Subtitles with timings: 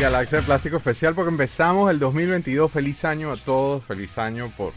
[0.00, 2.70] Galaxia de Plástico especial porque empezamos el 2022.
[2.70, 4.72] Feliz año a todos, feliz año por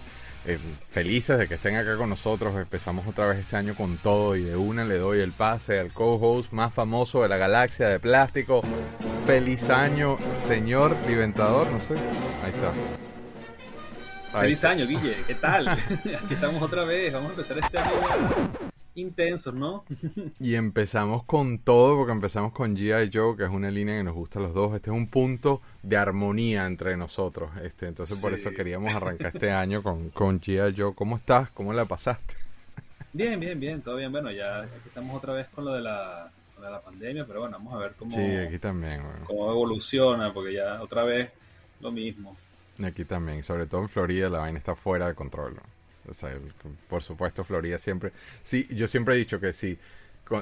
[0.45, 0.57] eh,
[0.89, 2.55] felices de que estén acá con nosotros.
[2.55, 5.93] Empezamos otra vez este año con todo y de una le doy el pase al
[5.93, 8.63] co-host más famoso de la Galaxia de Plástico.
[9.27, 11.93] Feliz año, señor Liventador, no sé.
[11.93, 14.39] Ahí está.
[14.41, 15.67] Feliz año, Guille, ¿qué tal?
[16.23, 19.85] Aquí estamos otra vez, vamos a empezar este año intensos, ¿no?
[20.39, 23.09] y empezamos con todo, porque empezamos con G.I.
[23.13, 24.75] Joe, que es una línea que nos gusta a los dos.
[24.75, 27.51] Este es un punto de armonía entre nosotros.
[27.63, 30.75] Este, entonces por eso queríamos arrancar este año con, con G.I.
[30.77, 30.93] Joe.
[30.93, 31.51] ¿Cómo estás?
[31.51, 32.35] ¿Cómo la pasaste?
[33.13, 34.11] Bien, bien, bien, todo bien.
[34.11, 36.31] Bueno, ya aquí estamos otra vez con lo de la,
[36.61, 40.53] de la pandemia, pero bueno, vamos a ver cómo, sí, aquí también, cómo evoluciona, porque
[40.53, 41.29] ya otra vez
[41.81, 42.37] lo mismo.
[42.81, 45.55] Aquí también, sobre todo en Florida la vaina está fuera de control.
[45.55, 45.61] ¿no?
[46.89, 48.11] Por supuesto, Florida siempre.
[48.41, 49.77] Sí, yo siempre he dicho que sí.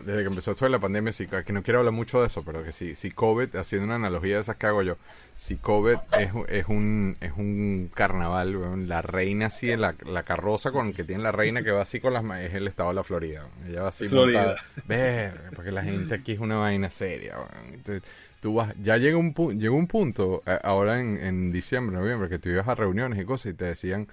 [0.05, 2.43] Desde que empezó esto de la pandemia, sí, que no quiero hablar mucho de eso,
[2.43, 4.97] pero que sí, si COVID, haciendo una analogía de esas que hago yo,
[5.35, 10.93] si COVID es, es un es un carnaval, la reina así, la, la carroza con
[10.93, 13.47] que tiene la reina que va así con las es el estado de la Florida.
[13.67, 14.53] Ella va así Florida.
[14.85, 17.37] ver, porque la gente aquí es una vaina seria.
[17.73, 18.03] Entonces,
[18.41, 22.37] tú vas, ya llega un, llegó un punto, eh, ahora en, en diciembre, noviembre, que
[22.37, 24.07] tú ibas a reuniones y cosas y te decían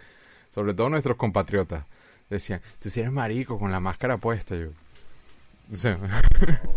[0.56, 1.84] sobre todo nuestros compatriotas,
[2.30, 4.68] decían, tú si eres marico con la máscara puesta, yo.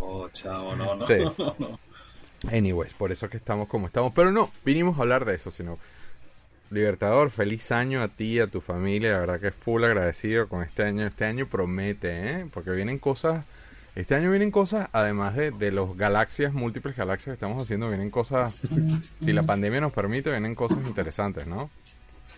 [0.02, 0.96] oh, chavo, no,
[1.38, 1.80] no, no,
[2.52, 4.12] Anyways, por eso que estamos como estamos.
[4.14, 5.78] Pero no, vinimos a hablar de eso, sino.
[6.72, 9.14] Libertador, feliz año a ti a tu familia.
[9.14, 11.08] La verdad que es full agradecido con este año.
[11.08, 12.48] Este año promete, ¿eh?
[12.54, 13.46] Porque vienen cosas.
[13.96, 18.10] Este año vienen cosas, además de, de los galaxias, múltiples galaxias que estamos haciendo, vienen
[18.10, 18.54] cosas.
[19.22, 21.70] si la pandemia nos permite, vienen cosas interesantes, ¿no?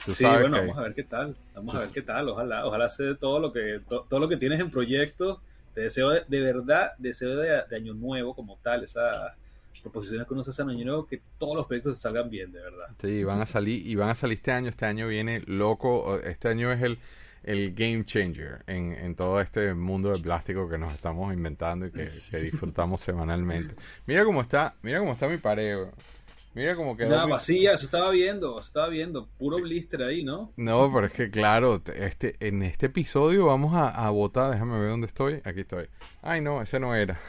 [0.08, 1.36] Sí, bueno, vamos a ver qué tal.
[1.54, 2.30] Vamos a ver qué tal.
[2.30, 5.40] Ojalá, ojalá se todo lo que todo lo que tienes en proyectos.
[5.74, 9.34] Te deseo de, verdad, deseo de, año nuevo como tal, esas
[9.82, 12.52] proposiciones que uno se hace en año nuevo, que todos los proyectos se salgan bien,
[12.52, 12.88] de verdad.
[13.00, 14.70] Sí, van a salir y van a salir este año.
[14.70, 16.20] Este año viene loco.
[16.20, 17.00] Este año es el
[17.44, 21.92] el game changer en, en, todo este mundo de plástico que nos estamos inventando y
[21.92, 23.76] que, que disfrutamos semanalmente.
[24.06, 25.88] Mira cómo está, mira cómo está mi pared.
[26.54, 27.10] Mira cómo quedó.
[27.10, 29.28] Nada, vacía, se estaba viendo, estaba viendo.
[29.38, 30.52] Puro blister ahí, ¿no?
[30.58, 34.52] No, pero es que claro, este, en este episodio vamos a, a votar.
[34.52, 35.42] Déjame ver dónde estoy.
[35.46, 35.88] Aquí estoy.
[36.22, 37.22] Ay, no, ese no era.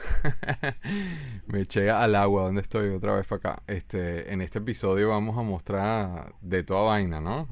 [1.46, 3.62] Me eché al agua donde estoy otra vez para acá.
[3.68, 7.48] Este, en este episodio vamos a mostrar de toda vaina, ¿no?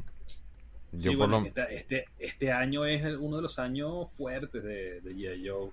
[0.93, 5.49] Yo sí, bueno, este, este, año es uno de los años fuertes de, de G.I.
[5.49, 5.71] Joe.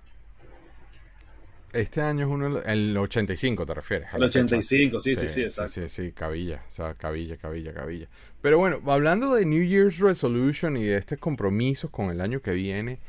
[1.72, 4.08] Este año es uno, el 85 te refieres.
[4.14, 5.72] El 85, sí, sí, sí, exacto.
[5.72, 8.08] Sí, sí, cabilla, o sea, cabilla, cabilla, cabilla.
[8.40, 12.52] Pero bueno, hablando de New Year's Resolution y de estos compromisos con el año que
[12.52, 13.00] viene,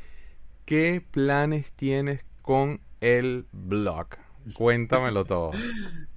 [0.66, 4.08] ¿qué planes tienes con el blog?
[4.54, 5.52] Cuéntamelo todo.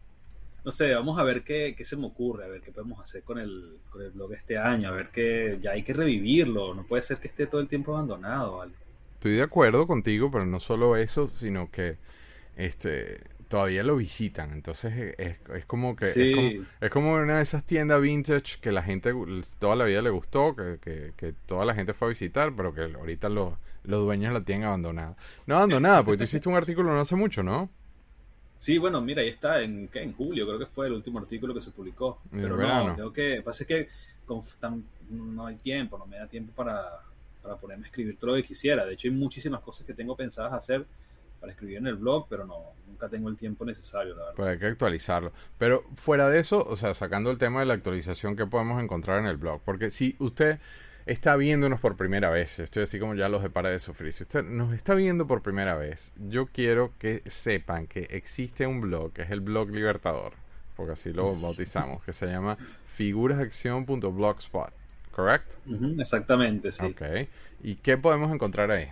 [0.65, 3.23] no sé, vamos a ver qué, qué, se me ocurre, a ver qué podemos hacer
[3.23, 6.85] con el, con el blog este año, a ver qué, ya hay que revivirlo, no
[6.85, 8.73] puede ser que esté todo el tiempo abandonado, ¿vale?
[9.13, 11.97] Estoy de acuerdo contigo, pero no solo eso, sino que
[12.55, 13.21] este
[13.53, 14.51] todavía lo visitan.
[14.51, 19.13] Entonces es, es como que es, como, una de esas tiendas vintage que la gente
[19.59, 20.79] toda la vida le gustó, que,
[21.15, 23.53] que, toda la gente fue a visitar, pero que ahorita los,
[23.83, 25.15] los dueños la tienen abandonada.
[25.45, 27.69] No abandonada, porque tú hiciste un artículo no hace mucho, ¿no?
[28.57, 31.61] Sí, bueno, mira, ahí está, en, en julio creo que fue el último artículo que
[31.61, 32.21] se publicó.
[32.31, 33.87] Pero no, tengo que, pasa que
[35.09, 36.81] no hay tiempo, no me da tiempo para,
[37.43, 38.83] para ponerme a escribir todo lo que quisiera.
[38.83, 40.87] De hecho, hay muchísimas cosas que tengo pensadas hacer
[41.43, 44.35] para escribir en el blog, pero no, nunca tengo el tiempo necesario, la verdad.
[44.37, 45.33] Pues hay que actualizarlo.
[45.57, 49.19] Pero fuera de eso, o sea, sacando el tema de la actualización que podemos encontrar
[49.19, 50.59] en el blog, porque si usted
[51.05, 54.23] está viéndonos por primera vez, estoy así como ya los de para de sufrir, si
[54.23, 59.11] usted nos está viendo por primera vez, yo quiero que sepan que existe un blog,
[59.11, 60.35] que es el blog Libertador,
[60.77, 64.71] porque así lo bautizamos, que se llama figurasacción.blogspot,
[65.11, 65.55] ¿correcto?
[65.99, 66.85] exactamente, sí.
[66.85, 67.01] Ok.
[67.61, 68.87] ¿Y qué podemos encontrar ahí?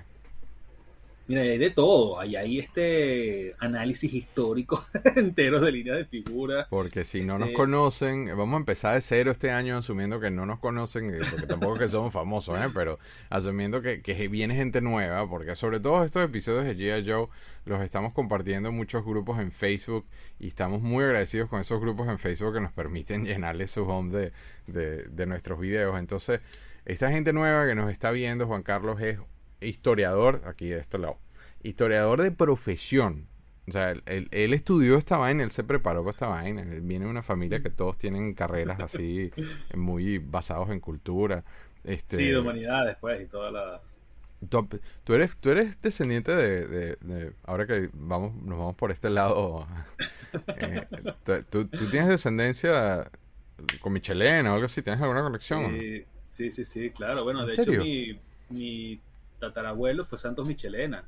[1.32, 2.20] Mira, hay de todo.
[2.20, 4.84] Hay ahí este análisis histórico
[5.16, 6.68] entero de líneas de figuras.
[6.70, 10.30] Porque si no nos este conocen, vamos a empezar de cero este año asumiendo que
[10.30, 12.70] no nos conocen, eh, porque tampoco es que somos famosos, ¿eh?
[12.74, 13.00] pero
[13.30, 17.10] asumiendo que, que, viene gente nueva, porque sobre todo estos episodios de G.I.
[17.10, 17.30] Joe
[17.64, 20.06] los estamos compartiendo en muchos grupos en Facebook
[20.38, 24.14] y estamos muy agradecidos con esos grupos en Facebook que nos permiten llenarle su home
[24.14, 24.34] de,
[24.68, 25.98] de, de nuestros videos.
[25.98, 26.42] Entonces,
[26.84, 29.18] esta gente nueva que nos está viendo, Juan Carlos, es
[29.62, 31.18] historiador, aquí de este lado,
[31.64, 33.28] historiador de profesión.
[33.68, 36.64] O sea, él, estudió esta vaina, él se preparó para esta vaina.
[36.64, 39.32] Él viene de una familia que todos tienen carreras así,
[39.76, 41.44] muy basados en cultura.
[41.84, 43.82] Este, sí, de humanidades, pues, y toda la...
[44.50, 49.68] Tú, eres, tú eres descendiente de, ahora que vamos, nos vamos por este lado,
[50.58, 50.88] eh,
[51.52, 53.12] tú, tienes descendencia
[53.82, 55.78] con Michelena o algo así, ¿tienes alguna conexión?
[56.24, 57.24] Sí, sí, sí, claro.
[57.24, 58.20] Bueno, de hecho mi,
[58.50, 59.00] mi
[59.42, 61.04] tatarabuelo fue Santos Michelena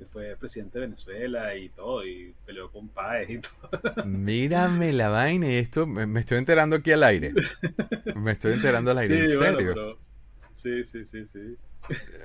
[0.00, 3.68] que fue presidente de Venezuela y todo, y peleó con Páez y todo.
[4.06, 7.34] Mírame la vaina y esto, me, estoy enterando aquí al aire.
[8.14, 9.98] Me estoy enterando al aire, ¿en serio?
[10.54, 11.58] Sí, sí, sí, sí.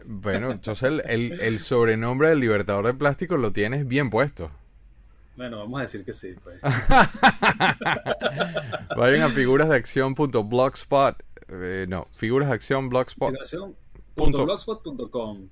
[0.06, 4.52] Bueno, entonces el, el, sobrenombre del libertador de plástico lo tienes bien puesto.
[5.36, 6.62] Bueno, vamos a decir que sí, pues.
[8.96, 11.24] Vayan a figurasdeacción.blogspot.
[11.50, 13.36] Eh, no, figurasdeacción.blogspot.
[14.16, 15.50] Blogspot.com.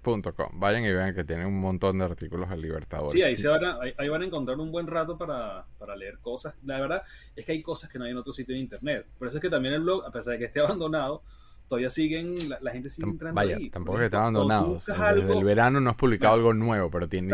[0.54, 3.12] Vayan y vean que tienen un montón de artículos al Libertador.
[3.12, 6.20] Sí, ahí, Se van a, ahí, van a encontrar un buen rato para, para, leer
[6.20, 6.56] cosas.
[6.64, 7.04] La verdad
[7.36, 9.06] es que hay cosas que no hay en otro sitio de internet.
[9.20, 11.24] Por eso es que también el blog, a pesar de que esté abandonado,
[11.68, 14.76] todavía siguen, la, gente sigue entrando Vaya, tampoco que está abandonado.
[14.76, 17.34] Desde el verano no has publicado algo nuevo, pero tienes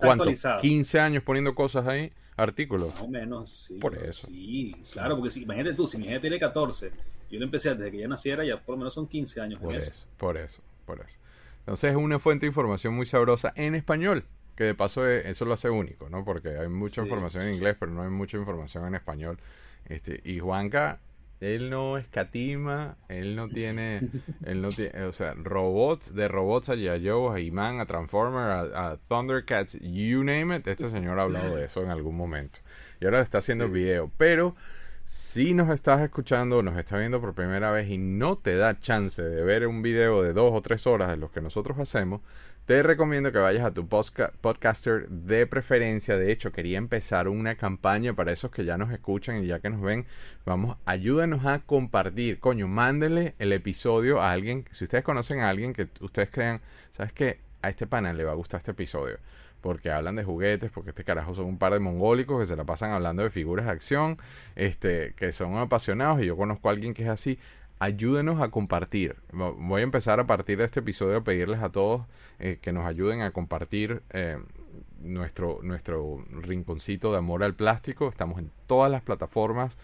[0.00, 0.26] ¿cuánto?
[0.60, 2.92] 15 años poniendo cosas ahí, artículos.
[2.94, 3.74] Más o menos, sí.
[3.74, 4.26] Por eso.
[4.26, 6.90] Sí, claro, porque si, imagínate tú, si mi gente tiene 14,
[7.30, 9.60] yo lo empecé desde que ya naciera, ya por lo menos son 15 años.
[9.60, 9.80] Por eso.
[9.80, 10.62] por eso, por eso.
[11.60, 14.24] Entonces es una fuente de información muy sabrosa en español,
[14.56, 16.24] que de paso eso lo hace único, ¿no?
[16.24, 19.38] Porque hay mucha información en inglés, pero no hay mucha información en español.
[19.86, 21.00] Este, y Juanca
[21.40, 24.00] él no escatima, él no tiene,
[24.44, 28.98] él no tiene, o sea, robots, de robots a Yayo, a Iman, a Transformer, a,
[29.08, 32.60] Thundercats, you name it, este señor ha hablado de eso en algún momento.
[33.00, 34.56] Y ahora está haciendo video, pero
[35.08, 39.22] si nos estás escuchando, nos estás viendo por primera vez y no te da chance
[39.22, 42.20] de ver un video de dos o tres horas de los que nosotros hacemos,
[42.66, 46.18] te recomiendo que vayas a tu podcaster de preferencia.
[46.18, 49.70] De hecho, quería empezar una campaña para esos que ya nos escuchan y ya que
[49.70, 50.06] nos ven.
[50.44, 52.38] Vamos, ayúdenos a compartir.
[52.38, 54.66] Coño, mándele el episodio a alguien.
[54.72, 56.60] Si ustedes conocen a alguien que ustedes crean,
[56.90, 57.40] ¿sabes qué?
[57.62, 59.18] A este panel le va a gustar este episodio.
[59.60, 62.64] Porque hablan de juguetes, porque este carajo son un par de mongólicos que se la
[62.64, 64.16] pasan hablando de figuras de acción,
[64.54, 67.38] este, que son apasionados y yo conozco a alguien que es así
[67.78, 69.16] ayúdenos a compartir.
[69.32, 72.06] Voy a empezar a partir de este episodio a pedirles a todos
[72.38, 74.38] eh, que nos ayuden a compartir eh,
[75.00, 78.08] nuestro, nuestro rinconcito de amor al plástico.
[78.08, 79.78] Estamos en todas las plataformas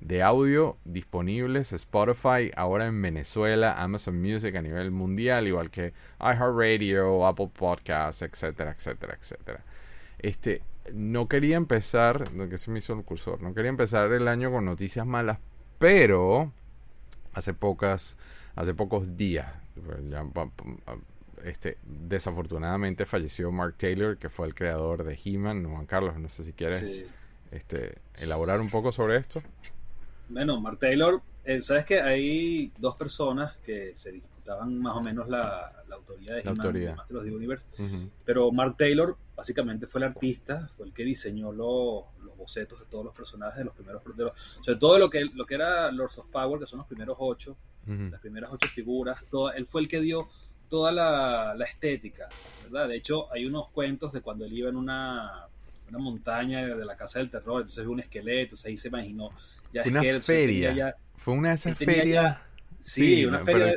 [0.00, 7.26] de audio disponibles, Spotify, ahora en Venezuela, Amazon Music a nivel mundial, igual que iHeartRadio,
[7.26, 9.64] Apple Podcasts, etcétera, etcétera, etcétera.
[10.18, 10.62] Este,
[10.94, 14.64] no quería empezar, que se me hizo el cursor, no quería empezar el año con
[14.64, 15.38] noticias malas,
[15.78, 16.52] pero
[17.34, 18.16] hace pocas,
[18.56, 19.52] hace pocos días.
[21.44, 25.64] este, desafortunadamente falleció Mark Taylor, que fue el creador de He-Man.
[25.64, 26.84] Juan Carlos, no sé si quieres
[27.50, 29.42] este, elaborar un poco sobre esto.
[30.30, 35.28] Bueno, Mark Taylor, eh, sabes que hay dos personas que se disputaban más o menos
[35.28, 37.66] la, autoría de He-Man, Master of the Universe,
[38.24, 42.04] pero Mark Taylor básicamente fue el artista, fue el que diseñó los
[42.36, 44.32] bocetos de todos los personajes de los primeros, de
[44.62, 47.56] sobre todo lo que, lo que era Lords of Power, que son los primeros ocho,
[47.86, 50.28] las primeras ocho figuras, todo, él fue el que dio
[50.68, 52.28] toda la, estética,
[52.64, 52.88] ¿verdad?
[52.88, 55.48] De hecho, hay unos cuentos de cuando él iba en una,
[55.88, 59.30] una montaña de la casa del terror, entonces vio un esqueleto, ahí se imaginó.
[59.72, 60.96] Ya una feria.
[61.16, 62.36] fue una de esas ferias
[62.80, 63.74] Sí, una feria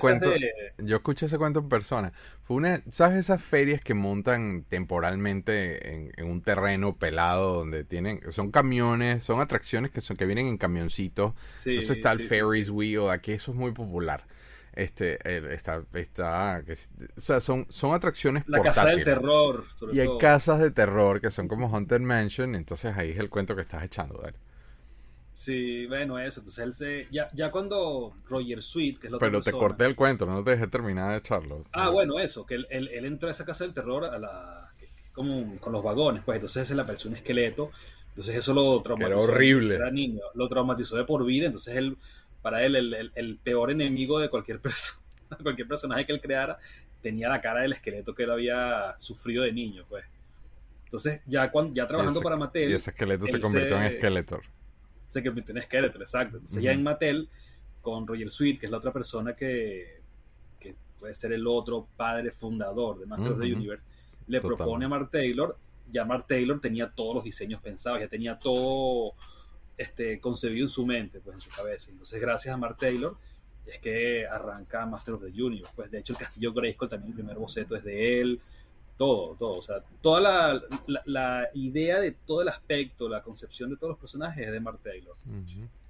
[0.78, 2.14] Yo escuché ese cuento en persona.
[2.44, 8.52] Fue una, ¿sabes esas ferias que montan temporalmente en, un terreno pelado donde tienen, son
[8.52, 11.34] camiones, son atracciones que son que vienen en camioncitos.
[11.66, 14.26] Entonces está el Ferris wheel, aquí eso es muy popular.
[14.76, 15.20] Este,
[15.54, 16.64] está, está,
[17.16, 19.64] o sea, son, son atracciones La casa del terror.
[19.92, 23.56] y hay casas de terror que son como Haunted Mansion, entonces ahí es el cuento
[23.56, 24.38] que estás echando, dale.
[25.34, 26.42] Sí, bueno, eso.
[26.42, 27.08] Entonces él se.
[27.12, 30.52] Ya, ya cuando Roger Sweet, que es lo Pero te corté el cuento, no te
[30.52, 31.64] dejé terminar de echarlo.
[31.72, 32.46] Ah, bueno, eso.
[32.46, 34.72] Que él, él, entró a esa casa del terror a la,
[35.12, 37.72] como con los vagones, pues entonces se le apareció un esqueleto.
[38.10, 39.24] Entonces eso lo traumatizó.
[39.24, 39.76] Era horrible.
[39.76, 41.48] Era niño, lo traumatizó de por vida.
[41.48, 41.98] Entonces él,
[42.44, 45.02] para él, el, el, peor enemigo de cualquier persona,
[45.42, 46.60] cualquier personaje que él creara,
[47.02, 50.06] tenía la cara del esqueleto que él había sufrido de niño, pues.
[50.86, 52.70] Entonces, ya, cuando, ya trabajando para Mattel.
[52.70, 54.44] Y ese esqueleto se convirtió en Skeletor
[55.14, 56.38] se convirtió en Skeletor, exacto.
[56.38, 57.30] Entonces ya en Mattel,
[57.82, 60.02] con Roger Sweet, que es la otra persona que,
[60.60, 63.84] que puede ser el otro padre fundador de Masters of the Universe,
[64.28, 65.58] le propone a Mark Taylor,
[65.92, 69.14] ya Mark Taylor tenía todos los diseños pensados, ya tenía todo
[69.78, 71.92] este, concebido en su mente, pues en su cabeza.
[71.92, 73.18] Entonces gracias a Mark Taylor
[73.66, 75.74] es que arranca Master of the Universe.
[75.76, 78.42] Pues de hecho el Castillo Grayskull también el primer boceto es de él.
[79.04, 79.58] Todo, todo.
[79.58, 80.62] O sea, toda la,
[81.06, 84.80] la, idea de todo el aspecto, la concepción de todos los personajes es de Mark
[84.82, 85.16] Taylor.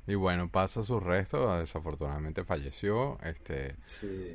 [0.08, 3.20] Y bueno, pasa su resto, desafortunadamente falleció.
[3.24, 3.76] Este,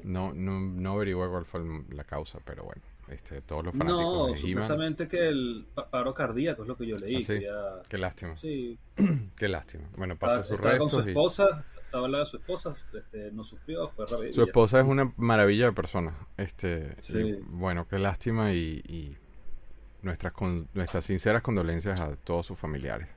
[0.04, 2.82] no, no, no averigué cuál fue la causa, pero bueno.
[3.08, 7.26] Este, todos los fanáticos no, supuestamente que el paro cardíaco es lo que yo leí.
[7.50, 8.37] ¿Ah, Qué lástima.
[8.37, 8.78] Sí.
[9.37, 9.88] Qué lástima.
[9.97, 10.78] Bueno, pasa su resto.
[10.78, 14.33] con su esposa, estaba lado de su esposa, este, no sufrió, fue rápido.
[14.33, 16.14] Su esposa es una maravilla de persona.
[16.37, 16.95] Este,
[17.49, 19.16] bueno, qué lástima y, y
[20.02, 23.09] nuestras, con, nuestras sinceras condolencias a todos sus familiares.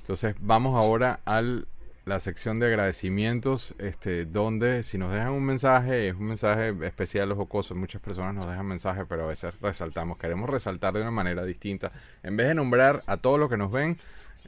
[0.00, 1.68] Entonces, vamos ahora al
[2.08, 7.30] la sección de agradecimientos, este, donde si nos dejan un mensaje, es un mensaje especial
[7.32, 11.10] o jocoso, muchas personas nos dejan mensajes, pero a veces resaltamos, queremos resaltar de una
[11.10, 11.92] manera distinta.
[12.22, 13.98] En vez de nombrar a todos los que nos ven,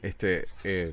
[0.01, 0.91] este, eh,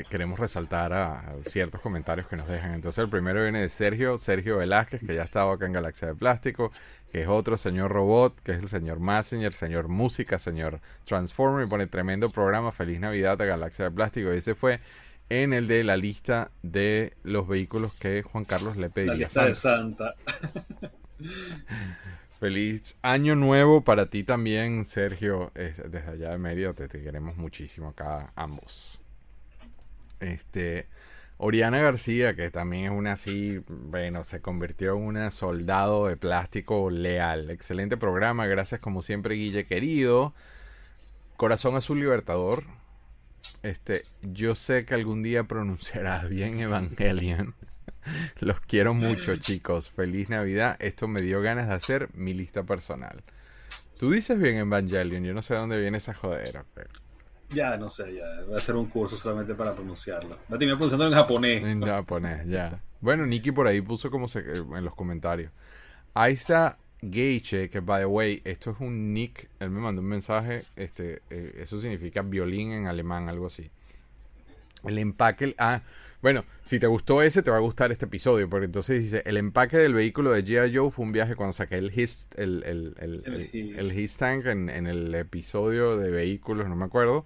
[0.00, 2.74] eh, queremos resaltar a, ciertos comentarios que nos dejan.
[2.74, 6.14] Entonces el primero viene de Sergio, Sergio Velázquez, que ya estaba acá en Galaxia de
[6.14, 6.72] Plástico,
[7.10, 11.68] que es otro señor robot, que es el señor Messenger, señor música, señor Transformer, y
[11.68, 14.32] pone tremendo programa, feliz Navidad a Galaxia de Plástico.
[14.32, 14.80] Y ese fue
[15.28, 19.12] en el de la lista de los vehículos que Juan Carlos le pedía.
[19.12, 20.14] La lista de Santa.
[22.38, 28.30] Feliz año nuevo para ti también, Sergio, desde allá de Mérida, te, queremos muchísimo acá
[28.36, 29.00] ambos.
[30.20, 30.88] Este,
[31.38, 36.90] Oriana García, que también es una así, bueno, se convirtió en una soldado de plástico
[36.90, 37.50] leal.
[37.50, 40.34] Excelente programa, gracias como siempre, Guille querido.
[41.36, 42.64] Corazón Azul Libertador,
[43.62, 47.54] este, yo sé que algún día pronunciarás bien Evangelion.
[48.40, 49.90] Los quiero mucho, chicos.
[49.90, 50.76] Feliz Navidad.
[50.78, 53.24] Esto me dio ganas de hacer mi lista personal.
[53.98, 56.64] Tú dices bien Evangelion, yo no sé dónde viene esa jodera.
[57.50, 58.44] Ya, no sé, ya.
[58.44, 60.38] Voy a hacer un curso solamente para pronunciarlo.
[60.48, 61.64] La terminé pronunciando en japonés.
[61.64, 62.80] En japonés, ya.
[63.00, 65.52] Bueno, Nikki por ahí puso como se, en los comentarios.
[66.14, 70.64] Está Geiche, que by the way, esto es un nick, él me mandó un mensaje,
[70.76, 73.70] este, eh, eso significa violín en alemán, algo así.
[74.84, 75.82] El empaque, ah,
[76.22, 79.36] bueno, si te gustó ese, te va a gustar este episodio, porque entonces dice, el
[79.36, 80.74] empaque del vehículo de G.I.
[80.74, 84.86] Joe fue un viaje cuando saqué el His, el, el, el, el, Tank en, en
[84.86, 87.24] el episodio de vehículos, no me acuerdo.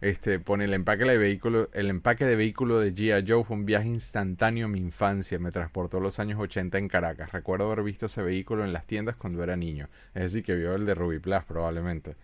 [0.00, 3.24] Este, pone el empaque de vehículo, el empaque de vehículo de G.I.
[3.26, 5.38] Joe fue un viaje instantáneo en mi infancia.
[5.38, 7.32] Me transportó los años 80 en Caracas.
[7.32, 9.88] Recuerdo haber visto ese vehículo en las tiendas cuando era niño.
[10.14, 12.16] Es decir, que vio el de Ruby Plus probablemente.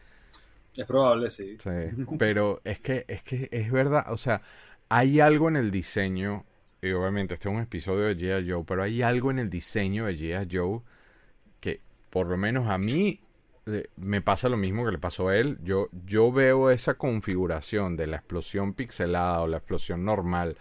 [0.77, 1.57] Es probable, sí.
[1.59, 1.71] Sí,
[2.19, 4.43] pero es que, es que es verdad, o sea,
[4.91, 6.45] hay algo en el diseño,
[6.83, 8.51] y obviamente este es un episodio de G.I.
[8.51, 10.49] Joe, pero hay algo en el diseño de G.I.
[10.51, 10.81] Joe
[11.61, 11.81] que
[12.11, 13.21] por lo menos a mí
[13.97, 15.59] me pasa lo mismo que le pasó a él.
[15.63, 20.57] Yo, yo veo esa configuración de la explosión pixelada o la explosión normal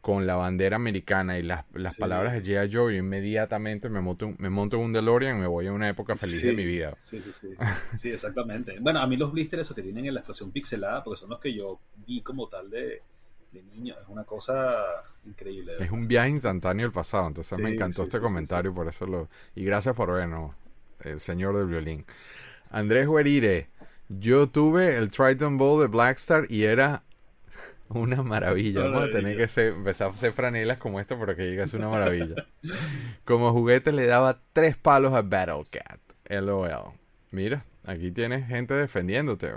[0.00, 1.64] con la bandera americana y las,
[1.98, 2.72] palabras de G.I.
[2.72, 6.14] Joe, inmediatamente me monto, me monto en un DeLorean y me voy a una época
[6.14, 6.94] feliz de mi vida.
[7.00, 7.48] Sí, sí, sí.
[7.96, 8.78] sí, exactamente.
[8.78, 11.40] Bueno, a mí los blisters esos que tienen en la explosión pixelada, porque son los
[11.40, 13.02] que yo vi como tal de,
[13.62, 15.74] niño, es una cosa increíble.
[15.78, 19.28] Es un viaje instantáneo al pasado, entonces me encantó este comentario, por eso lo...
[19.54, 20.54] Y gracias por vernos,
[21.00, 22.04] el señor del violín.
[22.70, 23.68] Andrés Huerire,
[24.08, 27.04] yo tuve el Triton Bowl de Blackstar y era
[27.88, 28.82] una maravilla.
[28.82, 32.46] Vamos a tener que empezar a hacer franelas como esta para que digas una maravilla.
[33.24, 36.00] Como juguete le daba tres palos a Battle Cat.
[36.28, 36.92] LOL.
[37.30, 39.52] Mira, aquí tienes gente defendiéndote.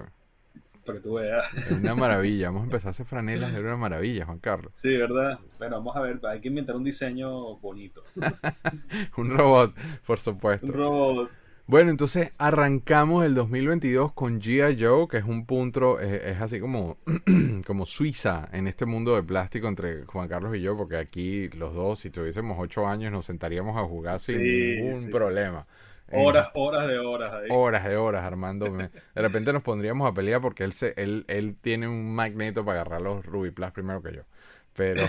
[0.88, 1.46] Para que tú veas.
[1.53, 2.48] Es una maravilla.
[2.48, 3.51] Vamos a empezar a hacer franelas.
[3.51, 4.72] Era una maravilla, Juan Carlos.
[4.74, 5.38] Sí, ¿verdad?
[5.60, 6.20] Bueno, vamos a ver.
[6.27, 8.01] Hay que inventar un diseño bonito.
[9.17, 9.75] un robot,
[10.06, 10.65] por supuesto.
[10.65, 11.32] Un robot.
[11.70, 14.82] Bueno, entonces arrancamos el 2022 con G.I.
[14.82, 16.98] Joe, que es un punto, es, así como,
[17.67, 21.75] como Suiza en este mundo de plástico entre Juan Carlos y yo, porque aquí los
[21.75, 25.63] dos, si tuviésemos ocho años, nos sentaríamos a jugar sin ningún problema.
[26.12, 27.48] Horas, horas de horas ahí.
[27.50, 28.72] Horas de horas, Armando.
[28.72, 32.82] de repente nos pondríamos a pelear porque él, se, él, él tiene un magneto para
[32.82, 34.22] agarrar los Ruby Plus primero que yo.
[34.74, 35.02] Pero,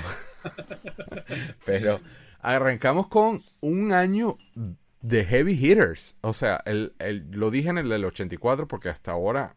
[1.64, 2.00] pero
[2.40, 4.38] arrancamos con un año
[5.00, 6.16] de heavy hitters.
[6.20, 6.92] O sea, el,
[7.30, 9.54] lo dije en el del 84 porque hasta ahora,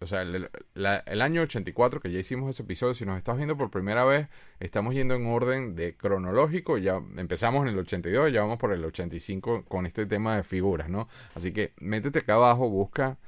[0.00, 3.56] o sea, el, el, año 84 que ya hicimos ese episodio, si nos estás viendo
[3.56, 4.28] por primera vez,
[4.60, 8.84] estamos yendo en orden de cronológico, ya empezamos en el 82, ya vamos por el
[8.84, 11.08] 85 con este tema de figuras, ¿no?
[11.34, 13.18] Así que métete acá abajo, busca...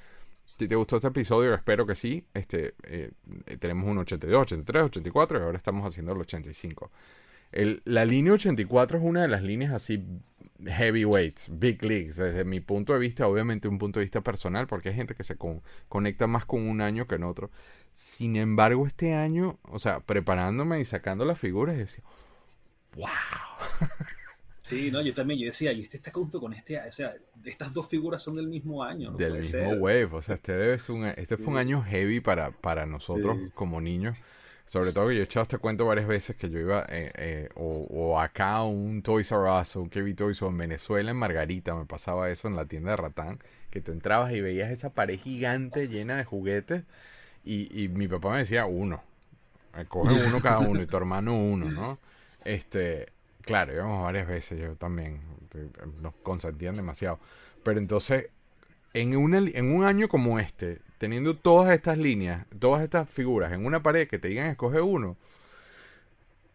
[0.58, 2.22] Si te gustó este episodio, espero que sí.
[2.34, 3.12] Este, eh,
[3.58, 6.90] tenemos un 82, 83, 84 y ahora estamos haciendo el 85.
[7.52, 10.02] El, la línea 84 es una de las líneas así
[10.64, 14.90] heavyweights, big leagues, desde mi punto de vista, obviamente un punto de vista personal, porque
[14.90, 15.36] hay gente que se
[15.88, 17.50] conecta más con un año que en otro.
[17.94, 22.04] Sin embargo, este año, o sea, preparándome y sacando las figuras, decía,
[22.94, 23.08] wow.
[24.62, 27.12] Sí, no, yo también, yo decía, y este está junto con este, o sea,
[27.44, 29.10] estas dos figuras son del mismo año.
[29.10, 32.52] del mismo wave, o sea, este, debe ser un, este fue un año heavy para,
[32.52, 34.18] para nosotros como niños.
[34.70, 37.48] Sobre todo que yo he echado este cuento varias veces que yo iba eh, eh,
[37.56, 41.16] o, acá a un Toys R Us o un Kevin Toys o en Venezuela, en
[41.16, 44.90] Margarita, me pasaba eso en la tienda de Ratán, que tú entrabas y veías esa
[44.90, 46.84] pared gigante llena de juguetes
[47.44, 49.02] y, y mi papá me decía uno,
[49.76, 51.98] eh, coge uno cada uno y tu hermano uno, ¿no?
[52.44, 53.08] Este,
[53.40, 55.20] claro, íbamos varias veces, yo también,
[56.00, 57.18] nos consentían demasiado.
[57.64, 58.28] Pero entonces,
[58.94, 63.64] en, una, en un año como este, teniendo todas estas líneas, todas estas figuras en
[63.66, 65.16] una pared que te digan escoge uno.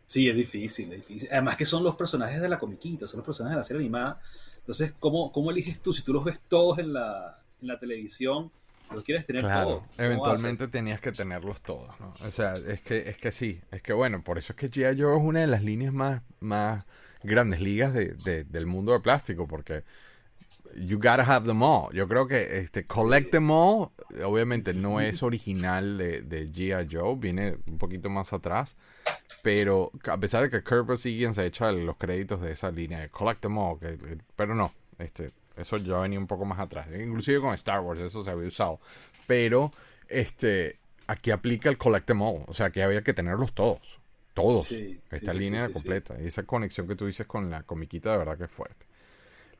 [0.07, 1.29] Sí, es difícil, es difícil.
[1.31, 4.21] Además que son los personajes de la comiquita, son los personajes de la serie animada.
[4.57, 5.93] Entonces, ¿cómo, cómo eliges tú?
[5.93, 8.51] Si tú los ves todos en la, en la televisión,
[8.93, 9.83] los quieres tener todos.
[9.97, 12.13] Eventualmente tenías que tenerlos todos, ¿no?
[12.21, 15.01] O sea, es que, es que sí, es que bueno, por eso es que G.I.
[15.01, 16.85] Joe es una de las líneas más, más
[17.23, 19.83] grandes ligas de, del mundo de plástico, porque
[20.75, 21.89] you gotta have them all.
[21.93, 23.91] Yo creo que este collect them all,
[24.23, 26.87] obviamente no es original de, de G.I.
[26.91, 28.75] Joe, viene un poquito más atrás.
[29.41, 33.09] Pero a pesar de que Kurt se ha hecho los créditos de esa línea de
[33.09, 33.77] collect them all,
[34.35, 36.87] pero no, este, eso ya venía un poco más atrás.
[36.87, 38.79] Inclusive con Star Wars eso se había usado.
[39.27, 39.71] Pero
[40.07, 43.99] este aquí aplica el collect them all, o sea que había que tenerlos todos.
[44.33, 44.69] Todos.
[45.11, 46.15] esta línea completa.
[46.21, 48.85] Y esa conexión que tú dices con la comiquita de verdad que es fuerte.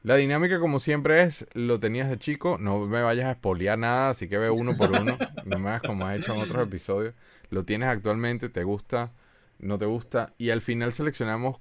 [0.06, 4.10] La dinámica, como siempre, es: lo tenías de chico, no me vayas a espolear nada,
[4.10, 5.18] así que ve uno por uno.
[5.46, 7.16] no me hagas como has hecho en otros episodios.
[7.50, 9.14] Lo tienes actualmente, te gusta,
[9.58, 10.36] no te gusta.
[10.38, 11.58] Y al final seleccionamos,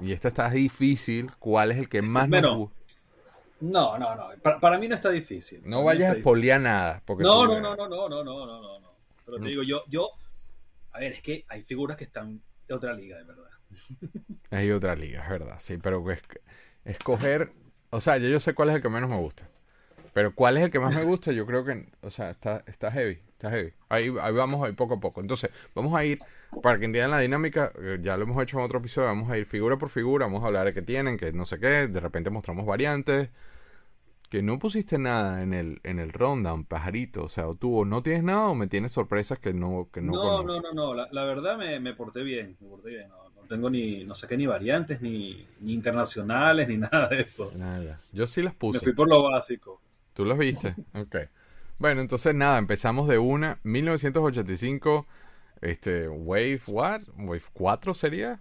[0.00, 2.76] y esta está difícil, cuál es el que más bueno, nos gusta.
[3.60, 4.28] No, no, no.
[4.60, 5.60] Para, mí no está difícil.
[5.64, 7.02] No vayas a espolear nada.
[7.04, 8.92] Porque no, no, no, no, no, no, no, no, no, no.
[9.26, 10.10] Pero te digo, yo, yo.
[10.92, 13.50] A ver, es que hay figuras que están de otra liga, de verdad.
[14.50, 16.20] Hay otra liga, es verdad, sí, pero es,
[16.84, 17.50] escoger
[17.94, 19.48] o sea, yo, yo sé cuál es el que menos me gusta.
[20.12, 22.90] Pero cuál es el que más me gusta, yo creo que, o sea, está, está
[22.90, 23.72] heavy, está heavy.
[23.88, 25.20] Ahí, ahí vamos a ir poco a poco.
[25.20, 26.18] Entonces, vamos a ir,
[26.60, 29.38] para que entiendan la dinámica, eh, ya lo hemos hecho en otro episodio, vamos a
[29.38, 32.00] ir figura por figura, vamos a hablar de qué tienen, que no sé qué, de
[32.00, 33.30] repente mostramos variantes.
[34.28, 37.22] Que no pusiste nada en el, en el rundown, pajarito.
[37.22, 40.00] O sea, o tú o no tienes nada o me tienes sorpresas que no que
[40.00, 40.94] no No, no, no, no.
[40.94, 43.08] La, la verdad me, me, porté bien, me porté bien.
[43.10, 47.50] No, tengo ni, no sé qué, ni variantes, ni, ni internacionales, ni nada de eso.
[47.56, 48.00] Nada.
[48.12, 48.78] Yo sí las puse.
[48.78, 49.80] Me fui por lo básico.
[50.12, 50.74] ¿Tú las viste?
[50.94, 51.16] ok.
[51.78, 53.58] Bueno, entonces nada, empezamos de una.
[53.64, 55.06] 1985,
[55.60, 57.02] este, Wave, what?
[57.16, 58.40] Wave 4 sería.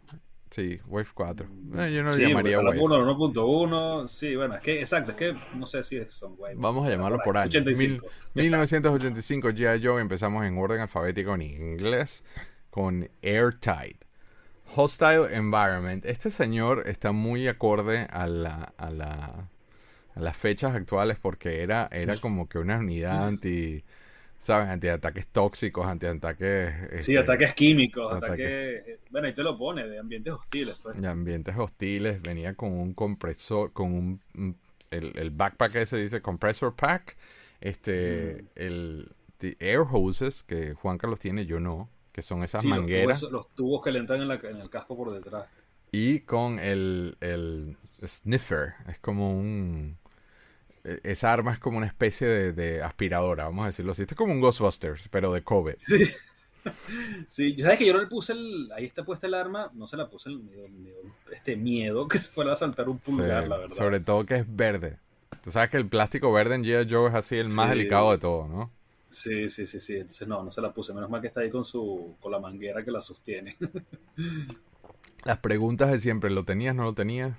[0.52, 1.48] Sí, Wave 4.
[1.80, 2.80] Eh, yo no sí, llamaría Wave.
[2.80, 6.56] 1.1, sí, bueno, es que, exacto, es que no sé si son Wave.
[6.58, 7.48] Vamos a llamarlo por año.
[7.48, 8.06] 85.
[8.36, 9.84] 1985, G.I.
[9.84, 12.24] Joe, empezamos en orden alfabético en inglés
[12.70, 14.04] con Airtight.
[14.76, 16.06] Hostile Environment.
[16.06, 19.50] Este señor está muy acorde a la, a la
[20.16, 23.84] a las fechas actuales porque era, era como que una unidad anti,
[24.38, 24.70] ¿sabes?
[24.70, 27.04] Antiataques tóxicos, antiataques...
[27.04, 29.00] Sí, este, ataques químicos, ataques...
[29.10, 30.78] Bueno, ahí te lo pone, de ambientes hostiles.
[30.82, 31.02] Pues.
[31.02, 33.94] De ambientes hostiles, venía con un compresor, con
[34.36, 34.58] un...
[34.92, 37.18] el, el, backpack ese dice compressor pack,
[37.60, 38.48] este, mm.
[38.56, 39.12] el
[39.60, 43.24] air hoses que Juan Carlos tiene, yo no que son esas mangueras.
[43.24, 45.48] Los tubos, que le entran en, el casco por detrás.
[45.92, 49.98] Y con el, el sniffer, es como un...
[50.84, 54.04] E, esa arma es como una especie de, aspiradora, vamos a decirlo así.
[54.04, 55.76] Esto es como un Ghostbusters, pero de COVID.
[55.80, 56.06] Sí.
[57.28, 58.72] Sí, sabes que yo no le puse el.
[58.74, 62.30] Ahí está puesta el arma, no se la puse el miedo, este miedo que se
[62.30, 63.76] fuera a saltar un pulgar, la verdad.
[63.76, 64.98] Sobre todo que es verde.
[65.44, 66.90] Tú sabes que el plástico verde en G.I.
[66.90, 68.72] Joe es así el más delicado de todo, ¿no?
[69.14, 69.94] Sí, sí, sí, sí.
[69.94, 70.92] Entonces no, no se la puse.
[70.92, 73.56] Menos mal que está ahí con su, con la manguera que la sostiene.
[75.24, 77.38] Las preguntas de siempre, ¿lo tenías, no lo tenías?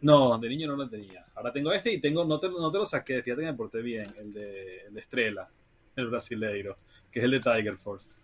[0.00, 1.26] No, de niño no lo tenía.
[1.34, 3.82] Ahora tengo este y tengo, no te, no te lo saqué, fíjate que me porté
[3.82, 5.48] bien, el de, el de Estrella,
[5.96, 6.76] el brasileiro,
[7.10, 8.14] que es el de Tiger Force.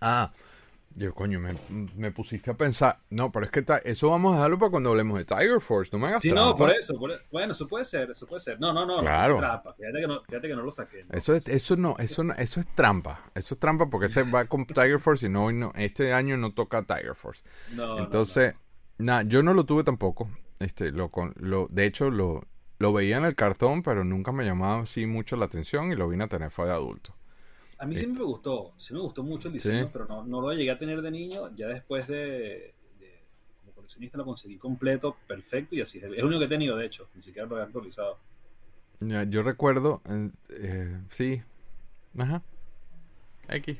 [0.00, 0.30] Ah,
[0.96, 3.00] yo, coño, me, pusiste a pensar.
[3.10, 5.90] No, pero es que eso vamos a dejarlo para cuando hablemos de Tiger Force.
[5.92, 6.94] No me hagas Sí, no, por eso.
[6.94, 8.58] E, bueno, eso puede ser, eso puede ser.
[8.58, 9.00] No, no, no.
[9.00, 9.34] Claro.
[9.34, 9.74] No, trampa.
[9.74, 11.04] Fíjate que no, fíjate que no lo saqué.
[11.12, 13.30] Eso, es, eso, no, eso, eso es trampa.
[13.34, 16.54] Eso es trampa porque se va con Tiger Force y no, no este año no
[16.54, 17.42] toca Tiger Force.
[17.74, 18.54] No, Entonces,
[18.96, 20.30] nada, yo no lo tuve tampoco.
[20.60, 22.42] Este, lo, lo, de hecho, lo,
[22.78, 26.08] lo veía en el cartón, pero nunca me llamaba así mucho la atención y lo
[26.08, 27.14] vine a tener fue de adulto.
[27.78, 30.52] A mí sí me gustó, sí me gustó mucho el diseño, pero no, no, lo
[30.52, 31.54] llegué a tener de niño.
[31.54, 32.74] Ya después de,
[33.60, 35.98] como coleccionista lo conseguí completo, perfecto y así.
[35.98, 38.18] Es el único que he tenido, de hecho, ni siquiera lo he actualizado.
[39.00, 40.00] yo recuerdo,
[40.48, 41.42] eh, sí,
[42.16, 42.42] ajá,
[43.48, 43.78] X.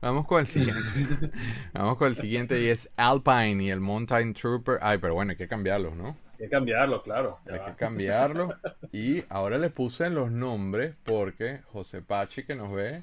[0.00, 0.82] Vamos con el siguiente.
[1.72, 4.78] Vamos con el siguiente y es Alpine y el Mountain Trooper.
[4.80, 6.16] Ay, pero bueno, hay que cambiarlos, ¿no?
[6.32, 7.38] Hay que cambiarlos, claro.
[7.50, 8.54] Hay que cambiarlos.
[8.92, 13.02] Y ahora le puse los nombres porque José Pachi, que nos ve,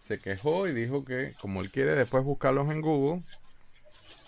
[0.00, 3.22] se quejó y dijo que como él quiere después buscarlos en Google,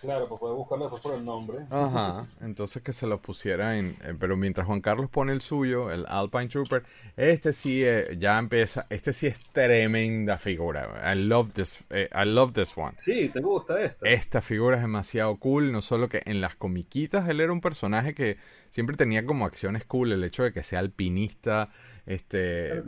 [0.01, 1.59] Claro, pues puede buscarlo después por el nombre.
[1.69, 3.97] Ajá, entonces que se los pusiera en...
[4.19, 6.85] Pero mientras Juan Carlos pone el suyo, el Alpine Trooper,
[7.17, 11.13] este sí eh, ya empieza, este sí es tremenda figura.
[11.13, 12.95] I love this, eh, I love this one.
[12.97, 14.09] Sí, te gusta esta.
[14.09, 18.15] Esta figura es demasiado cool, no solo que en las comiquitas él era un personaje
[18.15, 18.39] que
[18.71, 21.69] siempre tenía como acciones cool, el hecho de que sea alpinista,
[22.07, 22.83] este...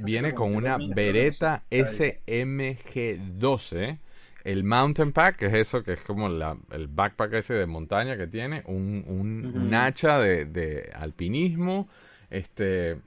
[0.00, 3.98] viene con una Beretta SMG-12
[4.44, 8.26] el Mountain Pack, que es eso, que es como el backpack ese de montaña que
[8.26, 11.88] tiene, un, hacha de, alpinismo,
[12.28, 12.98] este,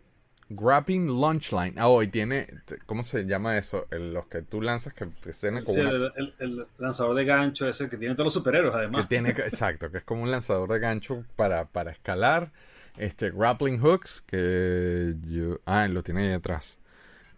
[0.49, 1.73] Grappling Launch Line.
[1.77, 2.47] Ah, oh, y tiene,
[2.87, 3.85] ¿cómo se llama eso?
[3.91, 5.05] los que tú lanzas que,
[5.39, 9.03] tienen como el, lanzador de gancho ese que tiene todos los superhéroes además.
[9.03, 12.51] Que tiene, exacto, que es como un lanzador de gancho para, para escalar.
[12.97, 15.59] Este, Grappling Hooks, que yo...
[15.65, 16.79] Ah, lo tiene ahí atrás.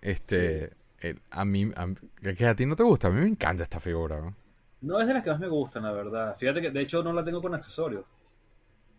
[0.01, 0.71] Este,
[1.31, 1.87] a mí, a,
[2.33, 4.21] que a ti no te gusta, a mí me encanta esta figura.
[4.81, 4.99] ¿no?
[4.99, 6.37] es de las que más me gustan, la verdad.
[6.37, 8.05] Fíjate que de hecho no la tengo con accesorios.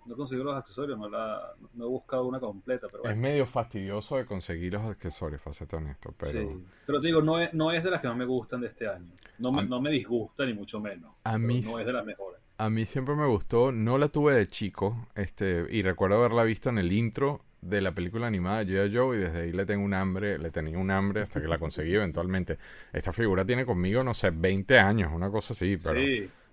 [0.06, 2.86] No consigo los accesorios, no, la, no he buscado una completa.
[2.90, 6.14] Pero Es medio fastidioso de conseguir los accesorios, para ser honesto.
[6.16, 6.32] Pero...
[6.32, 8.68] Sí, pero te digo, no es, no es de las que más me gustan de
[8.68, 9.12] este año.
[9.38, 11.12] No me, no me disgusta, ni mucho menos.
[11.24, 12.40] A mí, no es de las mejores.
[12.60, 16.68] A mí siempre me gustó, no la tuve de chico, este, y recuerdo haberla visto
[16.68, 18.94] en el intro de la película animada G.I.
[18.94, 21.58] Joe y desde ahí le tengo un hambre, le tenía un hambre hasta que la
[21.58, 22.58] conseguí eventualmente.
[22.92, 26.00] Esta figura tiene conmigo, no sé, 20 años, una cosa así, pero,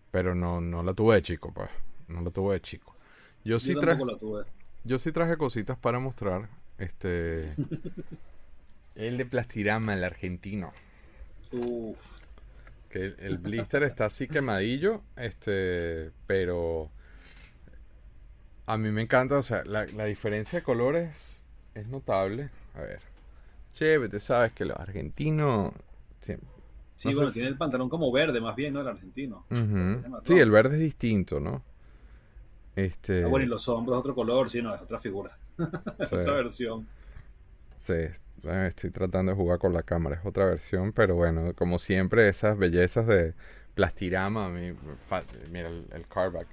[0.10, 1.70] pero no, no la tuve de chico, pues.
[2.08, 2.96] No la tuve de chico.
[3.44, 4.02] Yo, sí traje,
[4.86, 6.48] yo sí traje cositas para mostrar.
[6.78, 7.54] Este.
[8.96, 10.72] el de Plastirama, el argentino.
[11.52, 12.27] Uf.
[12.98, 16.90] Que el, blister está así quemadillo, este, pero
[18.66, 21.44] a mí me encanta, o sea, la, diferencia de colores
[21.76, 22.50] es notable.
[22.76, 23.00] A ver.
[23.74, 25.74] Chévere, te sabes que los argentinos.
[26.20, 26.34] Sí,
[26.96, 28.82] sí bueno, tiene el pantalón como verde, más bien, ¿no?
[28.82, 29.46] El argentino.
[30.24, 31.64] Sí, el verde es distinto, ¿no?
[32.76, 33.24] Este...
[33.24, 35.38] Ah, bueno, y los hombros otro color, sí, no, es otra figura.
[36.00, 36.88] es otra versión.
[37.82, 37.94] Sí,
[38.68, 42.58] estoy tratando de jugar con la cámara, es otra versión, pero bueno, como siempre, esas
[42.58, 43.34] bellezas de
[43.76, 46.48] plastirama, mira el, el carback.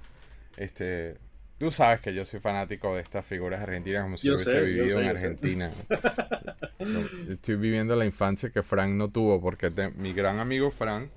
[0.57, 1.17] Este,
[1.57, 4.99] Tú sabes que yo soy fanático de estas figuras argentinas como si yo hubiese vivido
[4.99, 5.71] en Argentina.
[7.29, 11.09] estoy viviendo la infancia que Frank no tuvo, porque mi gran amigo Frank,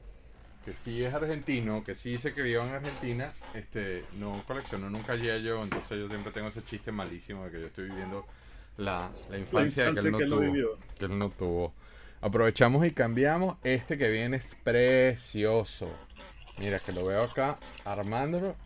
[0.65, 5.65] que sí es argentino, que sí se crió en Argentina, este, no coleccionó nunca yo,
[5.65, 8.25] entonces yo siempre tengo ese chiste malísimo de que yo estoy viviendo
[8.79, 11.75] la, infancia, que, él no, tuvo, que él no tuvo.
[12.23, 13.59] Aprovechamos y cambiamos.
[13.63, 15.91] Este que viene es precioso.
[16.59, 18.57] Mira, que lo veo acá armándolo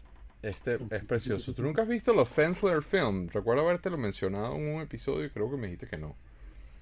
[0.42, 1.55] este es precioso.
[1.55, 3.29] ¿Tú nunca has visto los Fensler Film?
[3.29, 6.16] Recuerdo haberte lo mencionado en un episodio y creo que me dijiste que no.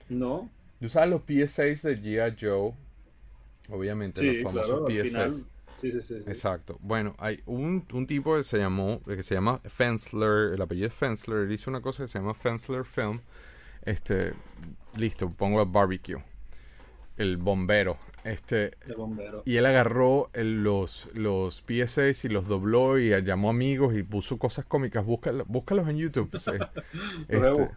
[0.09, 0.49] No.
[0.81, 2.37] ¿Tú sabes los PS6 de G.I.
[2.41, 2.73] Joe?
[3.69, 5.45] Obviamente, los famosos PS6.
[5.81, 6.79] Sí, sí, sí, Exacto.
[6.81, 10.95] Bueno, hay un, un, tipo que se llamó, que se llama Fensler, el apellido es
[10.95, 13.21] Fensler, él hizo una cosa que se llama Fensler Film.
[13.83, 14.35] Este,
[14.97, 16.23] listo, pongo el barbecue
[17.21, 17.99] el bombero.
[18.25, 18.73] Este,
[19.45, 24.65] Y él agarró los, los PS6 y los dobló y llamó amigos y puso cosas
[24.65, 25.05] cómicas.
[25.05, 26.31] Búscalos, búscalos en YouTube.
[27.29, 27.71] Este,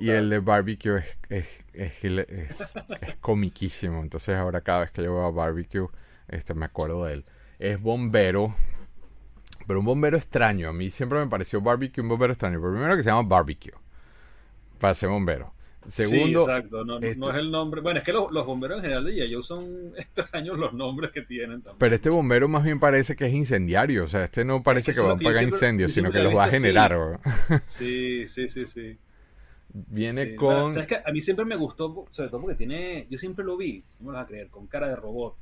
[0.00, 2.74] y el de barbecue es, es, es,
[3.20, 4.00] comiquísimo.
[4.02, 5.88] Entonces ahora cada vez que yo veo a barbecue,
[6.28, 7.24] este, me acuerdo de él.
[7.62, 8.56] Es bombero.
[9.68, 10.68] Pero un bombero extraño.
[10.68, 12.60] A mí siempre me pareció barbecue un bombero extraño.
[12.60, 13.72] Pero primero que se llama barbecue.
[14.80, 15.54] Para ser bombero.
[15.86, 17.80] Segundo, sí, exacto, no, este es el nombre.
[17.80, 21.62] Bueno, es que los, bomberos en general de ellos son extraños los nombres que tienen
[21.62, 21.78] también.
[21.78, 25.00] Pero este bombero más bien parece que es incendiario, o sea, este no parece que,
[25.00, 27.20] va a apagar incendios, sino que los va a generar.
[27.64, 28.96] Sí, sí, sí, sí.
[29.72, 30.72] Viene con...
[30.72, 33.84] ¿Sabes que A mí siempre me gustó, sobre todo porque tiene, yo siempre lo vi,
[33.98, 35.36] no me lo vas a creer, con cara de robot.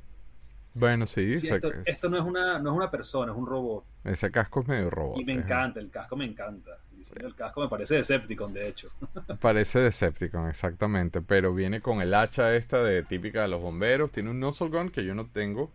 [0.73, 1.33] Bueno, sí.
[1.33, 3.83] esto, no, es una, no es una persona, es un robot.
[4.03, 5.19] Ese casco es medio robot.
[5.19, 6.79] Y me encanta, el casco me encanta
[7.19, 8.89] el casco me parece Decepticon, de hecho.
[9.39, 11.21] Parece Decepticon, exactamente.
[11.21, 14.11] Pero viene con el hacha esta de típica de los bomberos.
[14.11, 15.71] Tiene un nozzle gun que yo no tengo.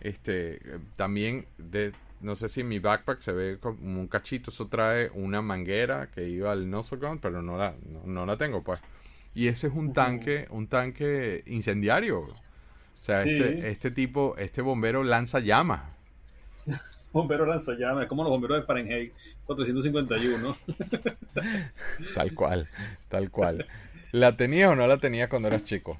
[0.00, 0.60] Este,
[0.96, 4.50] también de, no sé si en mi backpack se ve como un cachito.
[4.50, 8.62] Eso trae una manguera que iba al nozzle gun, pero no la, no, la tengo,
[8.62, 8.80] pues.
[9.34, 12.26] Y ese es un tanque, un tanque incendiario.
[13.00, 15.80] O sea, este, este tipo, este bombero lanza llamas.
[17.14, 19.14] bombero lanza llamas, como los bomberos de Fahrenheit
[19.46, 20.56] 451.
[22.14, 22.68] tal cual,
[23.08, 23.66] tal cual.
[24.12, 25.98] ¿La tenías o no la tenías cuando eras chico?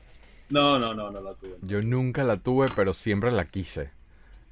[0.50, 1.56] No, no, no, no la tuve.
[1.62, 3.92] Yo nunca la tuve, pero siempre la quise.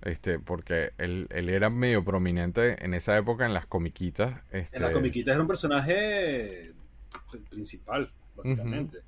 [0.00, 4.40] Este, porque él, él era medio prominente en esa época en las comiquitas.
[4.52, 4.78] Este...
[4.78, 6.72] En las comiquitas era un personaje
[7.50, 9.00] principal, básicamente.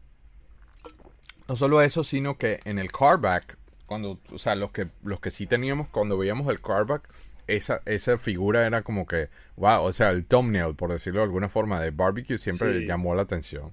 [1.51, 5.33] No solo eso, sino que en el cardback, cuando, o sea, los que, los que
[5.33, 7.09] sí teníamos, cuando veíamos el cardback,
[7.49, 11.49] esa, esa figura era como que, wow, o sea, el thumbnail, por decirlo de alguna
[11.49, 13.73] forma, de barbecue siempre llamó la atención.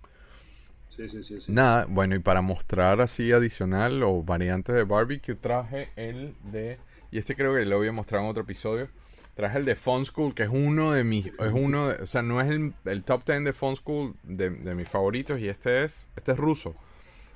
[0.89, 5.35] Sí, sí, sí, sí, Nada, bueno, y para mostrar así adicional o variantes de barbecue,
[5.35, 6.79] traje el de,
[7.11, 8.89] y este creo que lo voy a mostrar en otro episodio,
[9.35, 12.41] traje el de Fun School, que es uno de mis, es uno, o sea, no
[12.41, 16.31] es el, top 10 de Fun School de, de, mis favoritos, y este es, este
[16.31, 16.73] es ruso.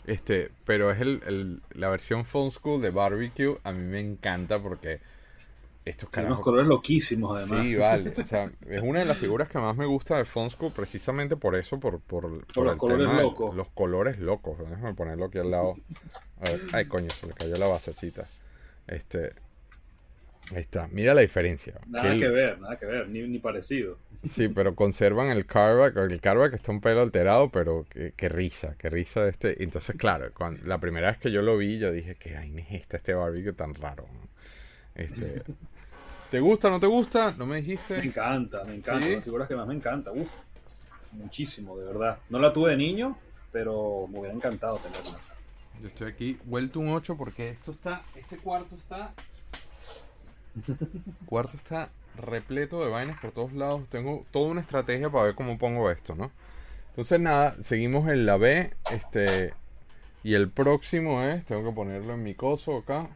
[0.05, 4.99] Este, pero es el, la versión School de Barbecue, a mí me encanta porque
[5.83, 7.65] estos unos colores loquísimos, además.
[7.65, 8.13] Sí, vale.
[8.17, 11.55] O sea, es una de las figuras que más me gusta de Fonsco precisamente por
[11.55, 13.55] eso, por, por, los colores locos.
[13.55, 14.59] Los colores locos.
[14.59, 15.75] Déjame ponerlo aquí al lado.
[16.39, 16.61] A ver.
[16.73, 18.23] Ay, coño, se le cayó la basecita.
[18.87, 19.33] Este.
[20.53, 20.87] Ahí está.
[20.91, 21.79] Mira la diferencia.
[21.87, 23.07] Nada que, ver, nada que ver.
[23.07, 23.97] Ni, ni, parecido.
[24.29, 25.97] Sí, pero conservan el carback.
[25.97, 28.75] El carback está un pelo alterado, pero qué, risa.
[28.77, 29.63] Qué risa de este.
[29.63, 32.71] Entonces, claro, cuando, la primera vez que yo lo vi, yo dije, ¿qué hay es
[32.71, 34.05] este, este barbecue tan raro?
[34.95, 35.41] Este,
[36.31, 37.33] ¿Te gusta o no te gusta?
[37.37, 37.97] ¿No me dijiste?
[37.97, 39.07] Me encanta, me encanta.
[39.07, 40.11] Las figuras que más me encanta.
[40.11, 40.31] Uf,
[41.11, 42.19] muchísimo, de verdad.
[42.29, 43.17] No la tuve de niño,
[43.51, 45.19] pero me hubiera encantado tenerla.
[45.81, 49.13] Yo estoy aquí vuelto un 8 porque esto está, este cuarto está,
[51.25, 53.87] cuarto está repleto de vainas por todos lados.
[53.89, 56.31] Tengo toda una estrategia para ver cómo pongo esto, ¿no?
[56.89, 59.53] Entonces nada, seguimos en la B, este,
[60.23, 63.09] y el próximo es, tengo que ponerlo en mi coso acá.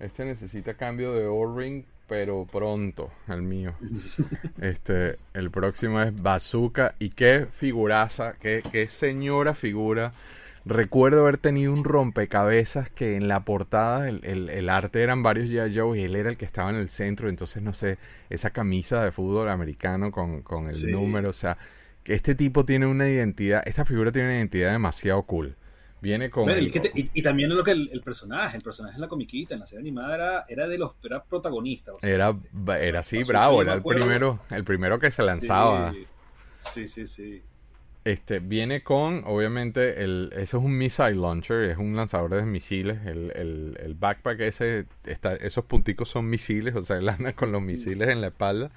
[0.00, 3.74] Este necesita cambio de O-ring pero pronto, el mío.
[4.60, 6.94] Este, el próximo es Bazooka.
[6.98, 10.12] Y qué figuraza, qué, qué señora figura.
[10.64, 15.98] Recuerdo haber tenido un rompecabezas que en la portada el, arte eran varios ya Joe
[15.98, 17.28] y él era el que estaba en el centro.
[17.28, 21.30] Entonces, no sé, esa camisa de fútbol americano con, el número.
[21.30, 21.58] O sea,
[22.02, 25.56] que este tipo tiene una identidad, esta figura tiene una identidad demasiado cool.
[26.00, 26.48] Viene con.
[26.94, 30.44] y, también lo que el, personaje, el personaje en la comiquita, en la serie animada,
[30.48, 31.92] era, de los era protagonista.
[32.02, 32.36] era,
[32.80, 35.92] era así, bravo, era el primero, el primero que se lanzaba.
[36.56, 37.42] Sí, sí, sí.
[38.08, 43.04] Este, viene con, obviamente, el, eso es un missile launcher, es un lanzador de misiles.
[43.04, 43.32] El,
[43.78, 48.08] el, backpack ese, está, esos punticos son misiles, o sea, él anda con los misiles
[48.08, 48.70] en la espalda.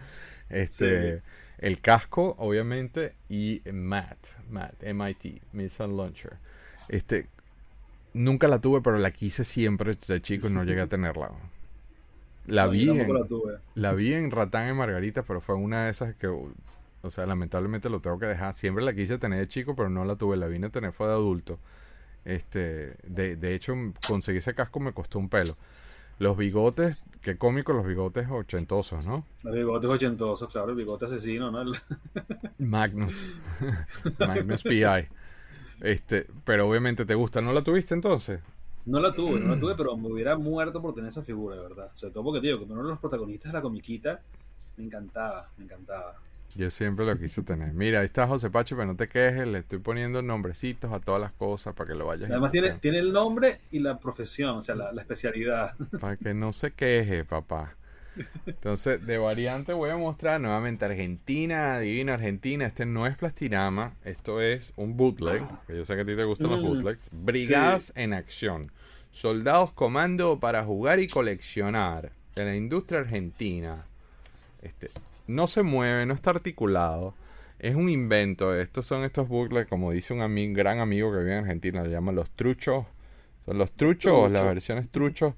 [0.50, 1.22] Este,
[1.60, 4.18] el casco, obviamente, y MAT,
[4.50, 6.34] MAT, MIT, Missile Launcher.
[6.90, 7.28] Este,
[8.14, 11.32] nunca la tuve, pero la quise siempre de chico y no llegué a tenerla.
[12.48, 13.08] La vi, en,
[13.76, 16.28] la, vi en Ratán en Margarita, pero fue una de esas que,
[17.02, 18.54] o sea, lamentablemente lo tengo que dejar.
[18.54, 20.38] Siempre la quise tener de chico, pero no la tuve.
[20.38, 21.60] La vine a tener fue de adulto.
[22.26, 23.74] Este, de, de hecho,
[24.08, 25.58] conseguí ese casco me costó un pelo.
[26.20, 29.26] Los bigotes, qué cómico los bigotes ochentosos, ¿no?
[29.44, 31.72] Los bigotes ochentosos, claro, el bigote asesino, ¿no?
[32.60, 33.26] Magnus.
[34.20, 35.08] Magnus PI.
[35.80, 37.42] Este, pero obviamente te gusta.
[37.42, 38.40] ¿No la tuviste entonces?
[38.86, 41.62] No la tuve, no la tuve, pero me hubiera muerto por tener esa figura, de
[41.62, 41.92] verdad.
[41.94, 44.22] Sobre todo porque, digo, como uno de los protagonistas de la comiquita,
[44.78, 46.16] me encantaba, me encantaba.
[46.56, 47.74] Yo siempre lo quise tener.
[47.74, 51.22] Mira, ahí está José Pacho, pero no te quejes, le estoy poniendo nombrecitos a todas
[51.22, 54.62] las cosas para que lo vayas Además tiene, tiene el nombre y la profesión, o
[54.62, 55.76] sea, la, la especialidad.
[56.02, 57.76] Para que no se queje, papá.
[58.46, 62.66] Entonces, de variante voy a mostrar nuevamente Argentina, Divina Argentina.
[62.66, 65.44] Este no es plastinama, esto es un bootleg.
[65.68, 67.10] Que yo sé que a ti te gustan los mm, bootlegs.
[67.12, 68.72] Brigadas en acción.
[69.12, 72.12] Soldados comando para jugar y coleccionar.
[72.36, 73.86] De la industria argentina.
[74.62, 74.90] Este,
[75.32, 77.16] no se mueve, no está articulado.
[77.60, 78.56] Es un invento.
[78.56, 82.16] Estos son estos bootlegs, como dice un gran amigo que vive en Argentina, le llaman
[82.16, 82.86] los truchos.
[83.46, 85.34] Son los truchos, las versiones truchos,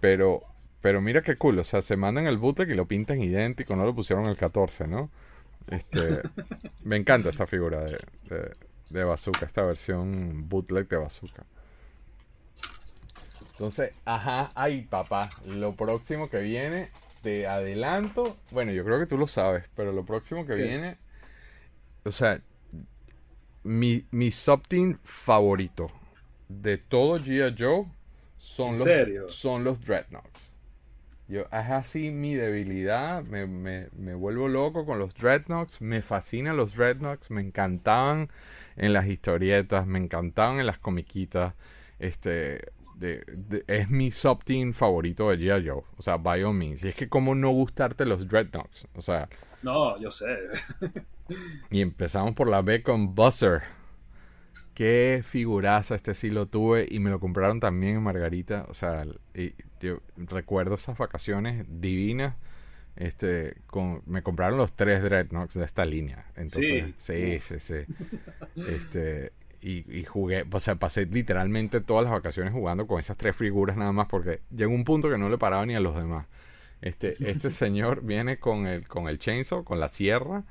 [0.00, 0.42] pero
[0.86, 3.84] pero mira qué cool, o sea, se mandan el bootleg y lo pintan idéntico, no
[3.84, 5.10] lo pusieron el 14, ¿no?
[5.66, 6.20] Este,
[6.84, 7.98] me encanta esta figura de,
[8.90, 11.44] de, Bazooka, esta versión bootleg de Bazooka.
[13.50, 16.90] Entonces, ajá, ay papá, lo próximo que viene,
[17.26, 20.96] de adelanto, bueno, yo creo que tú lo sabes, pero lo próximo que viene,
[22.04, 22.40] o sea,
[23.64, 25.88] mi, mi subteam favorito
[26.48, 27.56] de todo G.I.
[27.58, 27.86] Joe
[28.38, 30.52] son, los, son los Dreadnoughts.
[31.26, 33.24] Yo, es así mi debilidad.
[33.24, 35.80] Me, me, me, vuelvo loco con los Dreadnoughts.
[35.80, 37.32] Me fascinan los Dreadnoughts.
[37.32, 38.30] Me encantaban
[38.76, 39.84] en las historietas.
[39.88, 41.54] Me encantaban en las comiquitas.
[41.98, 42.72] Este.
[42.96, 43.22] De,
[43.66, 45.68] es mi sub-team favorito de G.I.
[45.68, 45.82] Joe.
[45.96, 46.82] O sea, by all means.
[46.82, 48.88] Y es que, ¿cómo no gustarte los Dreadnoughts?
[48.94, 49.28] O sea.
[49.62, 50.26] No, yo sé.
[51.70, 53.62] y empezamos por la B con Buster.
[54.74, 58.66] qué figuraza, este sí lo tuve y me lo compraron también en Margarita.
[58.68, 59.04] O sea,
[59.80, 62.34] yo recuerdo esas vacaciones divinas.
[62.96, 66.26] Este, con, me compraron los tres Dreadnoughts de esta línea.
[66.34, 67.84] Entonces, sí, sí, sí.
[68.56, 73.76] Este, y, jugué, o sea, pasé literalmente todas las vacaciones jugando con esas tres figuras
[73.76, 76.26] nada más porque llegó un punto que no le paraba ni a los demás.
[76.80, 80.44] Este, este señor viene con el, con el chainsaw, con la sierra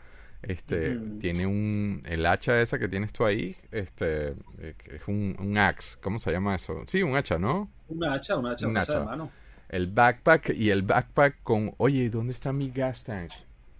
[0.47, 5.57] este, tiene un, el hacha esa que tienes tú ahí, este, eh, es un, un
[5.57, 6.83] axe, ¿cómo se llama eso?
[6.85, 7.71] Sí, un hacha, ¿no?
[7.87, 9.31] Un hacha, un hacha, un hacha, de mano.
[9.69, 13.31] El backpack y el backpack con, oye, ¿dónde está mi gas tank?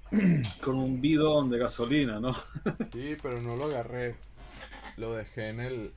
[0.61, 2.35] con un bidón de gasolina, ¿no?
[2.91, 4.15] sí, pero no lo agarré.
[4.97, 5.93] Lo dejé en el,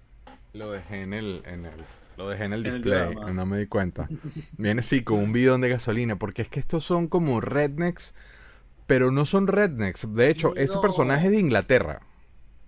[0.53, 1.85] lo dejé en el, en el,
[2.17, 4.09] lo dejé en el display, no me di cuenta.
[4.59, 8.15] Viene sí con un bidón de gasolina, porque es que estos son como rednecks
[8.89, 10.15] pero no son rednecks.
[10.15, 12.01] De hecho, este personaje es de Inglaterra.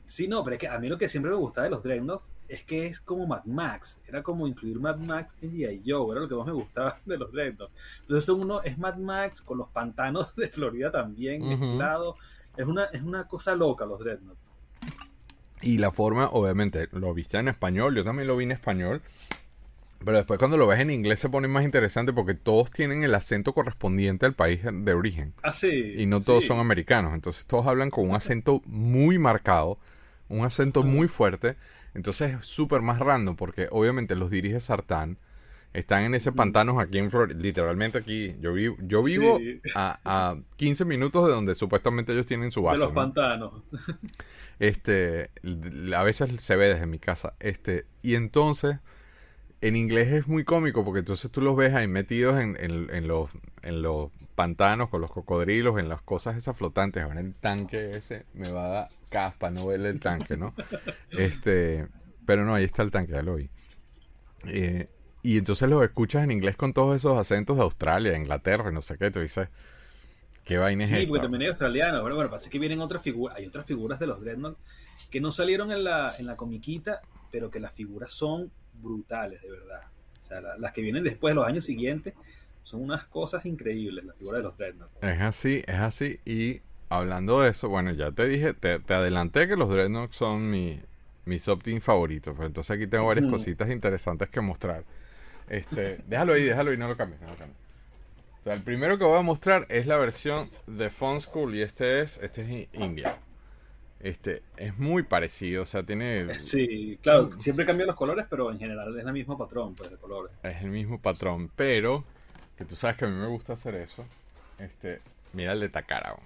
[0.05, 2.31] Sí, no, pero es que a mí lo que siempre me gustaba de los Dreadnoughts
[2.47, 4.03] es que es como Mad Max.
[4.07, 5.83] Era como incluir Mad Max en G.I.
[5.87, 6.13] Joe.
[6.13, 7.73] Era lo que más me gustaba de los Dreadnoughts.
[8.03, 12.17] Entonces, uno es Mad Max con los pantanos de Florida también mezclado.
[12.55, 14.41] Es una, es una cosa loca los Dreadnoughts.
[15.63, 17.95] Y la forma, obviamente, lo viste en español.
[17.95, 19.03] Yo también lo vi en español.
[20.03, 23.15] Pero después cuando lo ves en inglés se pone más interesante porque todos tienen el
[23.15, 25.35] acento correspondiente al país de origen.
[25.43, 25.95] Ah, sí.
[25.97, 27.13] Y no todos son americanos.
[27.13, 29.79] Entonces todos hablan con un acento muy marcado,
[30.29, 31.57] un acento muy fuerte.
[31.93, 35.19] Entonces es súper más random porque obviamente los dirige Sartán.
[35.73, 38.35] Están en ese pantano aquí en Florida, literalmente aquí.
[38.41, 39.39] Yo, vivo, yo vivo
[39.75, 42.81] a, a, 15 minutos de donde supuestamente ellos tienen su base.
[42.81, 43.63] De los pantanos.
[44.59, 45.31] Este,
[45.97, 47.35] a veces se ve desde mi casa.
[47.41, 48.77] Este, y entonces
[49.63, 53.31] en inglés es muy cómico porque entonces tú los ves ahí metidos en, en, los,
[53.63, 57.03] en los pantanos con los cocodrilos, en las cosas esas flotantes.
[57.03, 60.55] Ahora el tanque ese me va a dar caspa, no verle el tanque, ¿no?
[61.11, 61.89] este,
[62.27, 63.51] pero no, ahí está el tanque, ya lo vi.
[64.47, 64.89] Eh,
[65.23, 68.97] y entonces los escuchas en inglés con todos esos acentos de Australia, Inglaterra, no sé
[68.97, 69.49] qué, tú dices,
[70.45, 72.01] ¿qué vaina es Sí, porque también hay australianos.
[72.01, 74.57] Bueno, bueno, pasa que vienen otras figuras, hay otras figuras de los Dreadnought
[75.11, 79.51] que no salieron en la, en la comiquita, pero que las figuras son brutales, de
[79.51, 79.83] verdad.
[80.21, 82.15] O sea, las que vienen después, los años siguientes,
[82.63, 84.93] son unas cosas increíbles, la figura de los Dreadnought.
[85.03, 86.21] Es así, es así.
[86.25, 90.81] Y hablando de eso, bueno, ya te dije, te, adelanté que los Dreadnought son mi,
[91.25, 92.37] mis opt-in favoritos.
[92.37, 94.85] Pues entonces aquí tengo varias cositas interesantes que mostrar.
[95.51, 97.59] Este, déjalo ahí, déjalo ahí, no lo cambies, no lo cambies.
[98.41, 101.63] O sea, el primero que voy a mostrar es la versión de Fun School y
[101.63, 103.19] este es, este es India.
[104.01, 106.21] Este, es muy parecido, o sea, tiene...
[106.21, 109.91] Eh, sí, claro, siempre cambian los colores, pero en general es el mismo patrón pues,
[109.91, 110.33] de colores.
[110.43, 112.05] Es el mismo patrón, pero,
[112.57, 114.07] que tú sabes que a mí me gusta hacer eso,
[114.59, 115.03] este,
[115.35, 116.17] mira el de Takara.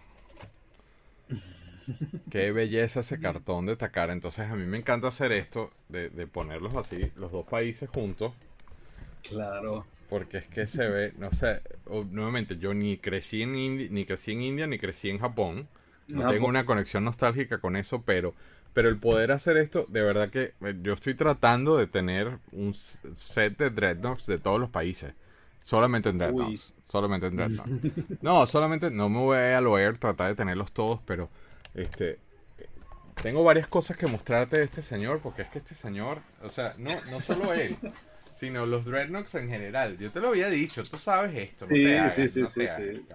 [2.31, 6.75] Qué belleza ese cartón de Takara, entonces a mí me encanta hacer esto, de, ponerlos
[6.75, 8.35] así, los dos países juntos.
[9.29, 9.87] Claro.
[10.09, 11.63] Porque es que se ve, no sé,
[12.11, 13.53] nuevamente, yo ni crecí en,
[13.93, 15.69] ni crecí en India, ni crecí en Japón.
[16.09, 18.35] No tengo una conexión nostálgica con eso, pero,
[18.75, 22.75] pero el poder hacer esto, de verdad que eh, yo estoy tratando de tener un
[22.75, 25.15] set de Dreadnoughts de todos los países.
[25.61, 26.75] Solamente en Dreadnoughts.
[26.85, 28.23] Solamente en Dreadnoughts.
[28.23, 31.31] no, solamente no me voy a loer tratar de tenerlos todos, pero
[31.75, 32.19] este
[33.23, 36.75] tengo varias cosas que mostrarte de este señor, porque es que este señor, o sea,
[36.79, 37.79] no, no solo él,
[38.45, 39.97] sino los Dreadnoughts en general.
[39.97, 41.67] Yo te lo había dicho, tú sabes esto.
[41.67, 43.07] Sí, sí, sí, sí, sí.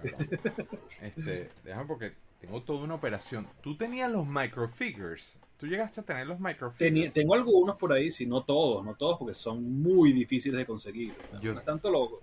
[1.02, 3.46] Este, déjame porque tengo toda una operación.
[3.60, 5.36] ¿Tú tenías los microfigures?
[5.56, 7.12] ¿Tú llegaste a tener los microfigures?
[7.12, 11.14] tengo algunos por ahí, si no todos, no todos, porque son muy difíciles de conseguir.
[11.40, 12.22] Yo, no tanto lo,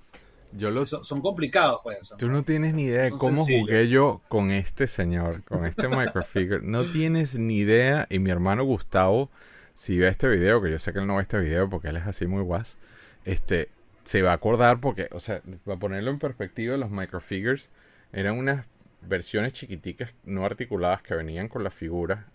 [0.51, 1.99] yo lo, son, complicados, pues.
[2.17, 6.61] Tú no tienes ni idea de cómo jugué yo con este señor, con este microfigure.
[6.61, 8.05] no tienes ni idea.
[8.09, 9.29] Y mi hermano Gustavo,
[9.75, 11.95] si ve este video, que yo sé que él no ve este video porque él
[11.95, 12.79] es así muy guas,
[13.27, 13.69] este,
[14.03, 17.69] se va a acordar porque, o sea, para ponerlo en perspectiva, los microfigures
[18.13, 18.65] eran unas
[19.01, 22.25] versiones chiquiticas no articuladas que venían con las figuras.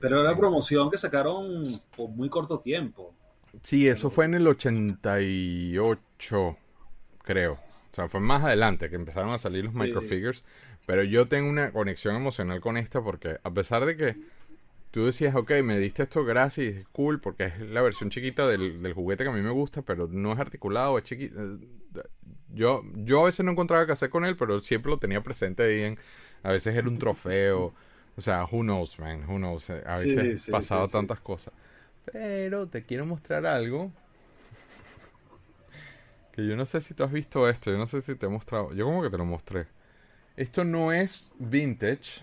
[0.00, 1.64] Pero era promoción que sacaron
[1.96, 3.14] por muy corto tiempo.
[3.62, 6.56] Sí, eso fue en el 88,
[7.24, 7.54] creo.
[7.54, 10.44] O sea, fue más adelante que empezaron a salir los microfigures.
[10.86, 14.16] Pero yo tengo una conexión emocional con esta porque a pesar de que
[14.90, 18.82] tú decías, ok, me diste esto gracias, es cool, porque es la versión chiquita del,
[18.82, 21.58] del, juguete que a mí me gusta, pero no es articulado, es chiquito.
[22.52, 25.62] Yo, yo a veces no encontraba qué hacer con él, pero siempre lo tenía presente
[25.62, 25.96] ahí
[26.42, 27.72] A veces era un trofeo.
[28.16, 29.70] O sea, who knows, man, who knows.
[29.70, 31.54] A veces sí, pasado tantas cosas.
[32.12, 33.92] Pero te quiero mostrar algo.
[36.32, 38.28] Que yo no sé si tú has visto esto, yo no sé si te he
[38.28, 38.72] mostrado.
[38.72, 39.66] Yo como que te lo mostré.
[40.36, 42.22] Esto no es vintage.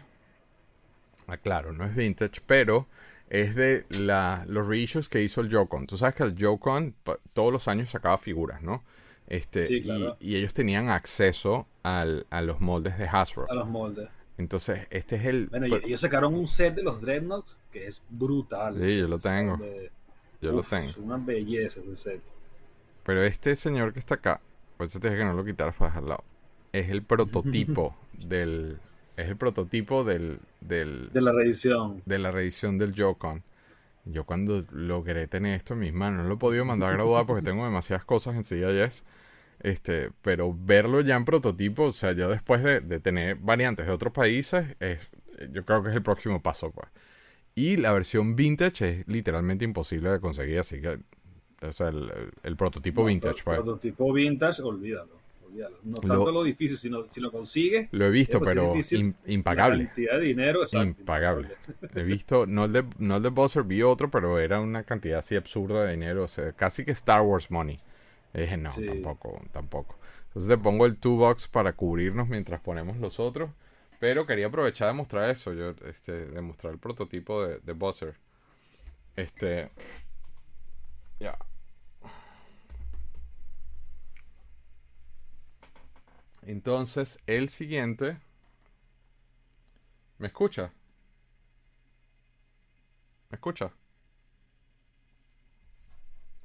[1.27, 2.87] Ah, claro, no es vintage, pero
[3.29, 5.87] es de la, los reissues que hizo el Joy-Con.
[5.87, 6.95] Tú sabes que el Joy-Con
[7.33, 8.83] todos los años sacaba figuras, ¿no?
[9.27, 10.15] Este, sí, claro.
[10.21, 13.51] y, ellos tenían acceso al, a los moldes de Hasbro.
[13.51, 14.07] A los moldes.
[14.37, 15.47] Entonces, este es el...
[15.47, 18.77] Bueno, ellos sacaron un set de los Dreadnoughts que es brutal.
[18.87, 19.57] Sí, yo lo tengo.
[20.41, 20.89] Yo lo tengo.
[20.89, 22.21] Es una belleza ese set.
[23.03, 24.39] Pero este señor que está acá,
[24.77, 26.23] por eso te dije que no lo quitaras para dejar al lado,
[26.71, 28.79] es el prototipo del
[29.17, 32.03] es el prototipo del, del, de la reedición.
[32.05, 33.43] De la reedición del Joy-Con.
[34.05, 37.25] Yo cuando logré tener esto en mis manos, no lo he podido mandar a graduar
[37.25, 39.03] porque tengo demasiadas cosas en CIS.
[39.59, 44.13] Este, pero verlo ya en prototipo, o sea, ya después de, tener variantes de otros
[44.13, 44.99] países, es,
[45.51, 46.87] yo creo que es el próximo paso, pues.
[47.55, 50.99] Y la versión vintage es literalmente imposible de conseguir, así que,
[51.63, 53.57] o sea, el, prototipo vintage, pues.
[53.57, 55.16] El prototipo vintage, olvídalo.
[55.83, 57.89] No tanto lo, difícil, sino si lo consigues.
[57.91, 58.73] Lo he visto, pero
[59.25, 59.85] impagable.
[59.85, 61.49] cantidad de dinero, Impagable.
[61.95, 65.19] he visto, no el de, no el de Buzzer, vi otro, pero era una cantidad
[65.19, 66.23] así absurda de dinero.
[66.23, 67.79] O sea, casi que Star Wars money.
[68.33, 69.97] dije, no, tampoco, tampoco.
[70.27, 73.49] Entonces te pongo el two box para cubrirnos mientras ponemos los otros.
[73.99, 78.15] Pero quería aprovechar de mostrar eso, yo, este, de mostrar el prototipo de, de Buzzer.
[79.15, 79.71] Este.
[81.19, 81.37] Ya.
[86.47, 88.17] Entonces, el siguiente.
[90.17, 90.71] ¿Me escucha?
[93.29, 93.69] ¿Me escucha?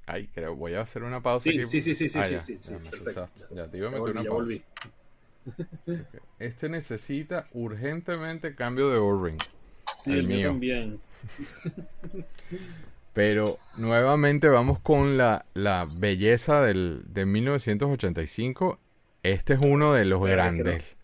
[0.07, 2.79] Ay, creo, voy a hacer una pausa sí, Sí, sí, sí, sí, sí, sí,
[3.55, 4.55] Ya, te iba a meter una pausa.
[6.41, 9.41] Este necesita urgentemente cambio de O-ring.
[10.03, 10.49] Sí, el mío.
[10.49, 11.01] también.
[13.13, 18.81] Pero nuevamente vamos con la, la belleza del, de 1985
[19.23, 20.97] este es uno de los grandes.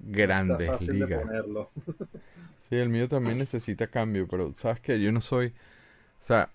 [0.00, 1.22] Grandes ligas.
[2.68, 5.48] sí, el mío también necesita cambio, pero sabes que yo no soy.
[5.48, 6.50] O sea,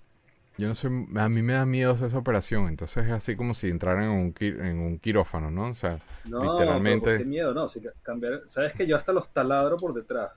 [0.57, 1.07] yo no soy.
[1.15, 2.67] A mí me da miedo hacer esa operación.
[2.67, 5.69] Entonces es así como si entraran en un, en un quirófano, ¿no?
[5.69, 7.17] O sea, literalmente.
[7.17, 7.69] qué miedo, no.
[7.69, 10.31] Si cambiar, Sabes que yo hasta los taladro por detrás.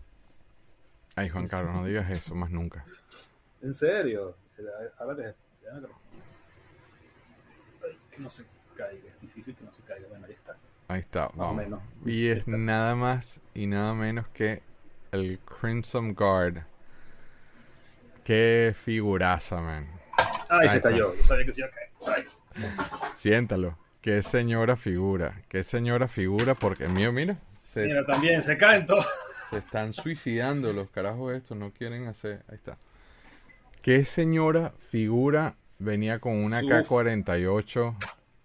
[1.17, 2.85] Ay, Juan Carlos, no digas eso más nunca.
[3.63, 4.37] ¿En serio?
[4.99, 5.35] Ahora que.
[7.83, 8.45] Ay, que no sé
[8.81, 9.07] caiga.
[9.07, 10.09] Es difícil que no se caiga.
[10.09, 10.57] Bueno, ahí está.
[10.89, 11.31] Ahí está.
[11.55, 11.81] Menos.
[12.05, 14.63] Y es nada más y nada menos que
[15.13, 16.63] el Crimson Guard.
[18.25, 19.89] Qué figuraza, man.
[20.49, 21.15] Ay, se cayó.
[21.15, 22.27] Yo sabía que se iba a caer.
[23.15, 23.79] Siéntalo.
[24.01, 25.43] Qué señora figura.
[25.49, 26.55] Qué señora figura.
[26.55, 27.39] Porque el mío, mira.
[27.61, 29.07] Se, mira, también se caen todos.
[29.51, 31.57] Se están suicidando los carajos estos.
[31.57, 32.43] No quieren hacer.
[32.49, 32.79] Ahí está.
[33.83, 37.97] Qué señora figura venía con una K-48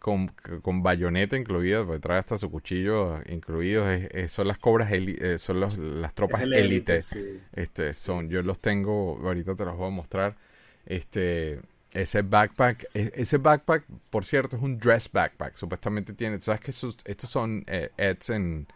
[0.05, 3.85] con, bayoneta incluida, porque trae hasta su cuchillo incluido,
[4.27, 7.17] son las cobras, eh, son las tropas élites.
[7.53, 10.35] Este, son, yo los tengo, ahorita te los voy a mostrar.
[10.85, 11.59] Este,
[11.91, 15.55] ese backpack, e, ese backpack, por cierto, es un dress backpack.
[15.55, 18.67] Supuestamente tiene, ¿sabes que estos son eh, ads en,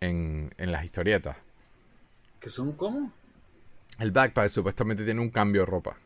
[0.00, 1.36] en, en las historietas?
[2.38, 3.12] ¿Que son cómo?
[3.98, 5.96] El backpack supuestamente tiene un cambio de ropa.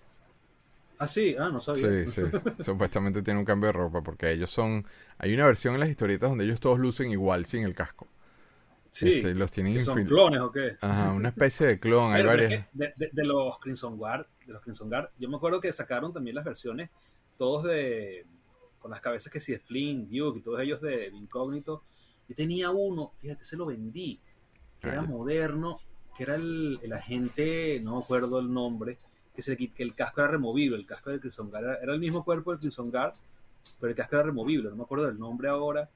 [0.99, 2.07] Ah, sí, ah, no sabía.
[2.07, 2.23] Sí, sí.
[2.63, 4.87] Supuestamente tiene un cambio de ropa porque ellos son.
[5.19, 8.07] Hay una versión en las historietas donde ellos todos lucen igual sin el casco.
[8.91, 9.15] Sí.
[9.15, 10.77] Este, los tienen ¿Son clones o qué?
[10.81, 12.13] Ajá, una especie de clon.
[12.13, 12.67] hay varias.
[12.73, 16.45] de, los Crimson Guard, de los Crimson Guard, yo me acuerdo que sacaron también las
[16.45, 16.91] versiones,
[17.37, 18.25] todos de.
[18.79, 21.83] con las cabezas que sí, de Flynn, Duke y todos ellos de, incógnito.
[22.29, 24.21] Yo tenía uno, fíjate, se lo vendí,
[24.81, 25.81] que era moderno,
[26.17, 28.99] que era el, el agente, no me acuerdo el nombre
[29.35, 32.53] que, que el casco era removible, el casco del Crimson Guard era, el mismo cuerpo
[32.53, 33.15] del Crimson Guard,
[33.81, 35.91] pero el casco era removible, no me acuerdo del nombre ahora.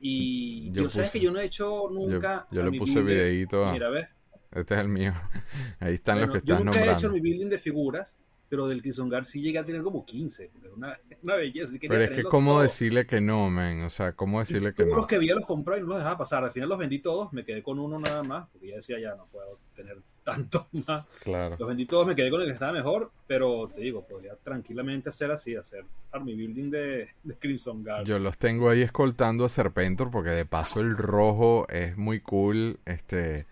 [0.00, 2.46] Y yo, sé que yo no he hecho nunca.
[2.50, 3.70] Yo, le puse videito.
[3.72, 4.08] Mira, ¿ves?
[4.52, 5.12] Este es el mío.
[5.80, 6.72] Ahí están los que estás nombrando.
[6.72, 8.16] Yo nunca he hecho mi building de figuras,
[8.48, 10.50] pero del Crimson Guard sí llegué a tener como 15.
[10.76, 11.76] Una, una belleza.
[11.80, 13.82] pero es que, ¿cómo decirle que no, man?
[13.82, 14.96] O sea, ¿cómo decirle que no?
[14.96, 16.44] los que vi los compré y no los dejaba pasar.
[16.44, 19.14] Al final los vendí todos, me quedé con uno nada más, porque ya decía, ya
[19.16, 19.98] no puedo tener
[20.28, 21.06] tanto más.
[21.22, 21.56] Claro.
[21.58, 25.08] Los vendí todos, me quedé con el que estaba mejor, pero te digo, podría tranquilamente
[25.08, 27.08] hacer así, hacer Army Building de,
[27.38, 28.04] Crimson Guard.
[28.04, 32.78] Yo los tengo ahí escoltando a Serpentor, porque de paso el rojo es muy cool.
[32.84, 33.46] Este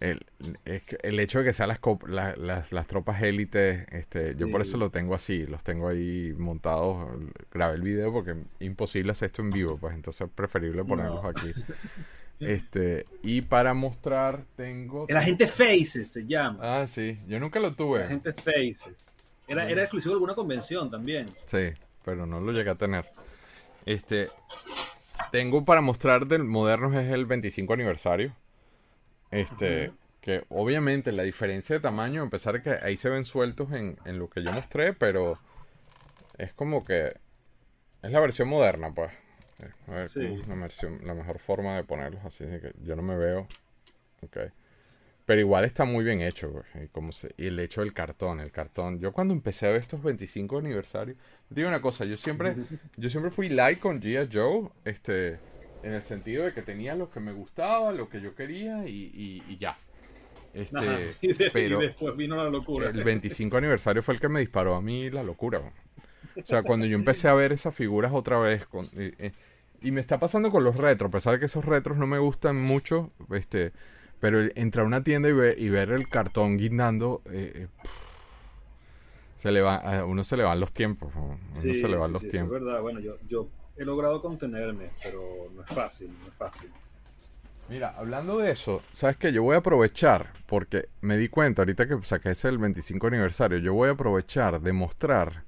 [0.00, 0.26] el,
[0.64, 1.80] el hecho de que sean las,
[2.38, 7.06] las, las, tropas élites, este, yo por eso lo tengo así, los tengo ahí montados,
[7.52, 11.24] grabé el video porque es imposible hacer esto en vivo, pues entonces es preferible ponerlos
[11.24, 11.52] aquí.
[12.40, 15.06] Este, y para mostrar tengo...
[15.08, 16.58] El agente Faces se llama.
[16.60, 18.00] Ah, sí, yo nunca lo tuve.
[18.00, 18.94] El agente Faces.
[19.46, 21.26] Era, era exclusivo de alguna convención también.
[21.46, 21.72] Sí,
[22.04, 23.06] pero no lo llegué a tener.
[23.86, 24.28] Este,
[25.30, 28.34] tengo para mostrar del Modernos es el 25 aniversario.
[29.30, 33.72] Este, que obviamente la diferencia de tamaño, a pesar de que ahí se ven sueltos
[33.72, 35.38] en, en lo que yo mostré, pero
[36.38, 37.08] es como que
[38.02, 39.12] es la versión moderna, pues.
[39.62, 40.08] Eh, a ver,
[40.48, 43.46] la, versión, la mejor forma de ponerlos así, que yo no me veo.
[44.22, 44.38] Ok.
[45.26, 46.88] Pero igual está muy bien hecho, güey.
[46.92, 49.00] Como y el hecho del cartón, el cartón.
[49.00, 51.16] Yo cuando empecé a ver estos 25 aniversarios,
[51.48, 52.54] te digo una cosa, yo siempre,
[52.96, 54.28] yo siempre fui like con G.I.
[54.30, 55.38] Joe, este,
[55.82, 59.42] en el sentido de que tenía lo que me gustaba, lo que yo quería y,
[59.48, 59.78] y, ya.
[60.52, 61.14] Este,
[61.52, 62.90] pero después vino la locura.
[62.90, 65.62] El 25 aniversario fue el que me disparó a mí la locura.
[66.36, 69.32] O sea, cuando yo empecé a ver esas figuras otra vez, con, eh,
[69.80, 72.18] y me está pasando con los retros, a pesar de que esos retros no me
[72.18, 73.72] gustan mucho, este,
[74.18, 77.88] pero entrar a una tienda y, ver, y ver el cartón guindando, eh, eh,
[79.36, 81.12] se le va, a uno se le van los tiempos.
[81.14, 82.56] uno se le van los tiempos.
[82.56, 86.70] Es verdad, bueno, yo, yo he logrado contenerme, pero no es fácil, no es fácil.
[87.68, 91.86] Mira, hablando de eso, sabes que yo voy a aprovechar, porque me di cuenta ahorita
[91.86, 95.43] que saqué ese el 25 aniversario, yo voy a aprovechar de mostrar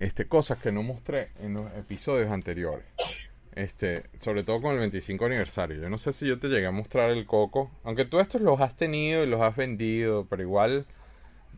[0.00, 2.86] este, cosas que no mostré en los episodios anteriores.
[3.54, 5.80] Este, sobre todo con el 25 aniversario.
[5.80, 7.70] Yo no sé si yo te llegué a mostrar el coco.
[7.84, 10.86] Aunque tú estos los has tenido y los has vendido, pero igual.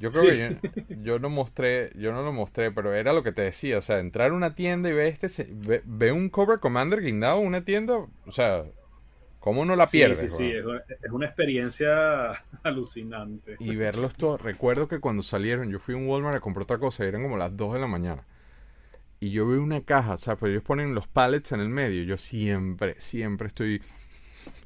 [0.00, 0.58] Yo creo que
[1.02, 3.78] yo, no mostré, yo no lo mostré, pero era lo que te decía.
[3.78, 5.48] O sea, entrar a una tienda y ver este,
[5.84, 7.94] ve, un Cobra Commander guindado en una tienda.
[8.26, 8.64] O sea,
[9.38, 10.18] ¿cómo no la pierdes?
[10.18, 10.64] Sí, sí, es,
[11.02, 12.32] es una experiencia
[12.64, 13.56] alucinante.
[13.60, 14.40] Y verlos todos.
[14.40, 17.36] Recuerdo que cuando salieron, yo fui a un Walmart a comprar otra cosa, eran como
[17.36, 18.24] las 2 de la mañana
[19.22, 22.02] y yo veo una caja, o sea, pues ellos ponen los pallets en el medio.
[22.02, 23.80] Yo siempre, siempre estoy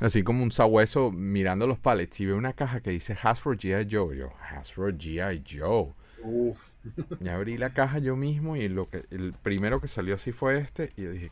[0.01, 3.87] así como un sabueso mirando los pallets y veo una caja que dice Hasbro G.I.
[3.95, 4.17] Joe.
[4.17, 5.45] Yo, Hasbro G.I.
[5.47, 5.93] Joe.
[6.23, 6.71] Uf.
[7.21, 10.57] Y abrí la caja yo mismo y lo que el primero que salió así fue
[10.57, 11.31] este y yo dije,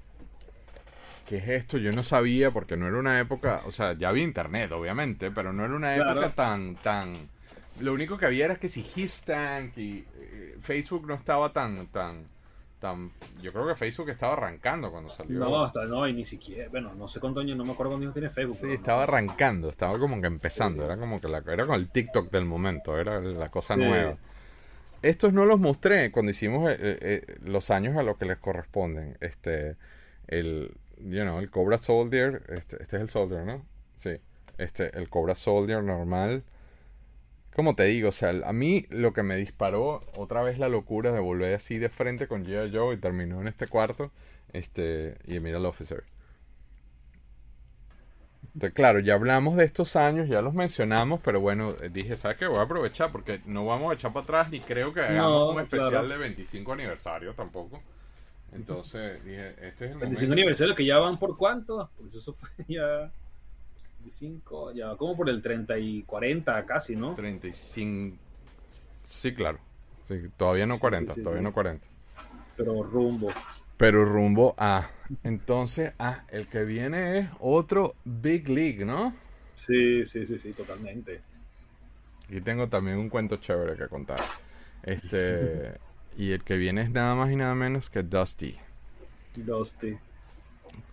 [1.27, 1.79] ¿qué es esto?
[1.79, 5.51] Yo no sabía porque no era una época, o sea, ya había internet obviamente, pero
[5.55, 7.31] no era una época tan tan
[7.81, 12.34] lo único que había era que si Histank y eh, Facebook no estaba tan tan
[13.41, 15.39] yo creo que Facebook estaba arrancando cuando salió.
[15.39, 16.69] No, hasta no, y ni siquiera.
[16.71, 18.57] Bueno, no sé cuántos años, no me acuerdo años tiene Facebook.
[18.57, 20.85] Sí, estaba arrancando, estaba como que empezando.
[20.85, 24.17] Era como que la, era con el TikTok del momento, era la cosa nueva.
[25.03, 28.39] Estos no los mostré cuando hicimos eh, eh, eh, los años a los que les
[28.39, 29.19] corresponden.
[29.21, 29.77] Este,
[30.27, 33.67] el, you know, el Cobra Soldier, este, este es el Soldier, ¿no?
[33.99, 34.19] Sí.
[34.57, 36.45] Este, el Cobra Soldier normal
[37.55, 41.13] como te digo, o sea, a mí lo que me disparó otra vez la locura
[41.13, 42.77] de volver así de frente con G.I.
[42.77, 44.11] Joe y terminó en este cuarto.
[44.53, 46.05] Este, y mira el officer.
[48.55, 52.37] Entonces, claro, ya hablamos de estos años, ya los mencionamos, pero bueno, eh, dije, ¿sabes
[52.37, 52.47] qué?
[52.47, 55.61] Voy a aprovechar porque no vamos a echar para atrás ni creo que hagamos un
[55.61, 57.83] especial de 25 aniversario tampoco.
[58.53, 61.91] Entonces, dije, este es el 25 aniversario que ya van por cuánto?
[61.99, 63.13] Pues eso fue ya
[64.05, 67.15] 25, ya como por el 30 y 40 casi, ¿no?
[67.15, 68.17] 35.
[69.07, 69.59] Sí, claro.
[70.03, 71.87] Sí, todavía no 40, todavía no 40.
[72.57, 73.29] Pero rumbo.
[73.79, 74.91] Pero rumbo a.
[75.23, 79.15] Entonces, ah, el que viene es otro Big League, ¿no?
[79.55, 81.23] Sí, sí, sí, sí, totalmente.
[82.27, 84.21] Aquí tengo también un cuento chévere que contar.
[84.83, 85.79] Este.
[86.19, 88.55] y el que viene es nada más y nada menos que Dusty.
[89.35, 89.97] Dusty.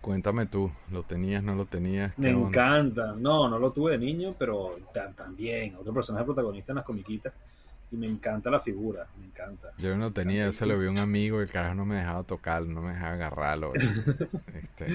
[0.00, 2.16] Cuéntame tú, ¿lo tenías, no lo tenías?
[2.18, 3.14] Me encanta.
[3.16, 4.78] No, no lo tuve de niño, pero
[5.16, 5.76] también.
[5.76, 7.32] Otro personaje protagonista en las comiquitas.
[7.90, 9.72] Y me encanta la figura, me encanta.
[9.78, 12.22] Yo no tenía, se lo vi a un amigo y el carajo no me dejaba
[12.24, 13.72] tocar, no me dejaba agarrarlo.
[14.54, 14.86] este,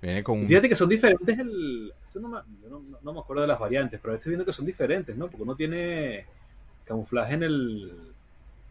[0.00, 1.92] viene con Fíjate que son diferentes el...
[2.20, 2.38] no, me,
[3.02, 5.26] no, me acuerdo de las variantes, pero estoy viendo que son diferentes, ¿no?
[5.28, 6.24] Porque uno tiene
[6.86, 7.92] camuflaje en el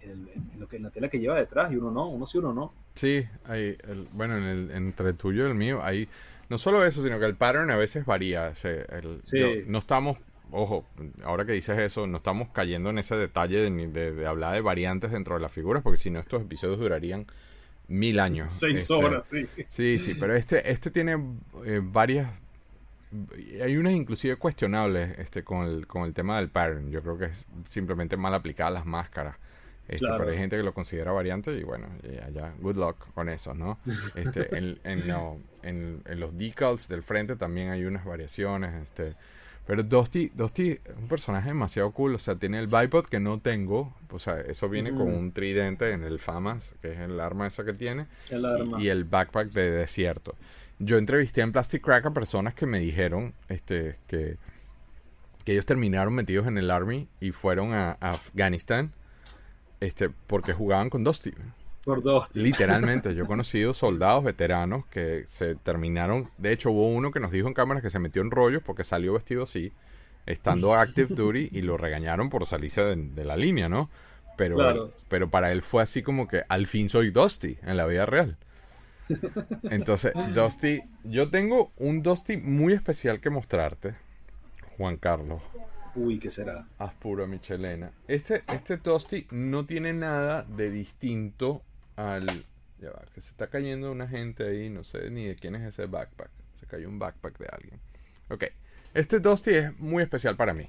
[0.02, 0.28] en,
[0.60, 2.74] lo que, en la tela que lleva detrás y uno no, uno sí, uno no.
[2.94, 6.08] Sí, hay, el, bueno, en el, entre el tuyo y el mío, hay
[6.52, 8.52] no solo eso, sino que el pattern a veces varía.
[9.68, 10.18] no estamos,
[10.52, 10.86] ojo,
[11.24, 15.12] ahora que dices eso, no estamos cayendo en ese detalle de, de, hablar de variantes
[15.12, 17.26] dentro de las figuras, porque si no estos episodios durarían
[17.88, 18.54] mil años.
[18.54, 19.48] Seis este, horas, sí.
[19.70, 21.14] Sí, sí, pero este, este tiene
[21.66, 22.28] eh, varias
[23.64, 26.92] hay unas inclusive cuestionables este con el, con el tema del pattern.
[26.92, 29.38] Yo creo que es simplemente mal aplicada las máscaras.
[29.92, 31.88] Este, Pero hay gente que lo considera variante y bueno,
[32.34, 33.78] ya, good luck con eso, ¿no?
[34.16, 38.74] Este, en, en, en, los decals del frente también hay unas variaciones.
[38.82, 39.14] Este,
[39.68, 42.16] pero Dusty, Dusty es un personaje demasiado cool.
[42.16, 43.94] O sea, tiene el bipod que no tengo.
[44.10, 47.66] O sea, eso viene con un tridente en el FAMAS, que es el arma esa
[47.66, 48.08] que tiene.
[48.30, 48.82] El arma.
[48.82, 50.36] Y, el backpack de desierto.
[50.80, 54.38] Yo entrevisté en Plastic Crack a personas que me dijeron este, que,
[55.44, 58.94] que ellos terminaron metidos en el Army y fueron a Afganistán
[59.82, 61.34] este, porque jugaban con Dusty.
[61.84, 62.40] Por Dusty.
[62.40, 66.30] Literalmente, yo he conocido soldados veteranos que se terminaron.
[66.38, 68.84] De hecho, hubo uno que nos dijo en cámara que se metió en rollos porque
[68.86, 69.74] salió vestido así.
[70.26, 73.90] estando Active Duty y lo regañaron por salirse de, la línea, ¿no?
[74.38, 78.06] Pero, pero para él fue así como que al fin soy Dusty en la vida
[78.06, 78.38] real.
[79.64, 83.96] Entonces, Dusty, yo tengo un Dusty muy especial que mostrarte,
[84.78, 85.42] Juan Carlos.
[85.96, 86.68] Uy, ¿qué será?
[86.78, 87.92] Haz puro Michelena.
[88.08, 91.64] Este, este Dusty no tiene nada de distinto
[91.96, 92.26] al...
[92.80, 95.64] Ya va, que se está cayendo una gente ahí, no sé ni de quién es
[95.64, 96.32] ese backpack.
[96.56, 97.80] Se cayó un backpack de alguien.
[98.30, 98.46] Ok.
[98.94, 100.68] Este Dusty es muy especial para mí.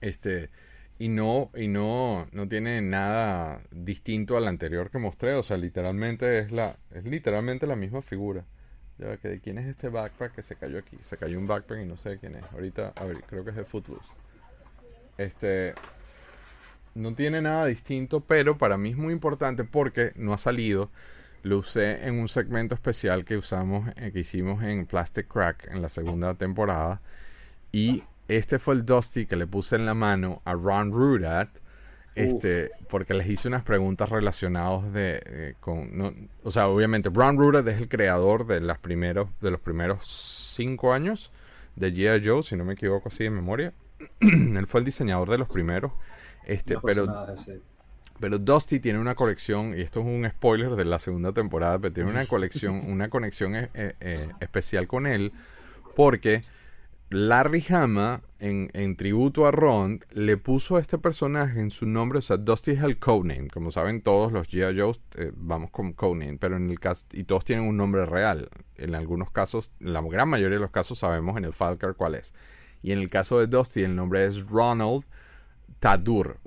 [0.00, 0.50] Este,
[0.98, 5.34] y no, y no, no tiene nada distinto al anterior que mostré.
[5.34, 8.44] O sea, literalmente es la, es literalmente la misma figura.
[8.98, 10.98] Ya que de quién es este backpack que se cayó aquí.
[11.02, 12.44] Se cayó un backpack y no sé quién es.
[12.52, 14.08] Ahorita, a ver, creo que es de Footloose.
[15.18, 15.74] Este.
[16.94, 20.90] No tiene nada distinto, pero para mí es muy importante porque no ha salido.
[21.42, 25.82] Lo usé en un segmento especial que usamos, eh, que hicimos en Plastic Crack en
[25.82, 27.02] la segunda temporada.
[27.70, 31.50] Y este fue el Dusty que le puse en la mano a Ron Rudat.
[32.16, 37.68] Este, porque les hice unas preguntas relacionadas de, eh, con, o sea, obviamente Ron Rudat
[37.68, 41.30] es el creador de las primeros, de los primeros cinco años
[41.76, 42.26] de G.I.
[42.26, 43.74] Joe, si no me equivoco así de memoria.
[44.20, 45.92] Él fue el diseñador de los primeros.
[46.46, 47.06] Este, pero,
[48.18, 51.92] pero Dusty tiene una colección, y esto es un spoiler de la segunda temporada, pero
[51.92, 55.32] tiene una colección, una conexión eh, eh, especial con él,
[55.94, 56.40] porque
[57.10, 62.22] Larry Hama, en, tributo a Ron, le puso a este personaje en su nombre, o
[62.22, 63.48] sea, Dusty es el codename.
[63.48, 64.78] Como saben todos los G.I.
[64.78, 68.48] Joes, eh, vamos con codename, pero en el caso, y todos tienen un nombre real.
[68.76, 72.16] En algunos casos, en la gran mayoría de los casos sabemos en el Falcar cuál
[72.16, 72.34] es.
[72.82, 75.04] Y en el caso de Dusty, el nombre es Ronald
[75.86, 76.38] Tadur,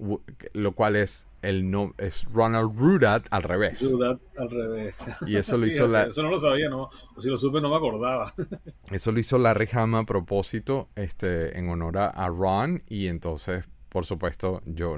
[0.52, 3.82] lo cual es el no, es Ronald Rudat al revés.
[3.90, 4.96] Rudat al revés.
[5.26, 6.04] Y eso lo hizo la...
[6.04, 8.34] Eso no lo sabía, no, o si lo supe no me acordaba.
[8.92, 14.06] eso lo hizo Larry Hama a propósito, este, en honor a Ron, y entonces, por
[14.06, 14.98] supuesto, yo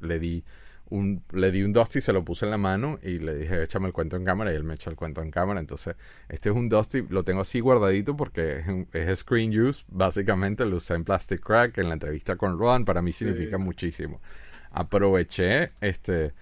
[0.00, 0.42] le di
[0.90, 3.86] un, le di un Dusty, se lo puse en la mano y le dije, échame
[3.86, 5.60] el cuento en cámara y él me echa el cuento en cámara.
[5.60, 5.96] Entonces,
[6.28, 9.84] este es un Dusty, lo tengo así guardadito porque es, screen use.
[9.88, 12.84] Básicamente lo usé en Plastic Crack en la entrevista con Ron.
[12.84, 14.20] Para mí significa muchísimo.
[14.72, 16.32] Aproveché, este,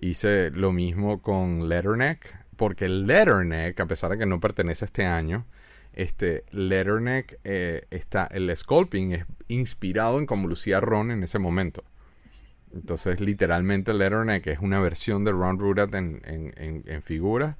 [0.00, 5.06] hice lo mismo con Letterneck porque Letterneck, a pesar de que no pertenece a este
[5.06, 5.46] año,
[5.92, 11.84] este Letterneck eh, está, el sculpting es inspirado en cómo lucía Ron en ese momento.
[12.74, 17.56] Entonces, literalmente, Letterneck es una versión de Ron Rudat en, en, en, figura.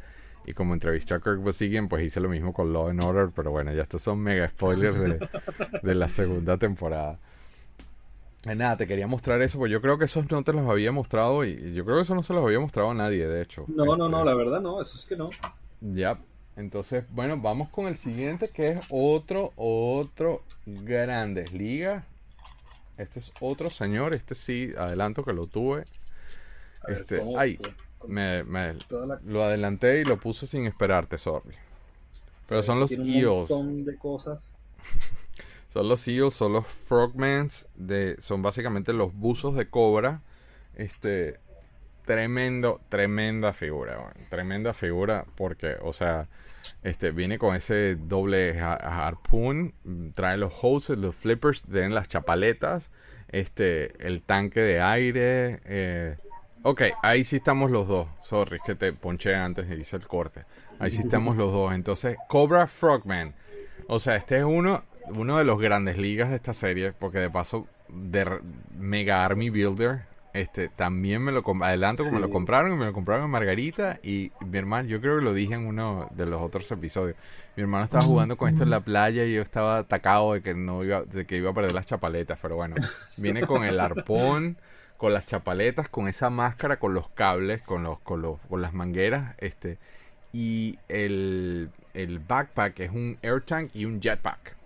[0.46, 3.30] Y como entrevisté a Kirk Basigian, pues hice lo mismo con Law and Order.
[3.34, 5.28] Pero bueno, ya estos son mega spoilers de,
[5.82, 7.18] de la segunda temporada.
[8.46, 10.92] Eh, nada, te quería mostrar eso, pues yo creo que esos no te los había
[10.92, 13.64] mostrado y yo creo que eso no se los había mostrado a nadie, de hecho.
[13.66, 15.28] No, no, no, este, la verdad no, eso es que no.
[15.80, 16.20] Ya,
[16.56, 22.04] entonces, bueno, vamos con el siguiente que es otro, otro Grandes Ligas.
[22.98, 25.84] Este es otro señor, este sí, adelanto que lo tuve.
[26.88, 27.56] este, ay,
[28.06, 28.44] me,
[29.24, 31.54] lo adelanté y lo puse sin esperarte, sorry.
[32.48, 33.48] Pero son los Eels.
[33.84, 34.50] de cosas.
[35.68, 40.22] son los Eels, son los Frogmans, de, son básicamente los buzos de cobra.
[40.74, 41.38] Este,
[42.08, 46.26] tremendo, tremenda figura, tremenda figura porque, o sea,
[46.82, 49.74] este, viene con ese doble harpoon,
[50.14, 52.92] trae los hoses, los flippers, tienen las chapaletas,
[53.28, 55.60] este, el tanque de aire.
[55.66, 56.16] Eh,
[56.62, 58.08] ok, ahí sí estamos los dos.
[58.22, 60.46] Sorry, que te ponché antes y hice el corte.
[60.78, 61.74] Ahí sí estamos los dos.
[61.74, 63.34] Entonces, Cobra Frogman.
[63.86, 67.28] O sea, este es uno, uno de los grandes ligas de esta serie, porque de
[67.28, 68.40] paso, de
[68.78, 72.92] Mega Army Builder, este, también me lo adelanto como me lo compraron y me lo
[72.92, 76.40] compraron en Margarita y mi hermano, yo creo que lo dije en uno de los
[76.42, 77.16] otros episodios.
[77.56, 80.54] Mi hermano estaba jugando con esto en la playa y yo estaba atacado de que
[80.54, 82.76] no iba, de que iba a perder las chapaletas, pero bueno,
[83.16, 84.58] viene con el arpón,
[84.96, 88.74] con las chapaletas, con esa máscara, con los cables, con los, con los, con las
[88.74, 89.78] mangueras, este,
[90.32, 94.57] y el, el backpack es un air tank y un jetpack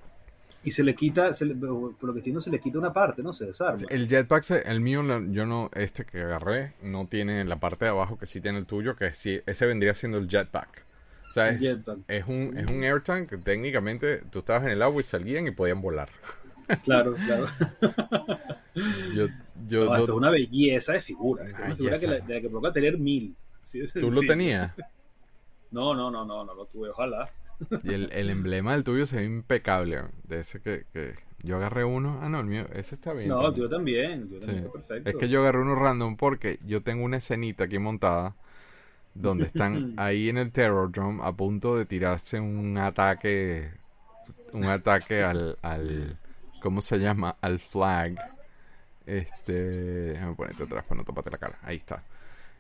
[0.64, 3.32] y se le quita, por lo que entiendo, se le quita una parte, ¿no?
[3.32, 3.82] Se desarma.
[3.88, 8.16] El jetpack, el mío, yo no, este que agarré, no tiene la parte de abajo
[8.18, 10.84] que sí tiene el tuyo, que sí, ese vendría siendo el jetpack.
[11.30, 15.00] O sea, es, un, es un air tank que técnicamente tú estabas en el agua
[15.00, 16.08] y salían y podían volar.
[16.84, 17.46] Claro, claro.
[19.14, 19.26] yo,
[19.66, 21.44] yo, esto es una belleza de figura.
[21.44, 23.36] Es una figura que, la, de la que provoca tener mil.
[23.94, 24.72] ¿Tú lo tenías?
[25.72, 27.30] No, no, no, no, no lo tuve, ojalá.
[27.84, 30.02] Y el, el, emblema del tuyo se ve impecable.
[30.24, 30.84] De ese que,
[31.42, 32.18] yo agarré uno.
[32.22, 33.28] Ah, no, el mío, ese está bien.
[33.28, 34.28] No, yo también.
[34.28, 35.10] Yo también perfecto.
[35.10, 38.34] Es que yo agarré uno random porque yo tengo una escenita aquí montada
[39.14, 43.70] donde están ahí en el Terror Drum a punto de tirarse un ataque
[44.52, 46.18] un ataque al, al,
[46.60, 47.36] ¿cómo se llama?
[47.40, 48.16] Al flag.
[49.06, 51.58] Este, déjame ponerte atrás para no toparte la cara.
[51.62, 52.04] Ahí está.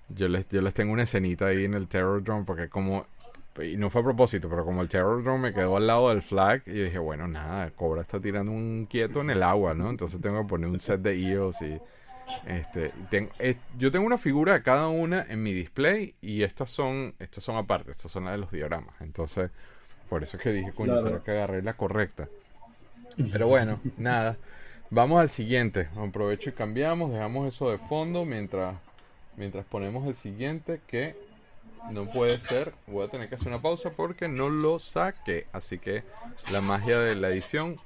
[0.08, 3.06] Yo les, yo les tengo una escenita ahí en el Terror Drone porque como
[3.60, 6.22] y no fue a propósito, pero como el Terror Drone me quedó al lado del
[6.22, 9.90] flag, y yo dije, bueno, nada, Cobra está tirando un quieto en el agua, ¿no?
[9.90, 11.80] Entonces tengo que poner un set de EOS y
[12.46, 13.30] este, tengo,
[13.78, 17.56] yo tengo una figura de cada una en mi display y estas son, estas son
[17.56, 18.94] aparte, estas son las de los diagramas.
[19.00, 19.50] Entonces,
[20.08, 22.28] por eso es que dije, coño, será que agarré la correcta.
[23.32, 24.36] Pero bueno, nada.
[24.90, 25.88] Vamos al siguiente.
[25.96, 28.76] Aprovecho y cambiamos, dejamos eso de fondo mientras,
[29.36, 31.16] mientras ponemos el siguiente que
[31.90, 32.72] no puede ser.
[32.86, 35.46] Voy a tener que hacer una pausa porque no lo saqué.
[35.52, 36.04] Así que
[36.50, 37.76] la magia de la edición.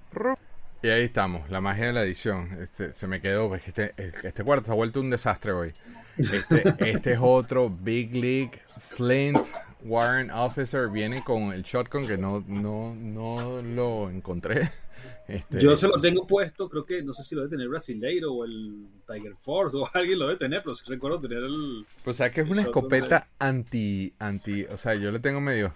[0.82, 2.58] Y ahí estamos, la magia de la edición.
[2.60, 5.74] Este, se me quedó, este, este cuarto se ha vuelto un desastre hoy.
[6.18, 9.38] Este, este es otro Big League Flint
[9.82, 10.88] Warren Officer.
[10.88, 14.70] Viene con el shotgun que no, no, no lo encontré.
[15.28, 18.32] Este, Yo se lo tengo puesto, creo que no sé si lo debe tener Brasileiro
[18.32, 21.84] o el Tiger Force o alguien lo debe tener, pero sí recuerdo tener el.
[22.02, 24.64] Pues o sea que es una escopeta anti, anti.
[24.64, 25.74] O sea, yo le tengo medio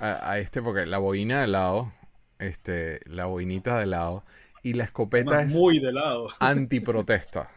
[0.00, 1.92] a, a este porque la boina de lado
[2.42, 4.24] este, la boinita de lado.
[4.62, 6.28] Y la escopeta es muy de lado.
[6.40, 7.50] antiprotesta.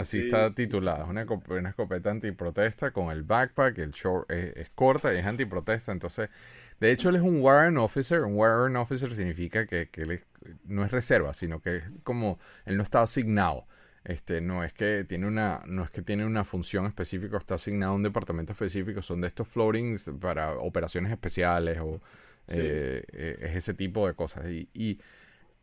[0.00, 1.04] Así está titulada.
[1.04, 5.92] Es una, una, escopeta antiprotesta con el backpack, el short es, corta y es antiprotesta.
[5.92, 6.30] Entonces,
[6.78, 8.22] de hecho, él es un warrant officer.
[8.22, 10.22] Un warrant officer significa que, que
[10.64, 13.66] no es reserva, sino que es como él no está asignado.
[14.04, 17.92] Este, no es que tiene una, no es que tiene una función específica, está asignado
[17.92, 22.00] a un departamento específico, son de estos floatings para operaciones especiales o
[22.48, 24.46] eh, eh, es ese tipo de cosas.
[24.50, 25.00] Y,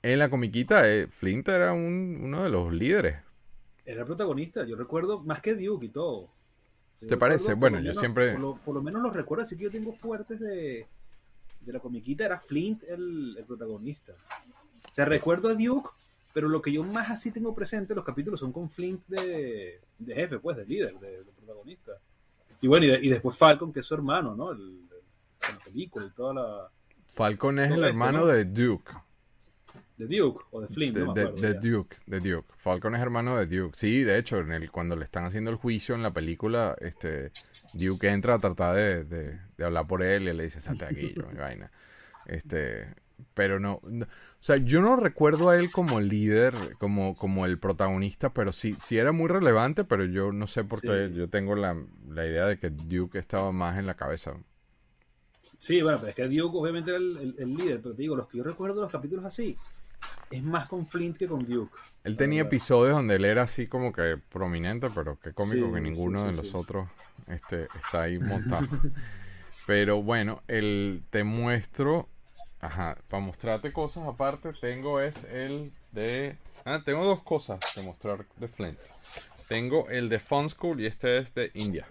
[0.04, 3.16] en la comiquita, eh, Flint era uno de los líderes.
[3.86, 6.30] Era el protagonista, yo recuerdo más que Duke y todo.
[7.08, 7.54] ¿Te parece?
[7.54, 8.36] Bueno, yo siempre...
[8.38, 10.88] Por lo, menos lo recuerdo, así que yo tengo fuertes de,
[11.62, 14.14] de la comiquita, era Flint el, protagonista.
[14.90, 15.90] O sea, recuerdo a Duke,
[16.34, 20.40] pero lo que yo más así tengo presente, los capítulos son con Flint de, jefe,
[20.40, 21.92] pues, de líder, de, protagonista.
[22.62, 24.52] Y bueno, y, después Falcon, que es su hermano, ¿no?
[24.52, 24.88] El,
[25.42, 26.70] la película y toda la...
[27.12, 28.92] Falcon es el hermano de Duke.
[29.98, 30.96] ¿De Duke o de Flint?
[30.96, 32.54] De, de, Duke, de Duke.
[32.58, 33.78] Falcon es hermano de Duke.
[33.78, 37.32] Sí, de hecho, en el, cuando le están haciendo el juicio en la película, este
[37.74, 41.26] Duke entra a tratar de, de, hablar por él y le dice, salte aquí, yo,
[41.28, 41.72] mi vaina.
[42.26, 42.94] Este,
[43.34, 44.08] pero no, o
[44.40, 48.98] sea, yo no recuerdo a él como líder, como, como el protagonista, pero sí, sí
[48.98, 52.60] era muy relevante, pero yo no sé por qué, yo tengo la, la idea de
[52.60, 54.36] que Duke estaba más en la cabeza.
[55.58, 58.38] Sí, bueno, pero es que Duke obviamente era el, líder, pero te digo, los que
[58.38, 59.58] yo recuerdo los capítulos así,
[60.32, 61.76] es más con Flint que con Duke.
[62.04, 66.26] Él tenía episodios donde él era así como que prominente, pero qué cómico que ninguno
[66.26, 66.88] de los otros
[67.28, 68.68] este, está ahí montado.
[69.68, 72.10] pero bueno, el, te muestro,
[72.62, 76.38] ajá, para mostrarte cosas aparte, tengo es el de...
[76.66, 78.80] Ah, tengo dos cosas que mostrar de Flint.
[79.48, 81.88] Tengo el de Fun School y este es de India,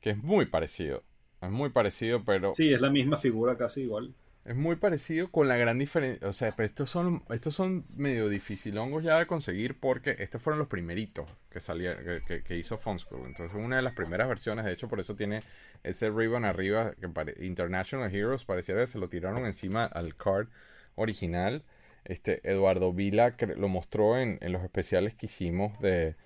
[0.00, 1.02] que es muy parecido.
[1.40, 2.54] Es muy parecido, pero.
[2.54, 4.14] Sí, es la misma figura casi igual.
[4.44, 6.26] Es muy parecido con la gran diferencia.
[6.26, 10.58] O sea, pero estos son, estos son medio dificilongos ya de conseguir porque estos fueron
[10.58, 13.26] los primeritos que salía, que, que, hizo School.
[13.26, 15.42] Entonces, una de las primeras versiones, de hecho, por eso tiene
[15.82, 20.48] ese ribbon arriba que International Heroes, pareciera que se lo tiraron encima al card
[20.94, 21.64] original.
[22.04, 26.16] Este Eduardo Vila lo mostró en, en los especiales que hicimos de,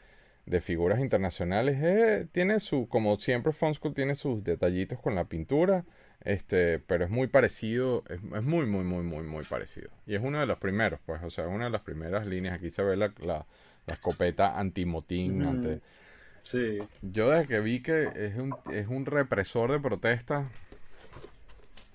[0.46, 1.78] de figuras internacionales.
[1.82, 5.84] Eh, tiene su, como siempre, Fonschool tiene sus detallitos con la pintura,
[6.24, 9.90] este, pero es muy parecido, es, muy, muy, muy, muy, muy parecido.
[10.06, 12.54] Y es uno de los primeros, pues, o sea, una de las primeras líneas.
[12.54, 13.46] Aquí se ve la, la,
[13.86, 15.80] escopeta antimotín.
[16.42, 16.78] Sí.
[17.02, 20.48] Yo desde que vi que es un, es un represor de protesta,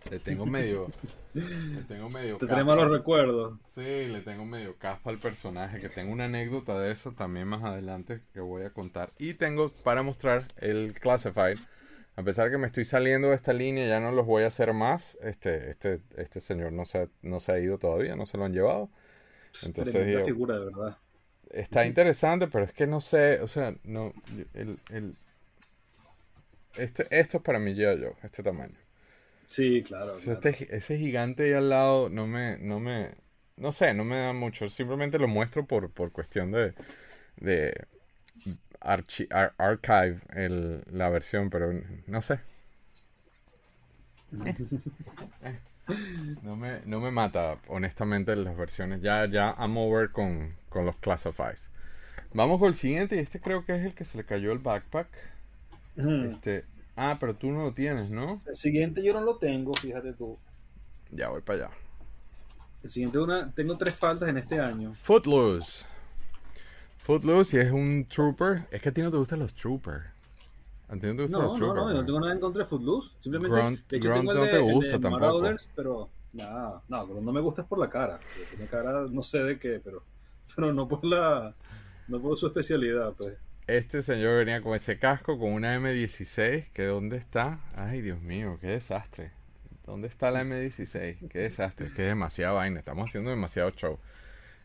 [0.10, 0.88] le tengo medio.
[1.34, 2.38] le tengo medio.
[2.38, 3.60] Te tenemos malos recuerdos.
[3.68, 5.80] Sí, le tengo medio caspa al personaje.
[5.80, 9.10] Que tengo una anécdota de eso también más adelante que voy a contar.
[9.20, 11.60] Y tengo para mostrar el Classified.
[12.20, 14.48] A pesar de que me estoy saliendo de esta línea, ya no los voy a
[14.48, 15.18] hacer más.
[15.22, 18.44] Este, este, este señor no se, ha, no se ha ido todavía, no se lo
[18.44, 18.90] han llevado.
[19.64, 20.98] Entonces, figura, de verdad.
[21.50, 24.14] Está interesante, pero es que no sé, o sea, no,
[24.54, 25.16] el, el,
[26.76, 28.76] este, esto es para mí ya yo, este tamaño.
[29.48, 30.12] Sí, claro.
[30.12, 33.12] Este ese gigante ahí al lado no me, no me,
[33.56, 34.68] no sé, no me da mucho.
[34.68, 36.74] Simplemente lo muestro por, por cuestión de,
[37.38, 37.88] de
[38.82, 41.72] archive el, la versión, pero
[42.08, 42.42] no sé.
[46.42, 49.02] No me, no me mata, honestamente, las versiones.
[49.02, 51.70] Ya, ya I'm over con, con los classifies.
[52.34, 54.60] Vamos con el siguiente, y este creo que es el que se le cayó el
[54.60, 55.10] backpack.
[56.22, 56.66] Este,
[56.96, 58.42] Ah, pero tú no lo tienes, ¿no?
[58.46, 60.38] El siguiente yo no lo tengo, fíjate tú.
[61.12, 61.72] Ya voy para allá.
[62.84, 64.94] El siguiente una, tengo tres faltas en este año.
[64.94, 65.86] Footloose.
[67.10, 68.68] Footloose y es un trooper.
[68.70, 70.05] Es que a ti no te gustan los troopers.
[70.89, 71.84] A ti no te gustan los troopers.
[71.84, 73.10] No, no, no tengo nada en contra de Footloose.
[73.18, 75.20] Simplemente, Grunt, de hecho, tengo el de, no te gusta el de tampoco.
[75.20, 78.20] Marauders, pero nada, no, pero no me gusta por la cara.
[78.51, 80.03] Tiene cara, no sé de qué, pero,
[80.55, 81.55] pero no por la,
[82.07, 83.34] no por su especialidad, pues.
[83.66, 87.60] Este señor venía con ese casco, con una M16, que ¿dónde está?
[87.76, 89.32] Ay, Dios mío, qué desastre.
[89.84, 91.28] ¿Dónde está la M16?
[91.28, 93.97] Qué desastre, que es demasiada vaina, estamos haciendo demasiado show.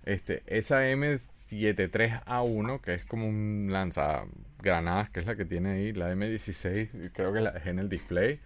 [0.04, 6.12] Este, esa M73A1, que es como un lanzagranadas, que es la que tiene ahí, la
[6.12, 8.40] M16, creo que la dejé en el display.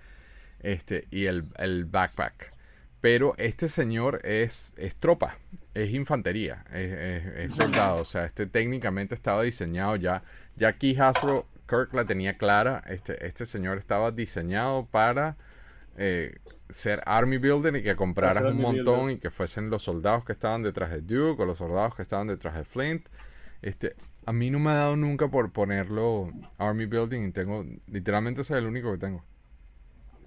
[0.61, 2.53] Este, y el, el backpack.
[3.01, 5.39] Pero este señor es, es tropa,
[5.75, 8.01] es infantería, es, soldado.
[8.01, 10.25] O sea, este técnicamente estaba diseñado ya.
[10.57, 12.83] Ya aquí Hasbro, Kirk la tenía clara.
[12.89, 15.37] Este, este señor estaba diseñado para
[16.01, 16.39] eh,
[16.71, 20.63] ser Army Builder y que compraras un montón y que fuesen los soldados que estaban
[20.63, 23.09] detrás de Duke o los soldados que estaban detrás de Flint.
[23.63, 28.43] Este, a mí no me ha dado nunca por ponerlo Army Building y tengo, literalmente
[28.43, 29.25] ese es el único que tengo.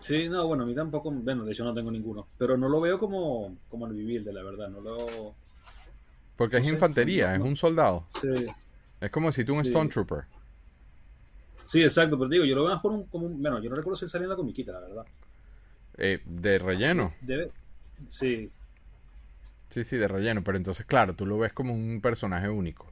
[0.02, 2.82] Sí, no, bueno, a mí tampoco, bueno, de hecho no tengo ninguno, pero no lo
[2.82, 5.36] veo como, como el vivir de la verdad, no lo...
[6.36, 8.08] Porque es infantería, es un soldado.
[8.10, 8.28] Sí.
[9.00, 10.26] Es como si tú un Stone Trooper.
[11.66, 13.78] Sí, exacto, pero digo, yo lo veo más por un, como un, bueno, yo no
[13.78, 15.06] recuerdo si salía en la comiquita, la verdad.
[15.98, 17.14] Eh, de relleno.
[17.22, 17.52] Debe,
[18.08, 18.50] sí.
[19.70, 22.92] Sí, sí, de relleno, pero entonces, claro, tú lo ves como un personaje único.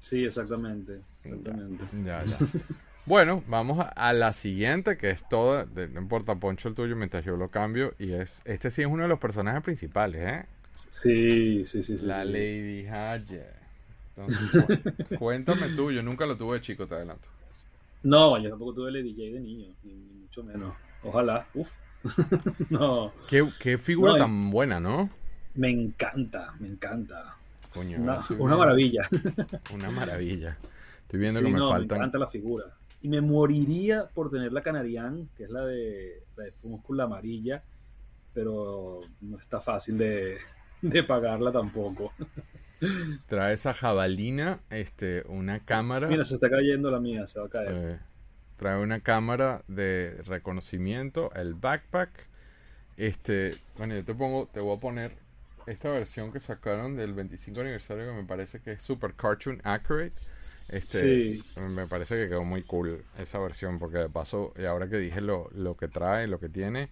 [0.00, 1.00] Sí, exactamente.
[1.22, 1.84] exactamente.
[2.04, 2.24] ya.
[2.24, 2.38] ya.
[3.06, 7.36] Bueno, vamos a, la siguiente, que es toda, no importa, poncho el tuyo mientras yo
[7.36, 10.46] lo cambio, y es, este sí es uno de los personajes principales, ¿eh?
[10.88, 12.06] Sí, sí, sí, sí.
[12.06, 13.44] La Lady Haje.
[14.16, 14.78] Entonces,
[15.18, 17.28] cuéntame tú, yo nunca lo tuve de chico, te adelanto.
[18.04, 20.74] No, yo tampoco tuve Lady J de niño, ni, mucho menos.
[21.02, 21.70] Ojalá, uf.
[22.70, 23.12] no.
[23.28, 25.10] Qué, figura tan buena, ¿no?
[25.54, 27.36] Me encanta, me encanta.
[27.74, 29.08] una, maravilla.
[29.72, 30.56] una maravilla.
[31.02, 31.98] Estoy viendo que me no, faltan.
[31.98, 32.64] Me encanta la figura
[33.04, 37.62] y me moriría por tener la Canarian, que es la de, la de amarilla,
[38.32, 40.38] pero no está fácil de,
[41.06, 42.14] pagarla tampoco.
[43.26, 46.08] Trae esa jabalina, este, una cámara.
[46.08, 47.72] Mira, se está cayendo la mía, se va a caer.
[47.74, 47.98] Eh,
[48.56, 52.10] trae una cámara de reconocimiento, el backpack.
[52.96, 55.16] Este, bueno, yo te pongo, te voy a poner
[55.66, 60.14] esta versión que sacaron del 25 aniversario que me parece que es super cartoon accurate.
[60.68, 61.40] Este,
[61.74, 65.20] Me parece que quedó muy cool esa versión, porque de paso, y ahora que dije
[65.20, 66.88] lo, lo que trae, lo que tiene,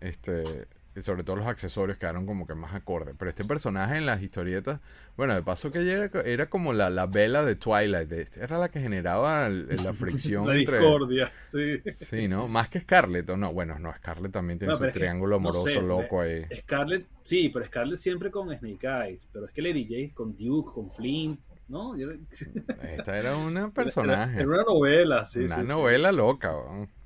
[0.00, 0.66] este,
[1.00, 3.14] sobre todo los accesorios quedaron como que más acorde.
[3.16, 4.80] Pero este personaje en las historietas,
[5.16, 8.80] bueno, de paso que era, era como la, la vela de Twilight, era la que
[8.80, 11.80] generaba la fricción la discordia, sí.
[11.94, 12.48] Sí, ¿no?
[12.48, 16.44] Más que Scarlett, o no, bueno, no, Scarlett también tiene su triángulo amoroso loco ahí.
[16.60, 20.72] Scarlett, sí, pero Scarlett siempre con Snake Eyes, pero es que Lady J con Duke,
[20.74, 21.94] con Flint, ¿no?
[22.82, 24.40] Esta era una personaje.
[24.40, 25.40] Era, una novela, sí.
[25.40, 26.54] Una novela loca,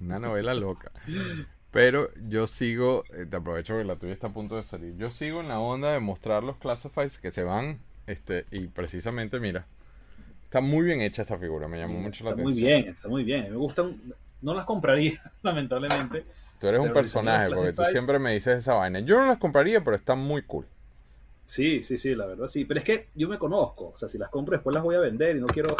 [0.00, 0.90] una novela loca.
[1.76, 4.96] Pero yo sigo, eh, te aprovecho que la tuya está a punto de salir.
[4.96, 9.38] Yo sigo en la onda de mostrar los classifies que se van, este, y precisamente,
[9.40, 9.66] mira,
[10.44, 12.48] está muy bien hecha esta figura, me llamó mucho la atención.
[12.48, 13.50] Está muy bien, está muy bien.
[13.50, 14.00] Me gustan,
[14.40, 16.24] no las compraría, lamentablemente.
[16.58, 19.00] Tú eres un personaje, porque tú siempre me dices esa vaina.
[19.00, 20.64] Yo no las compraría, pero están muy cool.
[21.44, 22.64] Sí, sí, sí, la verdad sí.
[22.64, 23.90] Pero es que yo me conozco.
[23.94, 25.76] O sea, si las compro después las voy a vender y no quiero.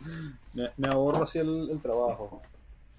[0.54, 2.40] me, ahorro así el, trabajo.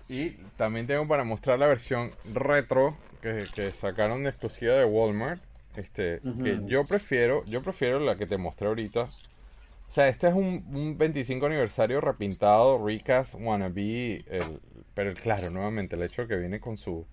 [0.09, 5.41] Y también tengo para mostrar la versión retro que, sacaron de exclusiva de Walmart.
[5.75, 9.03] Este, que yo prefiero, yo prefiero la que te mostré ahorita.
[9.03, 14.59] O sea, este es un, un 25 aniversario repintado, recast, wannabe, el,
[14.93, 17.05] pero claro, nuevamente el hecho de que viene con su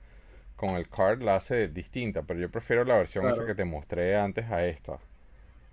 [0.56, 4.16] con el card la hace distinta, pero yo prefiero la versión esa que te mostré
[4.16, 4.98] antes a esta.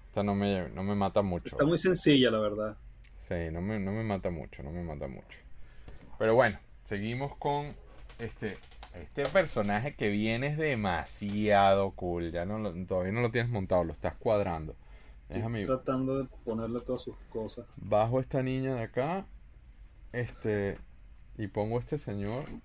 [0.08, 1.48] Esta no me, no me mata mucho.
[1.48, 2.78] Está muy sencilla, la verdad.
[3.20, 5.40] Sí, no me, no me mata mucho, no me mata mucho.
[6.18, 6.60] Pero bueno,
[6.92, 7.68] seguimos con
[8.20, 8.58] este,
[9.02, 12.34] este personaje que viene es demasiado cool.
[12.34, 14.76] Ya no todavía no lo tienes montado, lo estás cuadrando.
[15.30, 17.66] Estoy tratando de ponerle todas sus cosas.
[17.78, 19.26] Bajo esta niña de acá.
[20.12, 20.80] Este.
[21.38, 22.44] Y pongo este señor.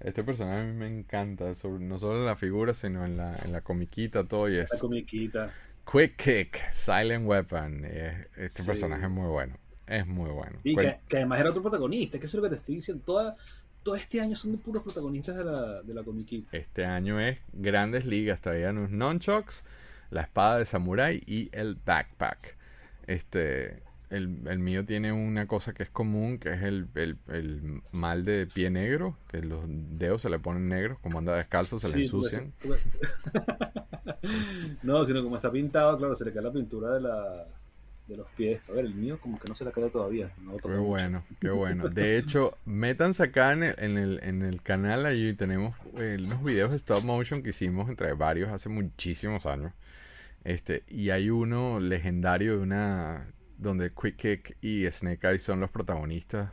[0.00, 3.52] Este personaje a mí me encanta, no solo en la figura, sino en la, en
[3.52, 4.72] la comiquita, todo y es.
[4.72, 5.54] La comiquita.
[5.90, 7.84] Quick Kick, Silent Weapon.
[8.36, 9.56] Este personaje es muy bueno.
[9.88, 10.58] Es muy bueno.
[10.64, 13.02] Y que, además era otro protagonista, que es lo que te estoy diciendo.
[13.04, 13.36] Toda,
[13.82, 16.56] todo este año son de puros protagonistas de la, de la comiquita.
[16.56, 18.40] Este año es grandes ligas.
[18.40, 19.64] Traían unos nunchucks,
[20.10, 22.56] la espada de samurai y el backpack.
[23.06, 26.88] Este, el, mío tiene una cosa que es común, que es el,
[27.92, 31.94] mal de pie negro, que los dedos se le ponen negros, como anda descalzo se
[31.94, 32.52] le ensucian.
[34.82, 37.46] no, sino como está pintado, claro, se le cae la pintura de la
[38.08, 38.60] de los pies.
[38.68, 40.32] A ver, el mío como que no se le cae todavía.
[40.62, 41.88] qué bueno, qué bueno.
[41.88, 46.42] De hecho, métanse acá en el, en el, en el canal, ahí tenemos eh, unos
[46.42, 49.72] videos de stop motion que hicimos entre varios hace muchísimos años.
[50.44, 53.28] Este, y hay uno legendario de una
[53.58, 56.52] donde Quick Kick y Snake Eyes son los protagonistas.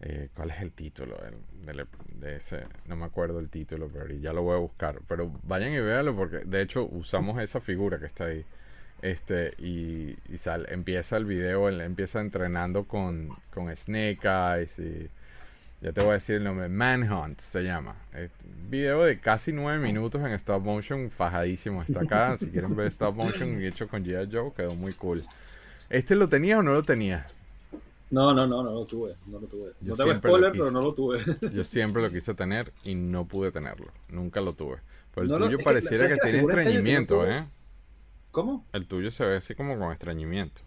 [0.00, 1.16] Eh, ¿Cuál es el título
[1.62, 2.64] de, ese?
[2.86, 5.00] No me acuerdo el título, pero ya lo voy a buscar.
[5.06, 8.44] Pero vayan y véanlo porque de hecho usamos esa figura que está ahí.
[9.02, 10.38] Este, y, y
[10.68, 15.10] empieza el video, él empieza entrenando con, con Snake Eyes y
[15.82, 17.96] ya te voy a decir el nombre, Manhunt se llama.
[18.70, 21.82] video de casi nueve minutos en stop motion, fajadísimo.
[21.82, 24.28] Está acá, si quieren ver stop motion hecho con G.I.
[24.32, 25.24] Joe, quedó muy cool.
[25.90, 27.34] ¿Este lo tenías o no lo tenías?
[28.10, 29.16] No, no, no, no lo tuve.
[29.26, 29.72] No lo tuve.
[29.80, 31.18] no te spoiler, pero no lo tuve.
[31.52, 33.86] Yo siempre lo quise tener y no pude tenerlo.
[34.08, 34.76] Nunca lo tuve.
[35.12, 37.44] Pero el tuyo pareciera que, tiene estreñimiento, ¿eh?
[38.32, 38.66] ¿Cómo?
[38.72, 40.62] El tuyo se ve así como con estreñimiento.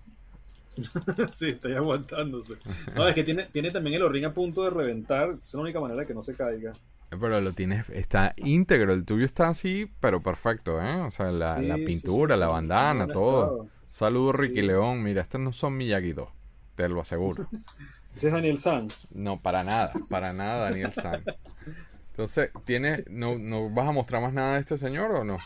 [1.32, 2.55] sí, está ahí aguantándose.
[2.95, 5.32] No, es que tiene, tiene también el orrín a punto de reventar.
[5.39, 6.74] Es la única manera de que no se caiga.
[7.09, 8.93] Pero lo tienes, está íntegro.
[8.93, 11.01] El tuyo está así, pero perfecto, ¿eh?
[11.01, 11.55] O sea, la,
[11.86, 13.68] pintura, la bandana, todo.
[13.89, 15.01] Saludos, Ricky León.
[15.01, 16.30] Mira, estos no son Miyagi 2,
[16.76, 17.47] te lo aseguro.
[18.16, 18.89] ¿Ese es Daniel San?
[19.09, 21.24] No, para nada, para nada Daniel San.
[22.11, 25.38] Entonces, ¿tienes, no, ¿no vas a mostrar más nada de este señor o no?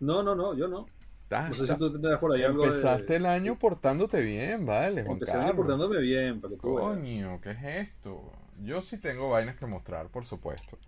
[0.00, 0.86] No, no, no, yo no.
[1.30, 5.14] No sé si tú tendrás por ahí algo Empezaste el año portándote bien, vale, Juan
[5.14, 8.32] Empecé el año portándome bien, para que tú Coño, ¿qué es esto?
[8.62, 10.78] Yo sí tengo vainas que mostrar, por supuesto.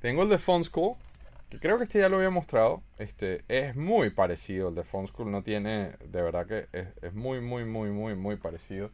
[0.00, 0.94] Tengo el de Fun School,
[1.60, 2.82] creo que este ya lo había mostrado.
[2.98, 4.68] Este es muy parecido.
[4.68, 5.92] El de Phone School no tiene.
[6.04, 8.90] De verdad que es, muy, muy, muy, muy, muy parecido.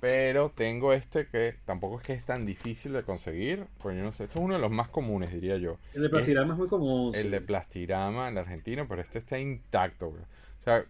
[0.00, 3.66] Pero tengo este que tampoco es que es tan difícil de conseguir.
[3.78, 4.24] Pues yo no sé.
[4.24, 5.78] Este es uno de los más comunes, diría yo.
[5.94, 7.14] El de plastirama es, muy común.
[7.14, 10.08] El de plastirama, el argentino, pero este está intacto.
[10.08, 10.84] O sea,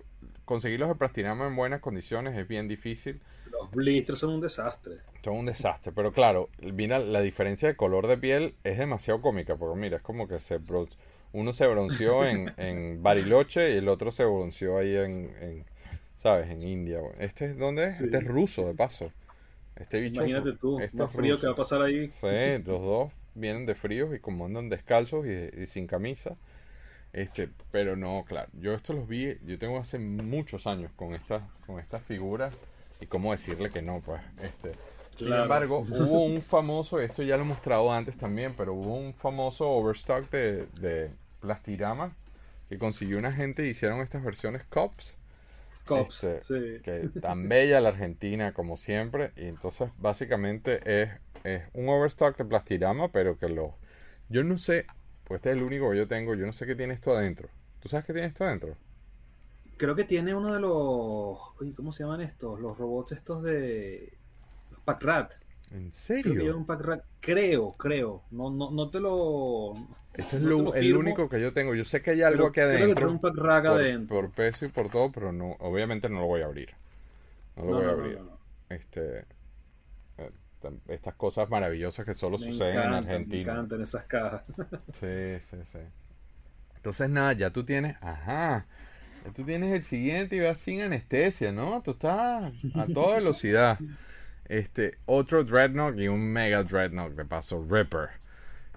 [0.44, 3.20] conseguir los de plastirama en buenas condiciones es bien difícil.
[3.50, 4.98] Los blisters son un desastre.
[5.24, 9.56] Son un desastre, pero claro, mira, la diferencia de color de piel es demasiado cómica,
[9.56, 10.58] porque mira, es como que se
[11.32, 15.64] uno se bronceó en, en Bariloche y el otro se bronceó ahí en,
[16.18, 16.50] ¿sabes?
[16.50, 17.00] En India.
[17.18, 19.10] Este es donde es, este es ruso, de paso.
[19.76, 20.22] Este bicho.
[20.26, 22.10] Imagínate tú, este frío que va a pasar ahí.
[22.10, 22.26] Sí,
[22.66, 26.36] los dos vienen de frío y como andan descalzos y, y sin camisa.
[27.12, 31.42] Este, pero no, claro, yo esto los vi, yo tengo hace muchos años con estas,
[31.66, 32.54] con estas figuras
[33.00, 34.72] y cómo decirle que no, pues, este.
[35.16, 39.14] Sin embargo, hubo un famoso, esto ya lo he mostrado antes también, pero hubo un
[39.14, 41.10] famoso overstock de, de
[41.40, 42.12] Plastirama
[42.68, 45.17] que consiguió una gente y hicieron estas versiones Cops.
[45.88, 46.82] Cops, este, sí.
[46.82, 49.32] Que tan bella la Argentina como siempre.
[49.36, 51.10] Y entonces básicamente es,
[51.44, 53.76] es un overstock de Plastirama, pero que lo...
[54.28, 54.86] Yo no sé,
[55.24, 57.48] pues este es el único que yo tengo, yo no sé qué tiene esto adentro.
[57.80, 58.76] ¿Tú sabes qué tiene esto adentro?
[59.76, 61.38] Creo que tiene uno de los...
[61.76, 62.60] ¿Cómo se llaman estos?
[62.60, 64.18] Los robots estos de...
[64.70, 65.34] Los Packrat.
[65.70, 66.56] ¿En serio?
[66.56, 66.66] un
[67.20, 68.22] Creo, creo.
[68.30, 69.72] No, no, no te lo.
[70.14, 71.74] Este es el único que yo tengo.
[71.74, 72.94] Yo sé que hay algo aquí adentro.
[72.94, 74.16] Creo que un pack por, adentro.
[74.16, 76.70] Por peso y por todo, pero no, obviamente no lo voy a abrir.
[77.56, 78.18] No lo voy a abrir.
[78.68, 79.26] este.
[80.18, 80.30] Eh,
[80.88, 83.52] estas cosas maravillosas que solo suceden en Argentina.
[83.52, 84.42] Me encantan esas cajas.
[84.92, 85.78] sí, sí, sí.
[86.76, 87.96] Entonces, nada, ya tú tienes.
[88.00, 88.66] Ajá.
[89.24, 91.82] Ya tú tienes el siguiente y vas sin anestesia, ¿no?
[91.82, 93.78] Tú estás a toda velocidad.
[94.48, 98.08] Este, otro Dreadnought y un Mega Dreadnought de paso, Ripper.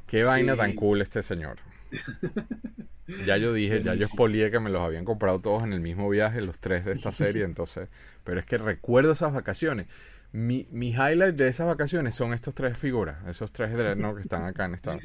[0.06, 1.58] Qué vaina tan cool este señor.
[3.26, 6.10] ya yo dije, ya yo expolié que me los habían comprado todos en el mismo
[6.10, 7.88] viaje, los tres de esta serie, entonces,
[8.24, 9.88] pero es que recuerdo esas vacaciones.
[10.34, 14.46] Mi, mi highlight de esas vacaciones son estas tres figuras, esos tres Dreadnought que están
[14.46, 14.98] acá en esta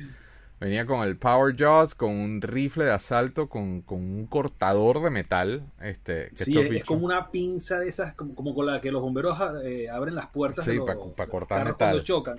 [0.59, 5.71] Venía con el Power Jaws, con un rifle de asalto, con, un cortador de metal.
[5.83, 9.91] Este, sí, es, como una pinza de esas, como, con la que los bomberos eh,
[9.91, 10.65] abren las puertas.
[10.65, 10.79] Sí,
[11.15, 11.77] para cortar metal.
[11.77, 12.39] Cuando chocan.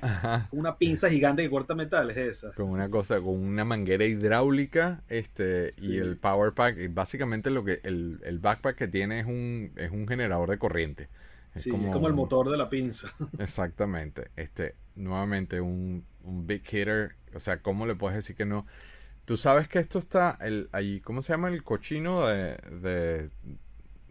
[0.52, 2.54] Una pinza gigante que corta metal, es esa.
[2.54, 6.92] Con una cosa, con una manguera hidráulica este y el Power Pack.
[6.92, 11.08] Básicamente lo que el, el backpack que tiene es un, es un generador de corriente.
[11.54, 13.10] Es sí, como, es como el motor de la pinza.
[13.38, 14.30] Exactamente.
[14.36, 18.68] Este, nuevamente un, un big hitter o sea, ¿cómo le puedes decir que no?
[19.26, 23.32] Tú sabes que esto está el, ahí, ¿cómo se llama el cochino de, de,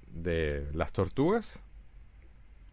[0.08, 1.62] de las tortugas?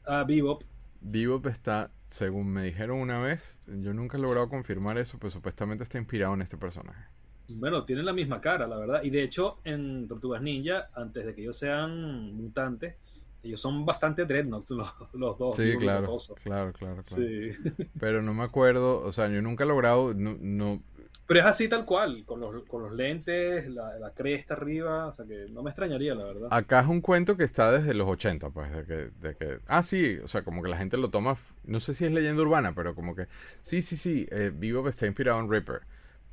[0.05, 0.63] Ah, Bebop.
[1.01, 5.83] Bebop está, según me dijeron una vez, yo nunca he logrado confirmar eso, pero supuestamente
[5.83, 7.05] está inspirado en este personaje.
[7.47, 9.03] Bueno, tienen la misma cara, la verdad.
[9.03, 12.95] Y de hecho, en Tortugas Ninja, antes de que ellos sean mutantes,
[13.43, 15.55] ellos son bastante dreadnoughts los, los dos.
[15.55, 17.03] Sí, claro, claro, claro, claro.
[17.03, 17.51] Sí.
[17.99, 20.81] Pero no me acuerdo, o sea, yo nunca he logrado, no,
[21.27, 25.25] Pero es así tal cual, con los, con los lentes, la, cresta arriba, o sea
[25.25, 26.47] que no me extrañaría, la verdad.
[26.51, 29.59] Acá es un cuento que está desde los 80, pues, de que, de que...
[29.67, 32.41] Ah, sí, o sea, como que la gente lo toma, no sé si es leyenda
[32.41, 33.27] urbana, pero como que...
[33.61, 35.81] Sí, sí, sí, eh, Vivo está inspirado en Ripper.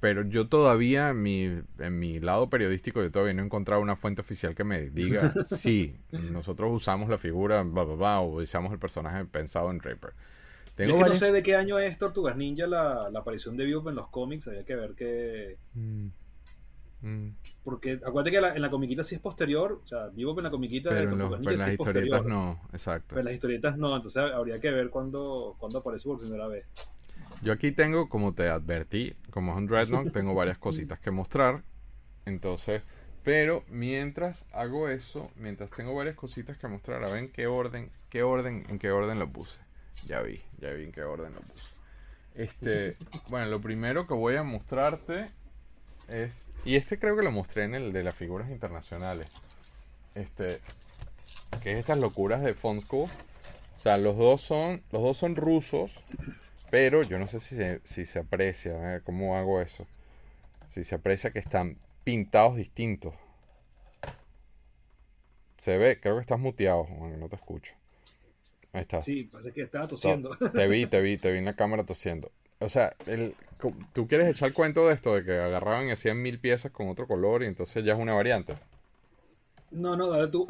[0.00, 1.44] Pero yo todavía, en mi,
[1.78, 5.34] en mi lado periodístico, yo todavía no he encontrado una fuente oficial que me diga,
[5.44, 10.14] sí, nosotros usamos la figura, o usamos el personaje pensado en Ripper.
[10.74, 13.96] Tengo que no sé de qué año es Tortugas Ninja la, aparición de Bebop en
[13.96, 15.58] los cómics, había que ver que...
[15.74, 16.06] Mm,
[17.02, 17.36] mm.
[17.62, 20.94] Porque acuérdate que en la comiquita sí es posterior, o sea, Bebop en la comiquita
[20.94, 23.08] de Tortugas Ninja en las historietas no, exacto.
[23.08, 26.64] Pero en las historietas no, entonces habría que ver cuándo, cuándo aparece por primera vez.
[27.42, 31.62] Yo aquí tengo, como te advertí, como es un Dreadnought, tengo varias cositas que mostrar.
[32.26, 32.82] Entonces,
[33.22, 37.90] pero mientras hago eso, mientras tengo varias cositas que mostrar, a ver en qué orden,
[38.08, 39.60] qué orden, en qué orden lo puse.
[40.06, 41.74] Ya vi, ya vi en qué orden lo puse.
[42.34, 42.96] Este,
[43.28, 45.26] bueno, lo primero que voy a mostrarte
[46.08, 46.50] es.
[46.64, 49.26] Y este creo que lo mostré en el de las figuras internacionales.
[50.14, 50.60] Este.
[51.62, 53.02] Que es estas locuras de Fonsko.
[53.02, 53.10] O
[53.78, 54.82] sea, los dos son.
[54.92, 56.02] Los dos son rusos.
[56.70, 58.74] Pero yo no sé si se, si se aprecia.
[58.74, 59.86] A ver cómo hago eso.
[60.68, 63.14] Si se aprecia que están pintados distintos.
[65.56, 67.74] Se ve, creo que estás muteado, bueno, no te escucho.
[68.72, 69.02] Ahí está.
[69.02, 70.36] Sí, parece que estaba tosiendo.
[70.36, 72.30] Te vi, te vi, te vi en la cámara tosiendo.
[72.60, 73.34] O sea, el,
[73.92, 75.14] ¿tú quieres echar el cuento de esto?
[75.14, 78.14] De que agarraban y hacían mil piezas con otro color y entonces ya es una
[78.14, 78.54] variante.
[79.70, 80.46] No, no, dale tú.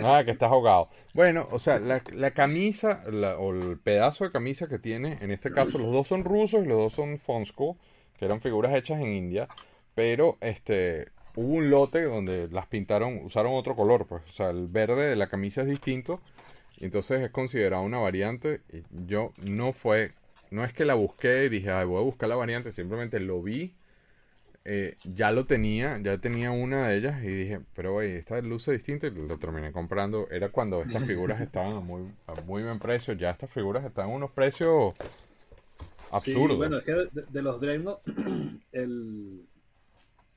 [0.00, 0.88] Nada, que estás ahogado.
[1.14, 3.02] Bueno, o sea, la, camisa
[3.38, 6.68] o el pedazo de camisa que tiene, en este caso los dos son rusos y
[6.68, 7.76] los dos son Fonsko,
[8.18, 9.48] que eran figuras hechas en India,
[9.94, 14.66] pero este hubo un lote donde las pintaron, usaron otro color, pues, o sea, el
[14.68, 16.20] verde de la camisa es distinto
[16.80, 18.60] entonces es considerado una variante.
[19.06, 20.12] Yo no fue,
[20.50, 23.42] no es que la busqué y dije, Ay, voy a buscar la variante, simplemente lo
[23.42, 23.74] vi.
[24.64, 28.72] Eh, ya lo tenía, ya tenía una de ellas y dije, pero oye, esta luce
[28.72, 30.28] distinta y lo terminé comprando.
[30.30, 32.12] Era cuando estas figuras estaban a muy,
[32.44, 33.14] muy buen precio.
[33.14, 34.94] Ya estas figuras están a unos precios
[36.10, 36.52] absurdos.
[36.52, 36.92] Sí, bueno, es que
[37.30, 38.00] de, los Dreadnought,
[38.72, 39.46] el,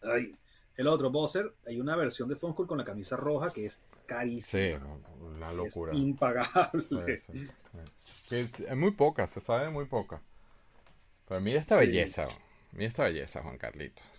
[0.03, 0.35] ay,
[0.77, 4.79] el otro Bowser, hay una versión de Funko con la camisa roja que es carísima.
[4.79, 5.91] Sí, una locura.
[5.93, 7.19] Es impagable.
[8.31, 10.21] es, muy poca, se sabe muy poca.
[11.27, 12.27] Pero mira esta belleza,
[12.71, 14.10] mira esta belleza, Juan Carlitos.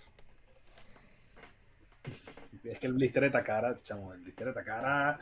[2.64, 5.18] Es que el blister de Takara, chamo, el blister de Takara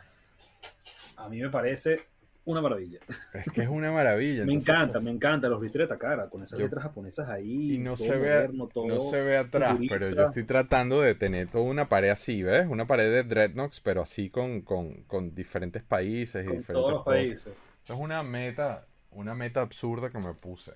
[1.17, 2.01] a mí me parece
[2.45, 3.01] una maravilla.
[3.35, 4.45] Es que es una maravilla.
[4.47, 7.75] me encanta, pues me encanta los blister de Takara, con esas letras japonesas ahí.
[7.75, 11.65] Y no, se, ve, no se ve atrás, pero yo estoy tratando de tener toda
[11.65, 12.67] una pared así, ¿ves?
[12.69, 14.65] Una pared de Dreadnoughts, pero así con,
[15.35, 17.53] diferentes países y diferentes todos los países.
[17.87, 20.73] es una meta, una meta absurda que me puse.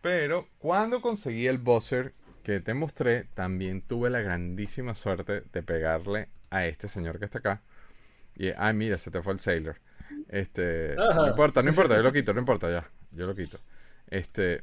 [0.00, 2.14] Pero cuando conseguí el buzzer
[2.48, 7.40] que te mostré, también tuve la grandísima suerte de pegarle a este señor que está
[7.40, 7.60] acá.
[8.38, 9.76] Y, ay, mira, se te fue el Sailor.
[10.30, 13.58] Este, no importa, no importa, yo lo quito, no importa ya, yo lo quito.
[14.08, 14.62] Este,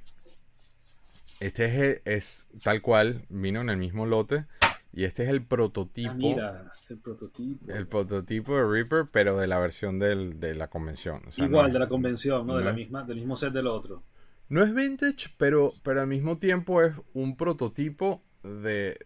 [1.39, 4.45] este es, tal cual, vino en el mismo lote
[4.91, 6.09] y este es el prototipo.
[6.09, 7.71] Ah, mira, el prototipo.
[7.71, 11.21] El prototipo de Reaper, pero de la versión de la convención.
[11.37, 12.57] Igual, de la convención, ¿no?
[12.57, 14.01] de la misma, del mismo set del otro.
[14.47, 18.97] No es vintage, pero, pero al mismo tiempo es un prototipo de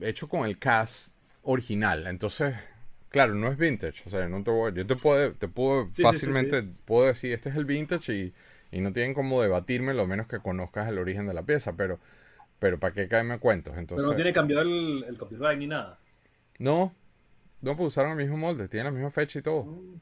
[0.00, 2.06] hecho con el cast original.
[2.06, 2.54] Entonces,
[3.08, 4.02] claro, no es vintage.
[4.06, 7.56] O sea, no te voy, yo te puedo, te puedo fácilmente puedo decir, este es
[7.56, 8.34] el vintage y,
[8.70, 11.98] y, no tienen como debatirme, lo menos que conozcas el origen de la pieza, pero,
[12.58, 13.76] pero ¿para qué caerme cuentos?
[13.76, 15.98] Entonces, pero no tiene cambiado el, el copyright ni nada.
[16.58, 16.94] No,
[17.60, 19.64] no, pues usaron el mismo molde, tienen la misma fecha y todo.
[19.64, 20.00] Mm.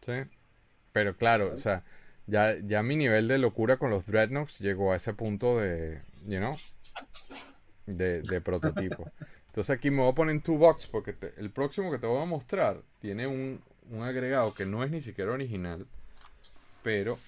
[0.00, 0.12] Sí.
[0.92, 1.84] Pero claro, o sea,
[2.30, 6.38] ya, ya mi nivel de locura con los Dreadnoughts llegó a ese punto de, you
[6.38, 6.56] know,
[7.86, 9.10] de, de prototipo.
[9.46, 12.22] Entonces aquí me voy a poner en two box porque el próximo que te voy
[12.22, 13.60] a mostrar tiene un,
[14.00, 15.88] agregado que no es ni siquiera original,
[16.84, 17.18] pero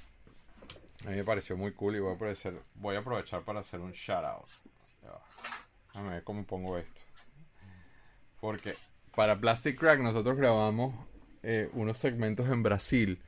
[1.04, 3.90] a mí me pareció muy cool y voy a, voy a aprovechar para hacer un
[3.90, 4.46] shout out.
[5.94, 7.00] A ver cómo pongo esto.
[8.40, 8.76] Porque
[9.16, 10.94] para Plastic Crack nosotros grabamos
[11.42, 13.20] eh, unos segmentos en Brasil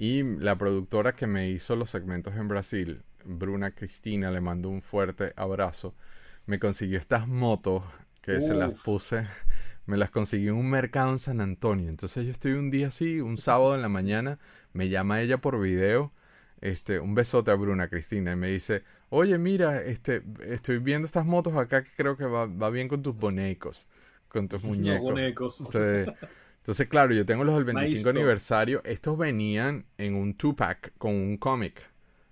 [0.00, 4.80] y la productora que me hizo los segmentos en Brasil, Bruna Cristina, le mando un
[4.80, 5.94] fuerte abrazo,
[6.46, 7.82] me consiguió estas motos
[8.22, 9.26] que se las puse,
[9.84, 11.90] me las conseguí en un mercado en San Antonio.
[11.90, 14.38] Entonces yo estoy un día así, un sábado en la mañana,
[14.72, 16.14] me llama ella por video,
[16.62, 21.26] este, un besote a Bruna Cristina y me dice, oye mira, este, estoy viendo estas
[21.26, 23.86] motos acá que creo que va, bien con tus bonecos,
[24.28, 25.60] con tus muñecos.
[25.60, 26.08] Entonces,
[26.88, 28.82] claro, yo tengo los del 25 aniversario.
[28.84, 31.82] Estos venían en un two-pack con un cómic.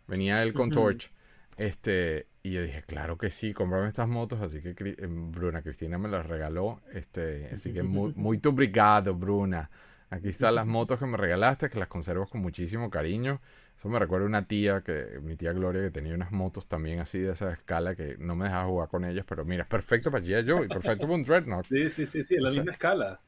[0.06, 1.12] Venía el con Torch.
[1.56, 5.98] Este, y yo dije, claro que sí, cómprame estas motos, así que eh, Bruna Cristina
[5.98, 9.68] me las regaló, este, así que muy, muy obrigado, Bruna.
[10.10, 13.42] Aquí están las motos que me regalaste, que las conservo con muchísimo cariño.
[13.76, 17.00] Eso me recuerda a una tía, que mi tía Gloria, que tenía unas motos también
[17.00, 20.10] así de esa escala que no me dejaba jugar con ellas, pero mira, es perfecto
[20.10, 20.48] para G.I.
[20.48, 21.66] Joe y perfecto para un Dreadnought.
[21.66, 23.20] Sí, sí, sí, sí, en la misma escala.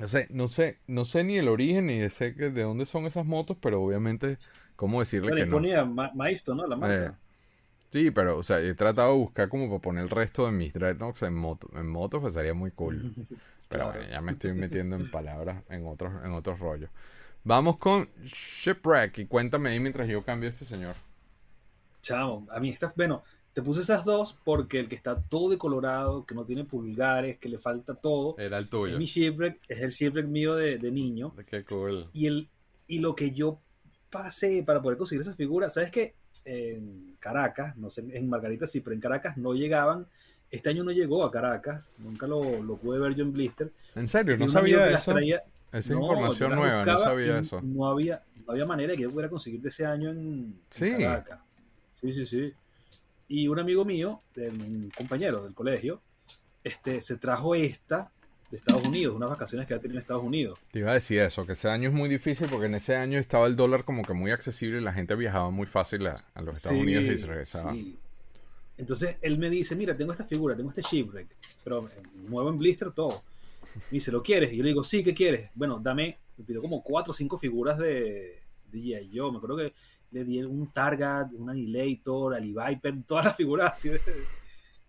[0.00, 3.04] No sé, no sé, no sé ni el origen ni sé que de dónde son
[3.04, 4.38] esas motos, pero obviamente,
[4.74, 6.10] ¿cómo decirle que ponía no?
[6.14, 6.66] Maisto, ¿no?
[6.66, 7.06] La marca.
[7.06, 7.12] Eh,
[7.90, 10.72] sí, pero, o sea, he tratado de buscar como para poner el resto de mis
[10.72, 13.14] Dreadnoughts en moto, en moto, pues sería muy cool.
[13.68, 16.90] Pero bueno, ya me estoy metiendo en palabras, en otros, en otros rollos.
[17.44, 20.96] Vamos con Shipwreck y cuéntame ahí mientras yo cambio a este señor.
[22.02, 23.22] Chamo, a mí está, bueno,
[23.52, 27.48] te puse esas dos porque el que está todo decolorado, que no tiene pulgares, que
[27.48, 28.36] le falta todo.
[28.38, 28.92] Era el tuyo.
[28.92, 31.34] Es mi shipwreck, es el shipwreck mío de, niño.
[31.46, 32.08] Qué cool.
[32.12, 32.48] Y, el,
[32.86, 33.60] y lo que yo
[34.10, 36.14] pasé para poder conseguir esa figura, ¿sabes qué?
[36.44, 40.06] En Caracas, no sé, en Margarita sí, pero en Caracas no llegaban.
[40.50, 43.72] Este año no llegó a Caracas, nunca lo, lo pude ver yo en Blister.
[43.94, 44.36] ¿En serio?
[44.36, 45.14] ¿No sabía eso?
[45.72, 47.60] Esa información nueva, no sabía eso.
[47.62, 50.90] No había, no había manera de que yo pudiera conseguir de ese año en, ¿Sí?
[50.98, 51.38] Caracas.
[52.00, 52.52] Sí, sí, sí.
[53.30, 56.02] Y un amigo mío, un compañero del colegio,
[56.64, 58.10] este, se trajo esta
[58.50, 60.58] de Estados Unidos, unas vacaciones que ha tenido en Estados Unidos.
[60.72, 63.20] Te iba a decir eso, que ese año es muy difícil porque en ese año
[63.20, 66.56] estaba el dólar como que muy accesible y la gente viajaba muy fácil a, los
[66.56, 67.72] Estados Unidos y se regresaba.
[67.72, 67.96] Sí.
[68.76, 71.28] Entonces él me dice, mira, tengo esta figura, tengo este shipwreck,
[71.62, 71.88] pero
[72.26, 73.22] muevo en blister todo.
[73.76, 74.52] Me dice, ¿lo quieres?
[74.52, 75.50] Y yo le digo, sí, ¿qué quieres?
[75.54, 78.42] Bueno, dame, me pidió como cuatro o cinco figuras de,
[78.72, 79.16] de G.I.
[79.16, 79.30] Joe.
[79.30, 79.72] Me acuerdo que
[80.10, 83.90] le di un Target, un Annihilator, Ali Viper, todas las figuras así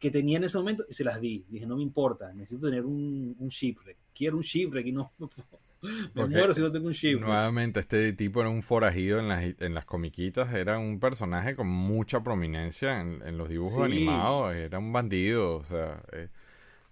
[0.01, 1.45] que tenía en ese momento y se las di.
[1.47, 3.97] Dije, no me importa, necesito tener un, un shipwreck.
[4.13, 5.13] Quiero un shipwreck y no...
[6.13, 7.27] Me muero si no tengo un shipwreck.
[7.27, 10.53] Nuevamente, este tipo era un forajido en las, en las comiquitas.
[10.53, 14.55] Era un personaje con mucha prominencia en, en los dibujos animados.
[14.55, 16.01] Era un bandido, o sea...
[16.11, 16.29] Eh,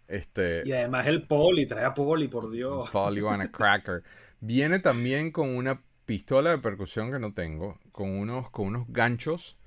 [0.08, 2.90] este, y además el poli, trae a poli, por Dios.
[2.90, 4.04] Poli a cracker.
[4.40, 9.58] Viene también con una pistola de percusión que no tengo, con unos, con unos ganchos,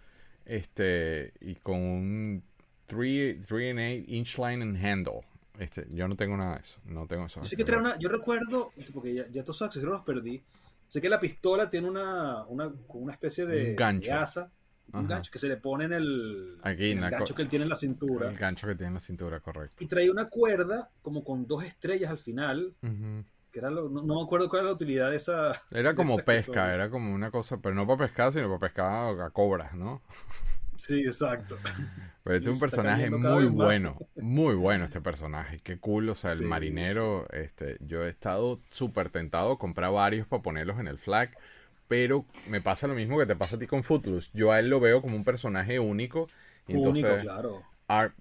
[0.44, 2.42] este, y con un
[2.86, 5.20] 3 and 8 inch line and handle.
[5.56, 7.40] Este, yo no tengo nada de eso, no tengo eso.
[7.56, 10.42] que trae una, yo recuerdo, porque ya, ya todos esos accesorios los perdí,
[10.88, 14.12] sé que la pistola tiene una, una, una especie de, gancho.
[14.12, 14.50] asa
[14.92, 17.76] un gancho que se le pone en el, Aquí, gancho que él tiene en la
[17.76, 18.28] cintura.
[18.28, 19.82] El gancho que tiene en la cintura, correcto.
[19.82, 22.74] Y trae una cuerda como con dos estrellas al final.
[23.52, 25.60] Que era no, me acuerdo cuál era la utilidad de esa.
[25.70, 29.30] Era como pesca, era como una cosa, pero no para pescar, sino para pescar a
[29.30, 30.02] cobras, ¿no?
[30.76, 31.58] Sí, exacto.
[32.24, 35.60] Pero este es un personaje muy bueno, muy bueno este personaje.
[35.62, 40.26] Qué cool, o sea, el marinero, este, yo he estado súper tentado a comprar varios
[40.26, 41.30] para ponerlos en el flag
[41.92, 44.30] pero me pasa lo mismo que te pasa a ti con Footloose.
[44.32, 46.26] Yo a él lo veo como un personaje único.
[46.66, 47.62] Y único, claro.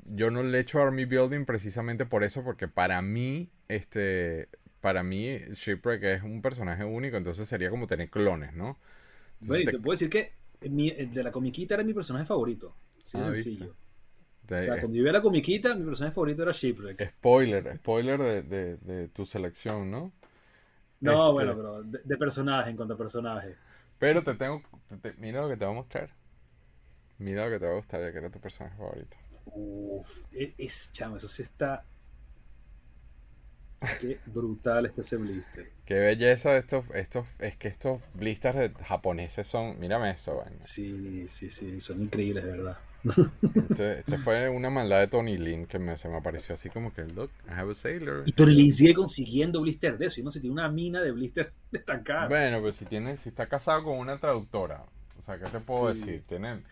[0.04, 4.50] yo no le echo Army Building precisamente por eso, porque para mí, este,
[4.82, 8.78] para mí, Shipwreck es un personaje único, entonces sería como tener clones, ¿no?
[9.40, 9.80] te...
[9.80, 12.76] puedo decir que de la comiquita era mi personaje favorito.
[13.04, 13.76] Sí, ah, sencillo.
[14.44, 17.10] o sea, cuando yo vi la comiquita, mi personaje favorito era Shipwreck.
[17.18, 20.12] Spoiler, spoiler de, de tu selección, ¿no?
[21.02, 23.56] No, este, bueno, pero de, personaje, en cuanto a personaje.
[23.98, 24.62] Pero te tengo.
[25.18, 26.14] mira lo que te voy a mostrar.
[27.18, 29.18] Mira lo que te va a gustar, ya que era tu personaje favorito.
[29.46, 31.84] Uff, e, es, chamo, eso sí está.
[34.00, 35.72] Qué brutal este ese blister.
[35.86, 41.50] Qué belleza de estos, estos, es que estos blisters japoneses son, mírame eso, Sí, sí,
[41.50, 42.78] sí, son increíbles, de verdad.
[43.04, 46.94] Este, este, fue una maldad de Tony Lin que me, se me apareció así como
[46.94, 48.24] que, look, I have a sailor.
[48.28, 50.20] Y Tony Lin sigue consiguiendo blister de eso.
[50.20, 52.28] Y no sé, tiene una mina de blister destacada.
[52.28, 54.86] Bueno, pues si tiene, si está casado con una traductora,
[55.22, 56.24] o sea, ¿qué te puedo decir?
[56.28, 56.64] Tiene,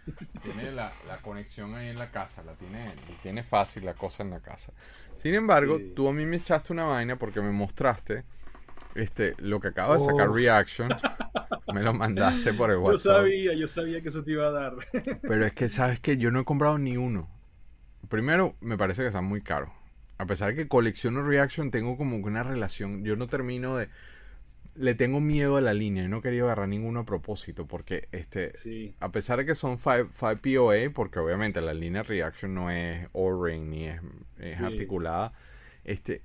[0.42, 4.40] tiene la, conexión ahí en la casa, la tiene, tiene fácil la cosa en la
[4.40, 4.74] casa.
[5.18, 8.24] Sin embargo, tú a mí me echaste una vaina porque me mostraste
[8.96, 10.90] este, lo que acaba de sacar Reaction,
[11.76, 12.94] me lo mandaste por el WhatsApp.
[12.94, 14.74] Yo sabía, yo sabía que eso te iba a dar.
[15.22, 17.30] Pero es que, ¿sabes que Yo no he comprado ni uno.
[18.10, 19.70] Primero, me parece que están muy caros.
[20.18, 23.04] A pesar de que colecciono Reaction, tengo como una relación.
[23.06, 23.90] Yo no termino de.
[24.76, 27.68] Le tengo miedo a la línea y no quería agarrar ninguno a propósito.
[27.68, 28.52] Porque, este.
[29.00, 30.10] A pesar de que son 5
[30.42, 35.34] POA, porque obviamente la línea Reaction no es O-ring ni es, articulada.
[35.84, 36.22] Este,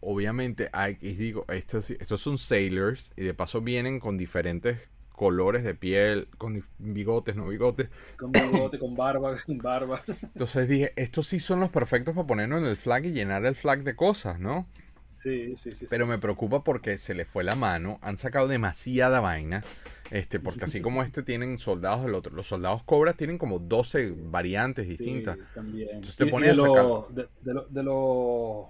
[0.00, 4.78] obviamente hay, y digo, estos, estos son sailors y de paso vienen con diferentes
[5.20, 7.90] colores de piel, con bigotes, no bigotes.
[8.16, 10.00] Con bigote, con barba, sin barba.
[10.22, 13.54] Entonces dije, estos sí son los perfectos para ponernos en el flag y llenar el
[13.54, 14.66] flag de cosas, ¿no?
[15.12, 15.86] Sí, sí, sí.
[15.90, 17.98] Pero me preocupa porque se le fue la mano.
[18.02, 19.64] Han sacado demasiada vaina.
[20.10, 22.34] Este, porque así como este tienen soldados del otro.
[22.34, 25.36] Los soldados cobras tienen como 12 variantes distintas.
[25.36, 25.88] Sí, también.
[25.90, 28.66] Entonces te pones de, los de, de, los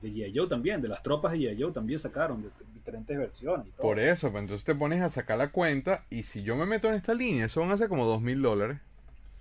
[0.00, 0.32] de G.I.
[0.34, 1.72] Joe también, de las tropas de G.I.
[1.72, 3.68] También sacaron diferentes versiones.
[3.76, 6.88] Por eso, pues entonces te pones a sacar la cuenta y si yo me meto
[6.88, 8.78] en esta línea, eso van a ser como dos mil dólares.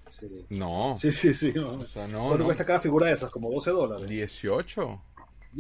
[0.10, 0.46] Sí.
[0.50, 0.98] No.
[0.98, 1.54] Sí, sí, sí.
[1.58, 3.30] O sea, no, ¿Cuánto cuesta cada figura de esas?
[3.32, 4.08] ¿Como 12 dólares?
[4.08, 5.02] 18.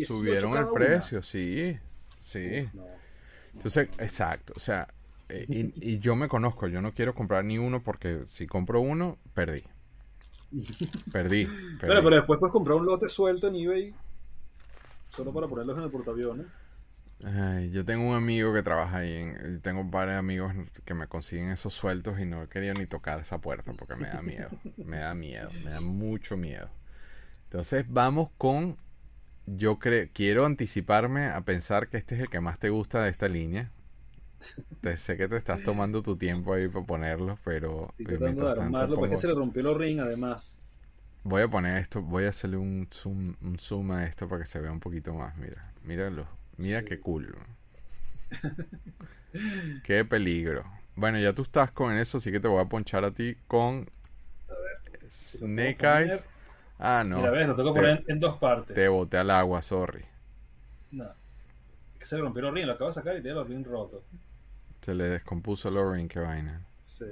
[0.05, 1.77] Subieron el precio, sí.
[2.19, 2.69] Sí.
[3.53, 4.53] Entonces, exacto.
[4.55, 4.87] O sea,
[5.29, 9.17] eh, y, yo me conozco, yo no quiero comprar ni uno porque si compro uno,
[9.33, 9.63] perdí.
[11.11, 11.45] Perdí.
[11.45, 11.77] perdí.
[11.79, 13.93] pero después puedes comprar un lote suelto en eBay
[15.09, 16.45] solo para ponerlos en el portaaviones.
[17.23, 20.53] Ay, yo tengo un amigo que trabaja ahí, en, tengo varios amigos
[20.85, 24.21] que me consiguen esos sueltos y no quería ni tocar esa puerta porque me da
[24.21, 26.69] miedo, me da miedo, me da mucho miedo.
[27.45, 28.77] Entonces vamos con,
[29.47, 29.79] yo
[30.13, 33.71] quiero anticiparme a pensar que este es el que más te gusta de esta línea.
[34.81, 37.93] Te, sé que te estás tomando tu tiempo ahí para ponerlo, pero...
[37.97, 40.59] Estoy tratando de armarlo porque se le rompió los ring además.
[41.23, 44.47] Voy a poner esto, voy a hacerle un zoom, un zoom a esto para que
[44.47, 45.35] se vea un poquito más.
[45.37, 46.27] Mira, míralo.
[46.57, 47.35] Mira qué cool.
[49.83, 50.63] qué peligro.
[50.95, 53.89] Bueno, ya tú estás con eso, así que te voy a ponchar a ti con
[55.09, 56.27] Snake Eyes.
[56.79, 57.17] Ah, no.
[57.17, 58.75] Mira, ves, lo tengo que poner en dos partes.
[58.75, 60.05] Te boté al agua, sorry.
[60.91, 61.09] No.
[61.97, 64.03] Que se le rompió el ring, lo acabo de sacar y tiene el ring roto.
[64.81, 66.65] Se le descompuso el ring, qué vaina.
[66.79, 67.05] Sí.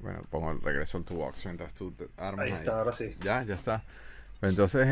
[0.00, 2.46] Bueno, pongo el regreso al box mientras tú te armas.
[2.46, 3.14] Ahí está, ahora sí.
[3.20, 3.82] Ya, ya está.
[4.42, 4.86] Entonces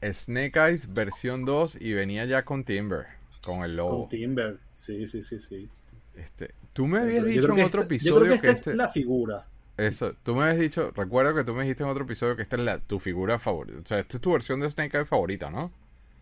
[0.00, 3.06] es Snake Eyes versión 2 y venía ya con Timber,
[3.44, 4.00] con el lobo.
[4.00, 5.68] Con Timber, sí, sí, sí, sí.
[6.14, 9.46] Este, tú me habías dicho en otro episodio que, esta es este la figura.
[9.76, 12.56] Eso, tú me habías dicho, recuerdo que tú me dijiste en otro episodio que esta
[12.56, 13.78] es la, tu figura favorita.
[13.78, 15.70] O sea, esta es tu versión de Snake Eyes favorita, ¿no?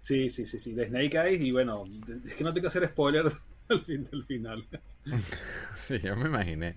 [0.00, 1.84] Sí, sí, sí, sí, de Snake Eyes y bueno,
[2.26, 3.24] es que no tengo que hacer spoiler
[3.68, 4.64] al fin del final.
[5.76, 6.74] sí, yo me imaginé.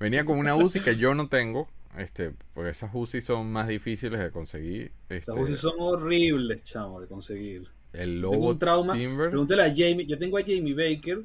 [0.00, 4.20] Venía con una UCI que yo no tengo, este, porque esas UCI son más difíciles
[4.20, 4.92] de conseguir.
[5.08, 7.68] Este, esas UCI son horribles, chamo, de conseguir.
[7.92, 8.92] El logo tengo trauma.
[8.92, 11.22] Pregúntale a Jamie, yo tengo a Jamie Baker,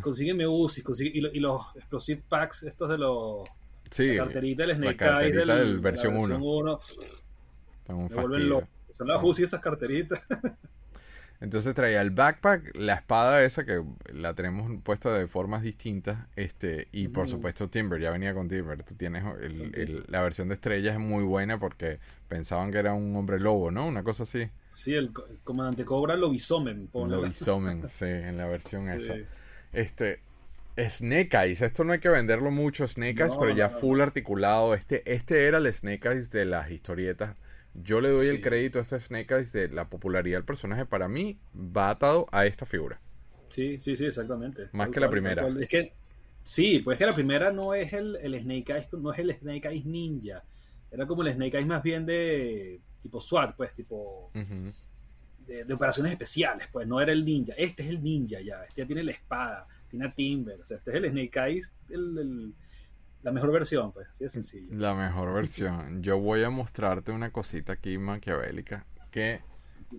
[0.00, 0.82] consígueme UCI,
[1.12, 3.46] y, los Explosive Packs, estos de los...
[3.90, 6.78] Sí, la carterita del Snake la del, del versión 1.
[8.92, 10.20] Son las UCI esas carteritas.
[11.40, 16.88] Entonces traía el backpack, la espada esa que la tenemos puesta de formas distintas, este
[16.92, 18.82] y por supuesto Timber, ya venía con Timber.
[18.82, 19.22] Tú tienes
[20.08, 21.98] la versión de estrella es muy buena porque
[22.28, 23.86] pensaban que era un hombre lobo, ¿no?
[23.86, 24.48] Una cosa así.
[24.72, 25.12] Sí, el,
[25.44, 26.88] comandante Cobra lo bisomen.
[26.94, 29.14] Lo bisomen, sí, en la versión esa.
[29.72, 30.20] Este,
[30.76, 34.74] Snake Eyes, esto no hay que venderlo mucho, Snake Eyes, pero ya full articulado.
[34.74, 37.36] Este, este era el Snake Eyes de las historietas
[37.82, 40.86] yo le doy el crédito a este Snake Eyes de la popularidad del personaje.
[40.86, 43.00] Para mí, va atado a esta figura.
[43.48, 44.68] Sí, sí, sí, exactamente.
[44.72, 45.46] Más que la primera.
[45.60, 45.94] Es que,
[46.42, 49.84] sí, pues que la primera no es el, Snake Eyes, no es el Snake Eyes
[49.84, 50.42] ninja.
[50.90, 54.30] Era como el Snake Eyes más bien de tipo SWAT, pues, tipo
[55.46, 57.52] de, operaciones especiales, pues, no era el ninja.
[57.56, 60.76] Este es el ninja ya, este ya tiene la espada, tiene a Timber, o sea,
[60.78, 62.54] este es el Snake Eyes, el
[63.26, 64.68] la mejor versión, pues, así de sencillo.
[64.70, 66.00] La mejor versión.
[66.00, 68.86] Yo voy a mostrarte una cosita aquí maquiavélica.
[69.10, 69.40] Que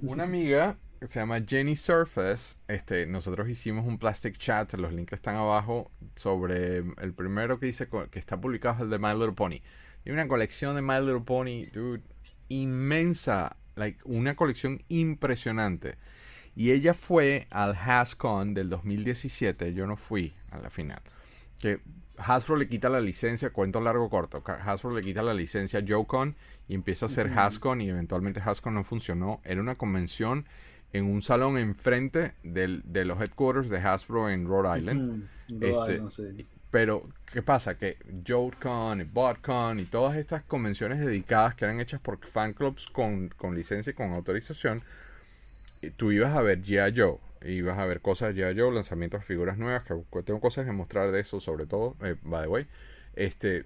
[0.01, 5.11] una amiga que se llama Jenny Surface, este, nosotros hicimos un plastic chat, los links
[5.11, 9.33] están abajo, sobre el primero que dice que está publicado es el de My Little
[9.33, 9.61] Pony.
[10.05, 12.03] Y una colección de My Little Pony, dude,
[12.47, 15.97] inmensa, like, una colección impresionante.
[16.57, 20.99] Y ella fue al HasCon del 2017, yo no fui a la final.
[21.59, 21.81] Que
[22.17, 26.35] Hasbro le quita la licencia, cuento largo corto, Hasbro le quita la licencia a JoeCon
[26.67, 29.39] y empieza a hacer Hascon y eventualmente Hascon no funcionó.
[29.43, 30.47] Era una convención
[30.93, 35.29] en un salón enfrente del, de los headquarters de Hasbro en Rhode Island.
[35.61, 37.77] Este, pero, ¿qué pasa?
[37.77, 37.97] Que
[38.27, 43.29] JoeCon y BotCon y todas estas convenciones dedicadas que eran hechas por fan clubs con,
[43.29, 44.81] con licencia y con autorización,
[45.95, 46.93] tú ibas a ver G.I.
[46.99, 50.65] Joe y vas a ver cosas ya yo, lanzamientos de figuras nuevas, que tengo cosas
[50.65, 52.67] que mostrar de eso sobre todo, eh, by the way.
[53.15, 53.65] Este,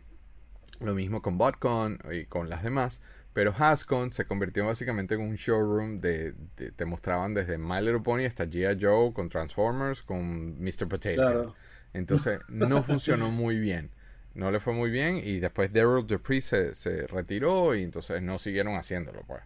[0.79, 3.01] lo mismo con BotCon y con las demás.
[3.33, 6.33] Pero Hascon se convirtió básicamente en un showroom de,
[6.75, 8.77] te mostraban desde My Little Pony hasta G.I.
[8.81, 10.87] Joe con Transformers, con Mr.
[10.89, 11.55] Potato.
[11.93, 13.89] Entonces no funcionó muy bien.
[14.33, 18.37] No le fue muy bien y después Daryl Dupree se, se retiró y entonces no
[18.37, 19.23] siguieron haciéndolo.
[19.25, 19.41] Pues.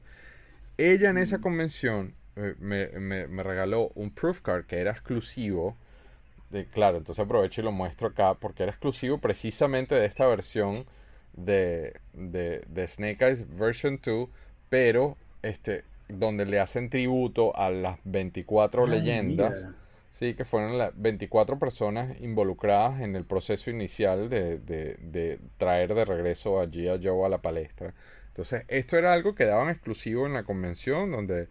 [0.77, 1.41] Ella en esa mm.
[1.41, 2.15] convención
[2.59, 5.75] me, me, regaló un proof card que era exclusivo.
[6.49, 10.85] De, claro, entonces aprovecho y lo muestro acá porque era exclusivo precisamente de esta versión
[11.33, 14.29] de, de, de Snake Eyes version 2,
[14.69, 19.75] pero este donde le hacen tributo a las 24 leyendas.
[20.11, 26.05] Sí, que fueron las 24 personas involucradas en el proceso inicial de, de, traer de
[26.05, 27.93] regreso a Gia Joe a la palestra.
[28.27, 31.49] Entonces, esto era algo que daban exclusivo en la convención, donde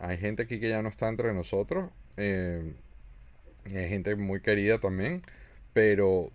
[0.00, 1.90] hay gente aquí que ya no está entre nosotros.
[2.16, 2.74] Eh,
[3.66, 5.22] hay gente muy querida también.
[5.72, 6.32] Pero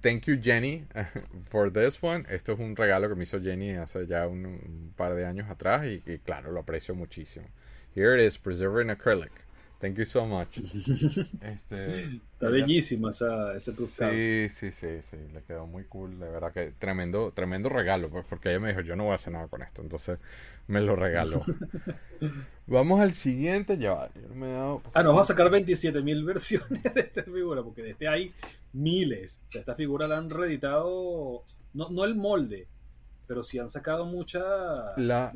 [0.00, 0.84] thank you Jenny
[1.50, 2.24] for this one.
[2.28, 5.86] Esto es un regalo que me hizo Jenny hace ya un, par de años atrás
[5.86, 7.46] y, y, claro, lo aprecio muchísimo.
[7.94, 9.45] Here it is, preserving acrylic.
[9.78, 10.58] Thank you so much.
[11.40, 16.52] Este, Está bellísima esa, ese Sí, sí, sí, sí, le quedó muy cool, de verdad
[16.52, 19.48] que tremendo, tremendo regalo, pues, porque ella me dijo, yo no voy a hacer nada
[19.48, 20.18] con esto, entonces
[20.66, 21.42] me lo regaló.
[22.66, 24.82] Vamos al siguiente, ya me he dado...
[24.92, 28.34] Ah, nos va a sacar 27 mil versiones de esta figura, porque de este hay
[28.72, 29.40] miles.
[29.46, 31.42] O sea, esta figura la han reeditado,
[31.74, 32.66] no, no el molde,
[33.26, 34.44] pero sí han sacado muchas
[34.96, 35.32] la,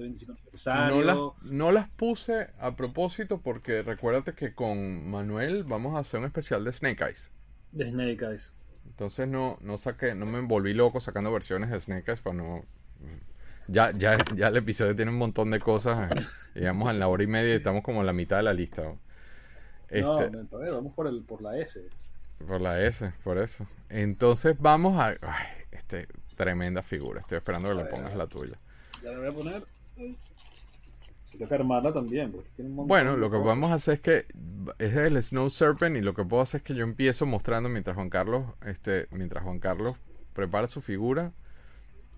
[1.43, 6.65] no, las, puse a propósito porque recuérdate que con Manuel vamos a hacer un especial
[6.65, 7.33] de Snake Eyes.
[7.73, 8.55] De Snake Eyes.
[8.87, 12.65] Entonces no, no saqué, no me envolví loco sacando versiones de Snake Eyes para no.
[13.69, 16.11] Ya, ya, ya el episodio tiene un montón de cosas.
[16.55, 18.83] Llegamos en la hora y media y estamos como en la mitad de la lista.
[18.83, 20.37] No, este,
[20.73, 21.81] vamos por, el, por la S.
[22.47, 23.67] Por la S, por eso.
[23.89, 25.17] Entonces vamos a.
[25.71, 26.09] este,
[26.41, 27.21] Tremenda figura.
[27.21, 28.59] Estoy esperando que le pongas la tuya.
[29.05, 29.65] Ya la voy a poner.
[31.31, 32.35] Tengo que armarla también.
[32.57, 34.27] bueno, lo que podemos hacer es que
[34.79, 37.95] es el Snow Serpent y lo que puedo hacer es que yo empiezo mostrando mientras
[37.95, 39.99] Juan Carlos, este, mientras Juan Carlos
[40.33, 41.35] prepara su figura.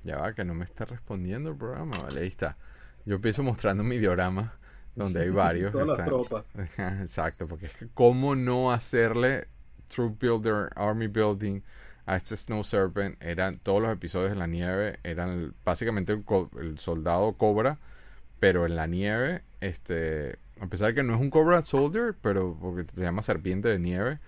[0.04, 1.98] Ya va, que no me está respondiendo el programa.
[1.98, 2.56] Vale, ahí está.
[3.04, 4.54] Yo empiezo mostrando mi diorama
[4.94, 5.72] donde hay varios.
[5.72, 6.44] Todas las tropas.
[7.00, 9.48] Exacto, porque es que cómo no hacerle
[9.92, 11.60] Troop Builder, Army Building,
[12.06, 17.32] a este Snow Serpent eran todos los episodios en la nieve eran básicamente el, soldado
[17.34, 17.78] cobra
[18.40, 22.56] pero en la nieve este a pesar de que no es un cobra soldier pero
[22.60, 24.18] porque se llama serpiente de nieve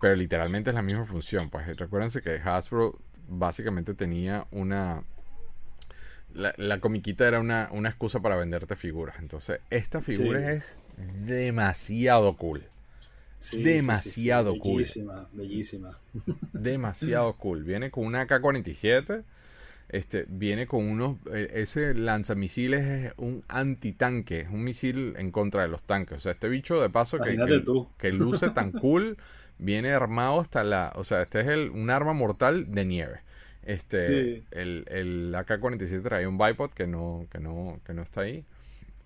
[0.00, 2.98] pero literalmente es la misma función pues recuérdense que Hasbro
[3.28, 5.02] básicamente tenía una
[6.34, 10.76] la, la comiquita era una, una excusa para venderte figuras entonces esta figura es
[11.24, 12.68] demasiado cool
[13.52, 14.76] demasiado cool.
[14.76, 15.98] Bellísima, bellísima.
[16.52, 17.64] Demasiado cool.
[17.64, 19.24] Viene con una AK-47.
[19.88, 21.16] Este, viene con unos.
[21.32, 26.18] Eh, ese lanzamisiles es un antitanque, es un misil en contra de los tanques.
[26.18, 27.36] O sea, este bicho de paso que,
[27.98, 29.16] que, luce tan cool,
[29.58, 30.92] viene armado hasta la.
[30.96, 33.20] O sea, este es el, un arma mortal de nieve.
[33.62, 38.44] Este, el, el AK-47 trae un bipod que no, que no, que no está ahí.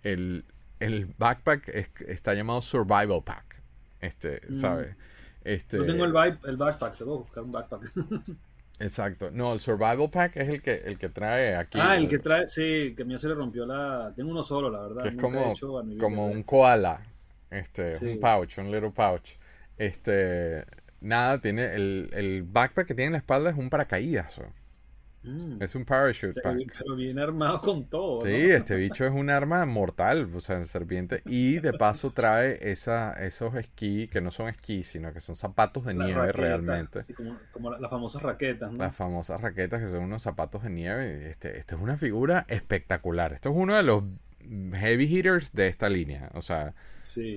[0.03, 0.45] El,
[0.81, 1.69] el backpack
[2.09, 3.50] está llamado Survival Pack.
[4.01, 4.61] Este, mm.
[4.61, 4.97] ¿sabes?
[5.43, 7.93] Este, Yo tengo el, el backpack, tengo que buscar un backpack.
[8.81, 9.31] Exacto.
[9.31, 11.79] No, el Survival Pack es el que, el que trae aquí.
[11.81, 14.13] Ah, el que trae, sí, que a mí se le rompió la.
[14.17, 15.07] Tengo uno solo, la verdad.
[15.07, 15.55] es como,
[15.99, 17.03] como un koala.
[17.51, 19.37] Este, un pouch, un little pouch.
[19.77, 20.65] Este,
[21.01, 24.41] nada, tiene el, el backpack que tiene en la espalda es un paracaídas.
[25.23, 25.63] Mm.
[25.63, 28.25] Es un parachute Pero viene armado con todo.
[28.25, 31.23] Sí, este bicho es un arma mortal, o sea, serpiente.
[31.27, 35.85] Y de paso trae esa, esos esquí, que no son esquí, sino que son zapatos
[35.85, 37.01] de nieve realmente.
[37.53, 38.79] como, las famosas raquetas, ¿no?
[38.79, 41.31] Las famosas raquetas que son unos zapatos de nieve.
[41.31, 43.35] Este, este es una figura espectacular.
[43.35, 44.05] Esto es uno de los
[44.73, 46.31] heavy hitters de esta línea.
[46.33, 46.75] O sea,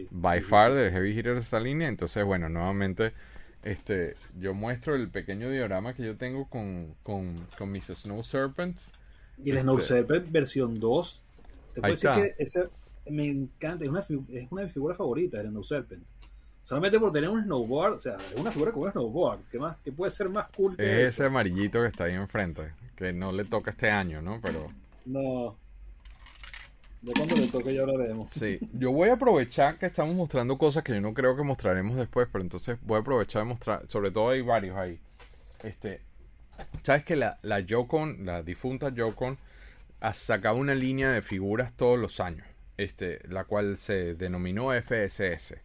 [0.10, 1.90] by far de heavy hitters de esta línea.
[1.90, 3.12] Entonces, bueno, nuevamente
[3.64, 8.94] este, yo muestro el pequeño diorama que yo tengo con, con, con mis Snow Serpents.
[9.44, 11.22] Y el Snow este, Serpent versión 2.
[11.74, 12.70] Te puedo decir que ese
[13.10, 16.04] me encanta, es una, es una de mis figuras favoritas, el Snow Serpent.
[16.64, 19.42] Solamente por tener un snowboard, o sea, es una figura con un snowboard.
[19.52, 19.76] ¿Qué más?
[19.84, 23.34] ¿Qué puede ser más cool que Es ese amarillito que está ahí enfrente, que no
[23.34, 24.40] le toca este año, ¿no?
[24.42, 24.72] Pero.
[25.06, 25.58] No,
[27.04, 28.30] de cuando le toque ya hablaremos.
[28.32, 31.98] Sí, yo voy a aprovechar que estamos mostrando cosas que yo no creo que mostraremos
[31.98, 35.00] después, pero entonces voy a aprovechar de mostrar, sobre todo hay varios ahí.
[35.64, 36.02] Este,
[36.82, 39.38] sabes que la, la Jocon, la difunta Jocon,
[40.00, 42.48] ha sacado una línea de figuras todos los años,
[42.78, 45.56] este, la cual se denominó FSS.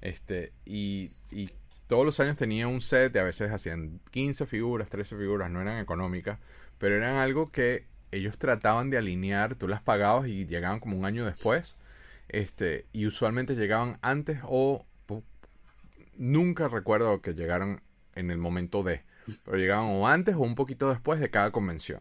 [0.00, 1.50] Este, y, y
[1.86, 5.60] todos los años tenía un set, de a veces hacían 15 figuras, 13 figuras, no
[5.60, 6.40] eran económicas,
[6.78, 11.04] pero eran algo que ellos trataban de alinear, tú las pagabas y llegaban como un
[11.04, 11.78] año después.
[12.28, 14.86] Este, y usualmente llegaban antes o
[16.16, 17.82] nunca recuerdo que llegaron
[18.14, 19.02] en el momento de,
[19.44, 22.00] pero llegaban o antes o un poquito después de cada convención.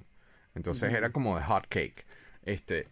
[0.56, 2.06] Entonces era como de hot cake.
[2.44, 2.88] Este,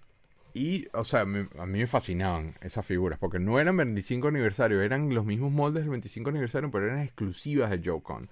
[0.53, 1.48] y, o sea, a mí
[1.80, 6.30] me fascinaban esas figuras, porque no eran 25 aniversario, eran los mismos moldes del 25
[6.30, 8.30] aniversario, pero eran exclusivas de Joe-Con.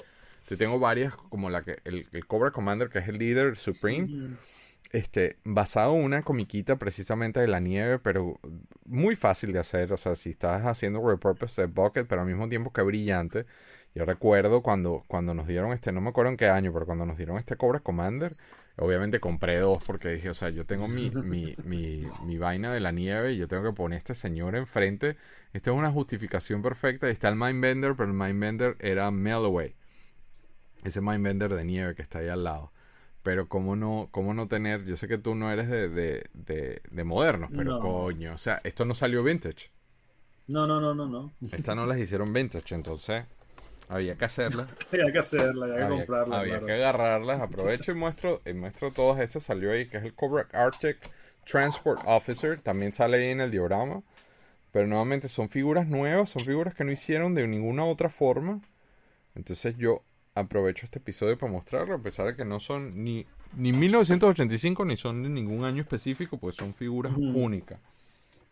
[0.49, 4.38] Yo tengo varias, como la que, el, Cobra Commander, que es el líder Supreme.
[4.96, 8.40] Este, basado en una comiquita precisamente de la nieve, pero
[8.86, 9.92] muy fácil de hacer.
[9.92, 13.46] O sea, si estás haciendo repurpose de Bucket, pero al mismo tiempo que brillante.
[13.94, 17.06] Yo recuerdo cuando, cuando nos dieron este, no me acuerdo en qué año, pero cuando
[17.06, 18.38] nos dieron este Cobra Commander,
[18.78, 22.80] obviamente compré dos porque dije, o sea, yo tengo mi, mi, mi, mi vaina de
[22.80, 25.18] la nieve y yo tengo que poner a este señor enfrente.
[25.52, 27.10] Esta es una justificación perfecta.
[27.10, 29.76] Está el Mindbender, pero el Mindbender era Melloway.
[30.86, 32.72] Ese Mindbender de nieve que está ahí al lado.
[33.26, 37.04] Pero cómo no, cómo no tener, yo sé que tú no eres de, de, de,
[37.04, 39.72] modernos, pero coño, o sea, esto no salió vintage.
[40.46, 41.32] No, no, no, no, no.
[41.52, 43.26] Estas no las hicieron vintage, entonces
[43.90, 44.70] había que hacerlas.
[44.94, 46.40] había que hacerlas, había, que comprarlas.
[46.40, 47.42] Había que agarrarlas.
[47.42, 49.42] Aprovecho y muestro, y muestro todas esas.
[49.42, 50.98] Salió ahí, que es el Cobra Arctic
[51.46, 52.60] Transport Officer.
[52.60, 54.04] También sale ahí en el diorama.
[54.72, 58.62] Pero nuevamente son figuras nuevas, son figuras que no hicieron de ninguna otra forma.
[59.34, 60.04] Entonces yo
[60.36, 63.26] aprovecho este episodio para mostrarlo, a pesar de que no son ni,
[63.56, 67.80] ni 1985 ni son de ningún año específico, pues son figuras únicas.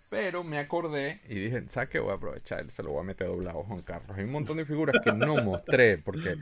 [0.10, 2.00] Pero me acordé y dije, ¿sabes qué?
[2.00, 4.18] Voy a aprovechar, se lo voy a meter doblado a Juan Carlos.
[4.18, 6.36] Hay un montón de figuras que no mostré porque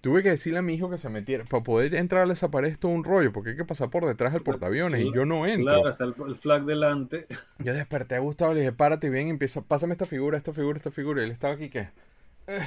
[0.00, 1.44] tuve que decirle a mi hijo que se metiera.
[1.44, 4.06] Para poder entrar a esa pared es todo un rollo porque hay que pasar por
[4.06, 5.64] detrás del portaaviones y yo no entro.
[5.64, 7.26] Claro, está el, flag delante.
[7.58, 10.92] Yo desperté a Gustavo le dije, párate bien, empieza, pásame esta figura, esta figura, esta
[10.92, 11.20] figura.
[11.20, 11.88] Y él estaba aquí, ¿qué?
[12.46, 12.60] Eh,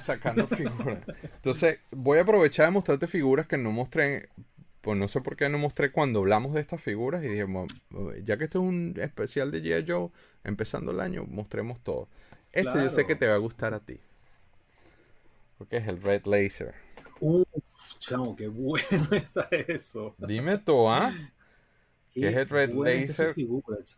[0.00, 1.04] sacando figuras.
[1.22, 4.28] Entonces, voy a aprovechar de mostrarte figuras que no mostré.
[4.80, 7.22] Pues no sé por qué no mostré cuando hablamos de estas figuras.
[7.24, 7.46] Y dije,
[8.24, 9.84] ya que este es un especial de G.I.
[9.86, 10.10] Joe,
[10.44, 12.08] empezando el año, mostremos todo.
[12.52, 14.00] Este yo sé que te va a gustar a ti.
[15.58, 16.74] Porque es el Red Laser.
[17.20, 17.46] Uf,
[17.98, 20.14] chamo, qué bueno está eso.
[20.18, 21.12] Dime tú, ¿ah?
[22.14, 23.34] ¿Qué es el Red Laser?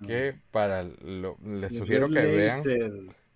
[0.07, 2.63] que para lo, les sugiero que vean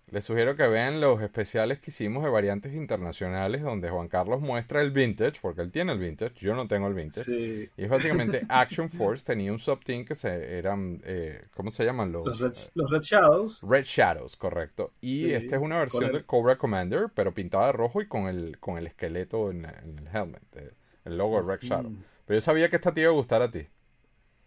[0.09, 4.81] les sugiero que vean los especiales que hicimos de variantes internacionales donde Juan Carlos muestra
[4.81, 7.71] el vintage, porque él tiene el vintage, yo no tengo el vintage.
[7.75, 12.13] Y es básicamente Action Force, tenía un subteam que se, eran, eh, ¿cómo se llaman?
[12.13, 12.25] Los,
[12.73, 13.59] los, Red, Shadows.
[13.61, 14.93] Red Shadows, correcto.
[15.01, 18.59] Y esta es una versión del Cobra Commander, pero pintada de rojo y con el,
[18.59, 20.71] con el esqueleto en, el helmet, eh,
[21.03, 21.91] el logo de Red Shadow.
[22.25, 23.67] Pero yo sabía que esta te iba a gustar a ti.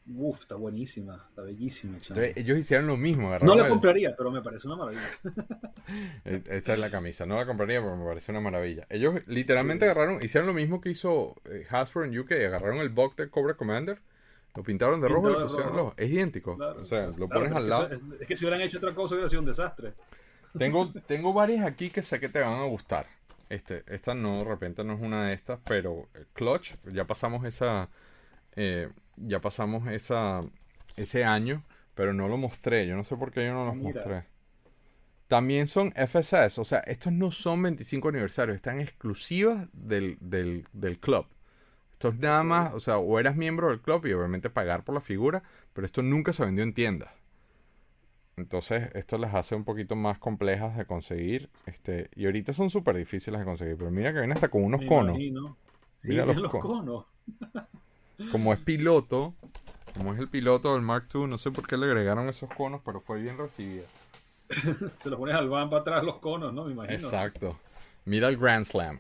[0.07, 1.99] Uf, está buenísima, está bellísima.
[2.35, 3.37] ellos hicieron lo mismo.
[3.39, 5.03] No la compraría, pero me parece una maravilla.
[6.25, 7.27] E, esta es la camisa.
[7.27, 8.87] No la compraría, pero me parece una maravilla.
[8.91, 12.33] Ellos literalmente agarraron, hicieron lo mismo que hizo eh, Hasbro en UK.
[12.33, 14.01] Agarraron el box de Cobra Commander,
[14.55, 15.95] lo pintaron de rojo y lo pusieron rojo.
[15.97, 16.57] Es idéntico.
[16.61, 17.89] o sea, lo pones al lado.
[17.89, 19.95] Es, que si hubieran hecho otra cosa hubiera sido un desastre.
[20.59, 23.07] Tengo, tengo varias aquí que sé que te van a gustar.
[23.49, 27.45] Este, esta no, de repente no es una de estas, pero eh, Clutch, ya pasamos
[27.45, 27.89] esa
[28.57, 28.89] eh,
[29.21, 30.43] ya pasamos esa,
[30.97, 31.65] ese año,
[31.95, 32.87] pero no lo mostré.
[32.87, 34.25] Yo no sé por qué yo no los mostré.
[35.29, 40.99] También son FSS, o sea, estos no son 25 aniversarios, están exclusivas del, del, del
[40.99, 41.27] club.
[41.93, 44.95] Esto es nada más, o sea, o eras miembro del club y obviamente pagar por
[44.95, 47.11] la figura, pero esto nunca se vendió en tiendas.
[48.41, 51.51] Entonces, esto las hace un poquito más complejas de conseguir.
[51.67, 53.77] Este, y ahorita son súper difíciles de conseguir.
[53.77, 55.17] Pero mira que viene hasta con unos conos.
[56.05, 57.05] mira los, conos.
[58.31, 59.35] como es piloto,
[59.95, 62.81] como es el piloto del Mark II, no sé por qué le agregaron esos conos,
[62.85, 63.85] pero fue bien recibida.
[64.99, 66.65] Se los pones al van para atrás los conos, ¿no?
[66.65, 66.95] Me imagino.
[66.95, 67.59] Exacto.
[68.05, 68.99] Mira el Grand Slam.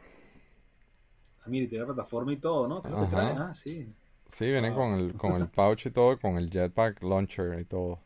[1.40, 2.82] Ah, mira, y tiene plataforma y todo, ¿no?
[2.82, 3.34] Creo que trae.
[3.36, 3.92] Ah, sí.
[4.26, 7.98] Sí, vienen con, el, con el pouch y todo, con el jetpack launcher y todo.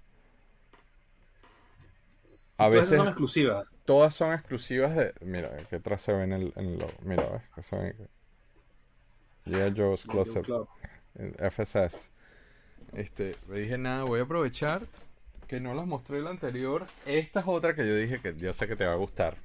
[2.56, 3.66] A todas veces son exclusivas.
[3.84, 5.12] Todas son exclusivas de.
[5.20, 6.84] Mira, que atrás se ven en el.
[7.02, 8.08] mira, ves que se ven.
[9.44, 10.46] Yeah, Joe's Closet.
[11.14, 12.10] FSS.
[12.94, 14.82] Este, le dije nada, voy a aprovechar
[15.46, 16.86] que no las mostré la anterior.
[17.06, 19.36] Esta es otra que yo dije que yo sé que te va a gustar.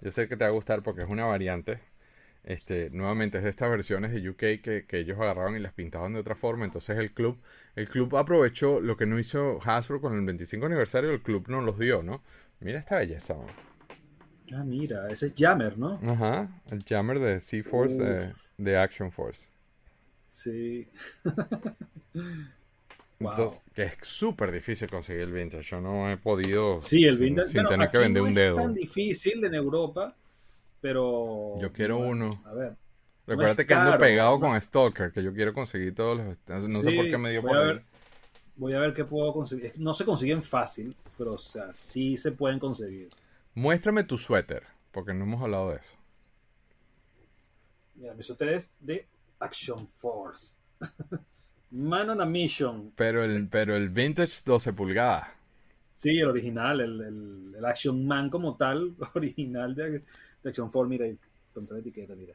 [0.00, 1.80] Yo sé que te va a gustar porque es una variante.
[2.42, 6.14] Este, nuevamente es de estas versiones de UK que, que, ellos agarraban y las pintaban
[6.14, 6.64] de otra forma.
[6.64, 7.36] Entonces el club,
[7.76, 11.60] el club aprovechó lo que no hizo Hasbro con el 25 aniversario, el club no
[11.60, 12.22] los dio, ¿no?
[12.60, 13.36] Mira esta belleza.
[14.54, 16.00] Ah, mira, ese es Jammer, ¿no?
[16.02, 19.48] Ajá, el Jammer de Sea Force de, de Action Force.
[20.30, 20.88] Sí.
[23.18, 25.64] Entonces, que es súper difícil conseguir el vintage.
[25.64, 26.80] Yo no he podido.
[26.80, 27.48] Sí, el vintage.
[27.48, 28.56] Sin, tener que vender un dedo.
[28.56, 30.16] Es tan difícil en Europa,
[30.80, 31.58] pero.
[31.60, 32.30] Yo quiero uno.
[32.46, 32.76] A ver.
[33.26, 36.38] Recuerda que ando pegado con Stalker, que yo quiero conseguir todos los.
[36.68, 37.84] No sé por qué me dio por ver,
[38.56, 39.72] Voy a ver qué puedo conseguir.
[39.76, 43.10] No se consiguen fácil, pero o sea, sí se pueden conseguir.
[43.54, 45.96] Muéstrame tu suéter, porque no hemos hablado de eso.
[47.96, 49.06] Mira, mi suéter es de
[49.40, 50.54] Action Force.
[51.70, 52.92] Man on a Mission.
[52.96, 55.28] Pero el, pero el vintage 12 pulgadas.
[55.90, 60.02] Sí, el original, el, el, Action Man como tal, original de,
[60.44, 60.88] Action Force.
[60.88, 61.06] Mira,
[61.52, 62.34] contra la etiqueta, mira.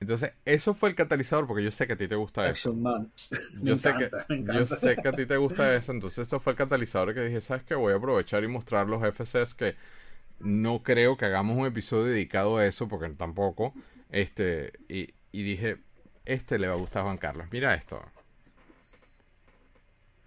[0.00, 2.74] Entonces, eso fue el catalizador, porque yo sé que a ti te gusta eso.
[3.62, 4.10] yo, sé que,
[4.52, 7.40] yo sé que a ti te gusta eso, entonces eso fue el catalizador que dije,
[7.40, 7.76] ¿sabes qué?
[7.76, 9.76] Voy a aprovechar y mostrar los FCs que
[10.40, 13.74] no creo que hagamos un episodio dedicado a eso, porque tampoco.
[14.10, 15.78] Este, y, y dije,
[16.24, 17.46] este le va a gustar a Juan Carlos.
[17.50, 18.00] Mira esto.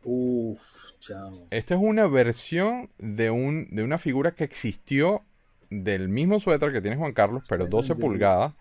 [0.03, 1.47] Uf, chao.
[1.49, 5.23] Esta es una versión de, un, de una figura que existió
[5.69, 8.53] del mismo suéter que tiene Juan Carlos, pero 12 pulgadas.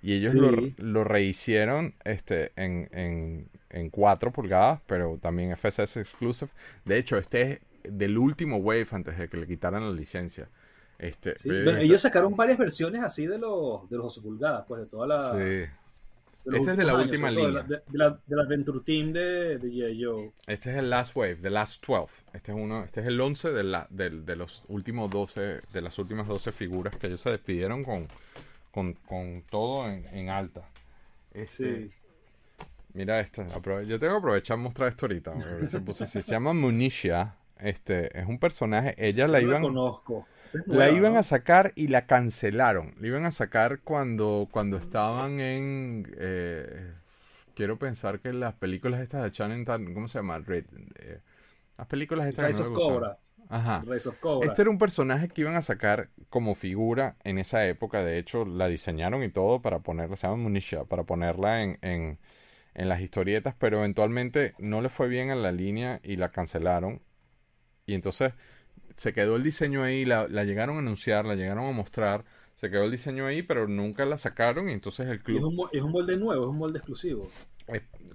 [0.00, 0.32] Y ellos
[0.76, 6.50] lo, rehicieron este, en, en, en 4 pulgadas, pero también FSS exclusive.
[6.84, 10.48] De hecho, este es del último Wave antes de que le quitaran la licencia.
[10.98, 15.06] Este, ellos sacaron varias versiones así de los, de los 12 pulgadas, pues de toda
[15.06, 15.20] la.
[15.20, 15.70] Sí.
[16.44, 17.62] Este es de la última línea.
[17.62, 20.32] De la, de, la, Adventure Team de, de Joe.
[20.46, 22.22] Este es el Last Wave, The Last 12.
[22.32, 25.98] Este es uno, este es el 11 de, la, de, los últimos 12, de las
[25.98, 28.08] últimas 12 figuras que ellos se despidieron con,
[28.70, 30.68] con, con todo en, en alta.
[31.34, 31.94] Este, sí.
[32.94, 33.44] Mira esto.
[33.82, 35.40] Yo tengo que aprovechar y mostrar esto ahorita.
[35.66, 37.34] Se, se, llama Municia.
[37.60, 38.94] Este, es un personaje.
[38.98, 39.62] Ella la iban.
[39.62, 40.26] conozco.
[40.66, 42.94] la iban a sacar y la cancelaron.
[43.00, 46.10] La iban a sacar cuando, cuando estaban en.
[46.18, 46.92] Eh,
[47.54, 50.42] quiero pensar que las películas estas de Channing ¿Cómo se llama?
[50.48, 51.20] Eh,
[51.76, 53.18] las películas estas Rise of Cobra.
[53.50, 53.82] Ajá.
[54.42, 58.04] Este era un personaje que iban a sacar como figura en esa época.
[58.04, 60.16] De hecho, la diseñaron y todo para ponerla.
[60.16, 60.84] Se llama Munisha.
[60.84, 62.18] Para ponerla en, en,
[62.74, 63.54] en las historietas.
[63.58, 67.00] Pero eventualmente no le fue bien a la línea y la cancelaron
[67.88, 68.34] y entonces
[68.96, 72.24] se quedó el diseño ahí, la, la, llegaron a anunciar, la llegaron a mostrar,
[72.54, 75.38] se quedó el diseño ahí, pero nunca la sacaron y entonces el club...
[75.38, 77.30] Es un, es un molde nuevo, es un molde exclusivo.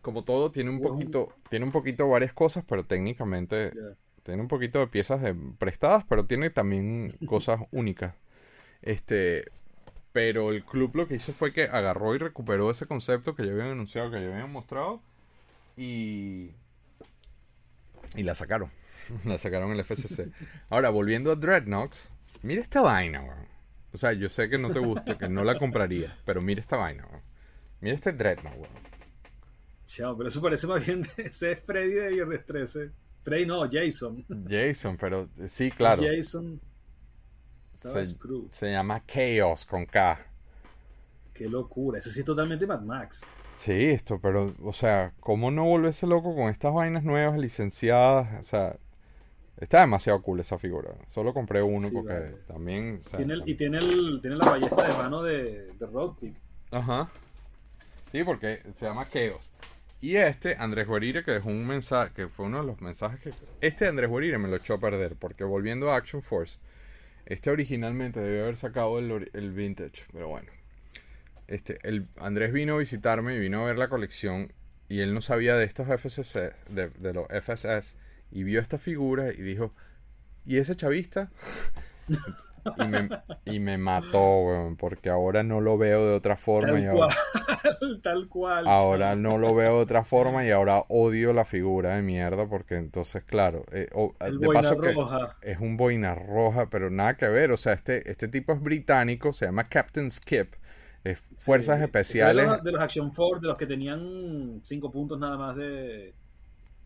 [0.02, 3.74] como todo, tiene un poquito, tiene un poquito varias cosas, pero técnicamente
[4.22, 8.14] tiene un poquito de piezas de, prestadas, pero tiene también cosas únicas.
[8.84, 9.46] Este,
[10.12, 13.54] pero el club lo que hizo fue que agarró y recuperó ese concepto que ya
[13.54, 15.02] habían anunciado, que ya habían mostrado
[15.76, 16.52] y
[18.16, 18.70] y la sacaron.
[19.26, 20.32] la sacaron en el FCC.
[20.70, 22.12] Ahora, volviendo a Dreadnoks,
[22.42, 23.48] mira esta vaina, weón.
[23.94, 26.78] O sea, yo sé que no te gusta, que no la compraría, pero mira esta
[26.78, 27.22] vaina, weón.
[27.82, 28.94] Mira este Dreadnought, weón.
[29.86, 32.92] Chao, pero eso parece más bien ese es Freddy de Viernes 13.
[33.24, 34.26] Freddy no, Jason.
[34.50, 36.04] Jason, pero sí, claro.
[36.04, 36.60] Jason.
[37.74, 38.16] Se,
[38.52, 40.20] se, llama Chaos con K.
[41.34, 42.00] Qué locura.
[42.00, 43.26] Ese sí es totalmente Mad Max.
[43.56, 48.40] Sí, esto, pero, o sea, ¿cómo no volverse loco con estas vainas nuevas, licenciadas?
[48.40, 48.78] O sea,
[49.58, 50.96] Está demasiado cool esa figura.
[51.08, 53.02] Solo compré uno porque también.
[53.46, 56.36] y tiene, el, tiene la ballesta de mano de, de Roadkick.
[56.72, 57.10] Ajá.
[58.12, 59.54] Sí, porque se llama Chaos.
[60.02, 63.32] Y este, Andrés Guerire, que dejó un mensaje, que fue uno de los mensajes que.
[63.62, 66.60] Este Andrés Guerire me lo echó a perder, porque volviendo a Action Force,
[67.26, 70.52] este originalmente debió haber sacado el, el vintage, pero bueno.
[71.48, 74.52] Este, el, Andrés vino a visitarme y vino a ver la colección,
[74.90, 77.96] y él no sabía de estos de, de los FSS
[78.34, 79.74] y vio esta figura y dijo,
[80.46, 81.32] ¿y ese chavista?
[82.78, 83.10] y, me,
[83.46, 86.74] y me mató, porque ahora no lo veo de otra forma.
[86.74, 87.12] Tal y cual,
[88.02, 88.68] tal cual.
[88.68, 92.76] Ahora no lo veo de otra forma y ahora odio la figura de mierda porque
[92.76, 94.96] entonces, claro, eh, de paso que
[95.44, 97.52] es un boina roja, pero nada que ver.
[97.52, 100.56] O sea, este, este tipo es británico, se llama Captain Skip.
[101.04, 102.46] Es fuerzas especiales.
[102.46, 106.14] De los, de los Action Force, de los que tenían cinco puntos nada más de,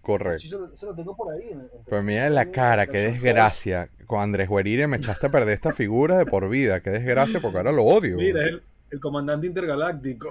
[0.02, 0.70] Correcto.
[0.82, 1.52] lo, tengo por ahí.
[1.86, 3.90] Pero mira la cara, qué desgracia.
[4.06, 6.80] Con Andrés Guerire me echaste a perder esta figura de por vida.
[6.80, 8.16] Qué desgracia, porque ahora lo odio.
[8.16, 10.30] Mira, el, el comandante intergaláctico.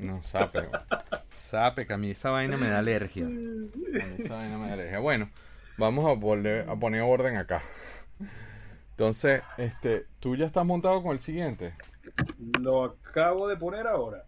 [0.00, 0.68] No, sape.
[1.32, 3.28] Sape, que a mí esa vaina me da alergia.
[3.92, 4.98] esa vaina me da alergia.
[4.98, 5.30] Bueno,
[5.76, 7.62] vamos a volver a poner orden acá.
[8.90, 11.74] Entonces, este, ¿tú ya estás montado con el siguiente?
[12.60, 14.24] Lo acabo de poner ahora.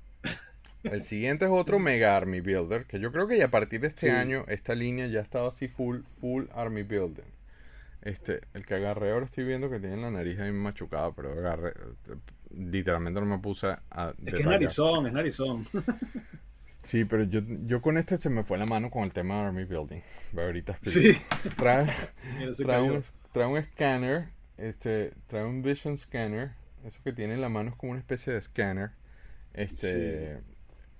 [0.85, 3.89] El siguiente es otro Mega Army Builder, que yo creo que ya a partir de
[3.89, 7.24] este año esta línea ya estaba así full, full Army Builder.
[8.02, 11.74] Este, el que agarré ahora estoy viendo que tiene la nariz ahí machucada, pero agarré,
[12.51, 14.15] literalmente no me puse a...
[14.24, 15.66] Es que es narizón, es narizón.
[16.82, 19.40] Sí, pero yo, yo con este se me fue la mano con el tema de
[19.43, 20.01] Army Building.
[20.36, 21.12] ahorita Sí.
[21.57, 21.86] Trae,
[22.57, 23.02] trae, un,
[23.32, 26.52] trae un escáner, este, trae un Vision Scanner.
[26.85, 28.93] Eso que tiene en la mano es como una especie de scanner.
[29.52, 30.40] Este,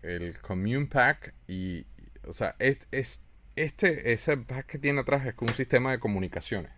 [0.03, 1.87] el Commune Pack y,
[2.27, 3.23] o sea, es, es,
[3.57, 6.73] este, ese pack que tiene atrás es un sistema de comunicaciones.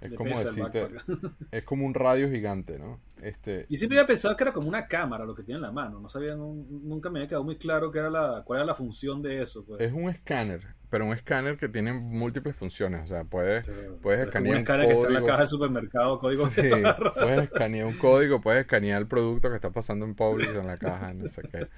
[0.00, 0.88] Es como decirte,
[1.50, 3.00] es como un radio gigante, ¿no?
[3.22, 5.72] Este, y siempre había pensado que era como una cámara lo que tiene en la
[5.72, 6.00] mano.
[6.00, 9.22] No sabía, nunca me había quedado muy claro qué era la, cuál era la función
[9.22, 9.64] de eso.
[9.64, 9.80] Pues.
[9.80, 13.00] Es un escáner, pero un escáner que tiene múltiples funciones.
[13.04, 13.64] O sea, puedes,
[14.02, 16.70] puedes escanear un, escáner que está en la caja del supermercado, código sí,
[17.14, 20.76] puedes escanear un código, puedes escanear el producto que está pasando en Publix en la
[20.76, 21.68] caja, no sé qué.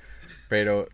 [0.49, 0.89] Pero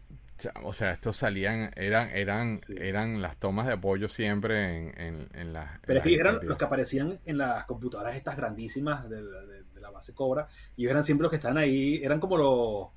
[0.64, 5.52] o sea, estos salían, eran, eran, eran las tomas de apoyo siempre en, en, en
[5.52, 5.78] las.
[5.86, 9.22] Pero es que eran los que aparecían en las computadoras estas grandísimas de,
[9.80, 10.48] la base Cobra.
[10.76, 12.88] Y eran siempre los que estaban ahí, eran como los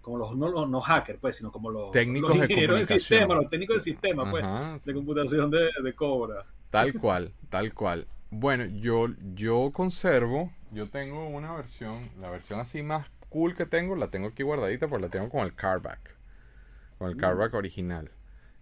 [0.00, 3.76] como los no, no hackers, pues, sino como los técnicos ingenieros del sistema, los técnicos
[3.76, 4.44] del sistema, pues,
[4.84, 6.44] de computación de, de, Cobra.
[6.70, 8.06] Tal cual, tal cual.
[8.30, 13.96] Bueno, yo, yo conservo, yo tengo una versión, la versión así más cool que tengo,
[13.96, 16.14] la tengo aquí guardadita, pues la tengo con el cardback
[16.98, 18.08] con el carback original.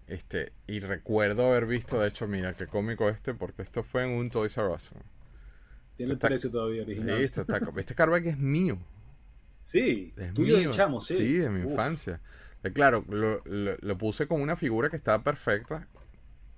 [0.07, 4.11] Este, y recuerdo haber visto, de hecho, mira, qué cómico este, porque esto fue en
[4.11, 4.91] un Toys R Us.
[5.97, 7.19] Tiene el precio todavía original.
[7.19, 8.79] Sí, está, este carback es mío.
[9.61, 10.71] Sí, es tuyo mío.
[10.71, 11.17] de sí.
[11.17, 12.21] Sí, de mi infancia.
[12.65, 15.87] Eh, claro, lo, lo, puse con una figura que estaba perfecta.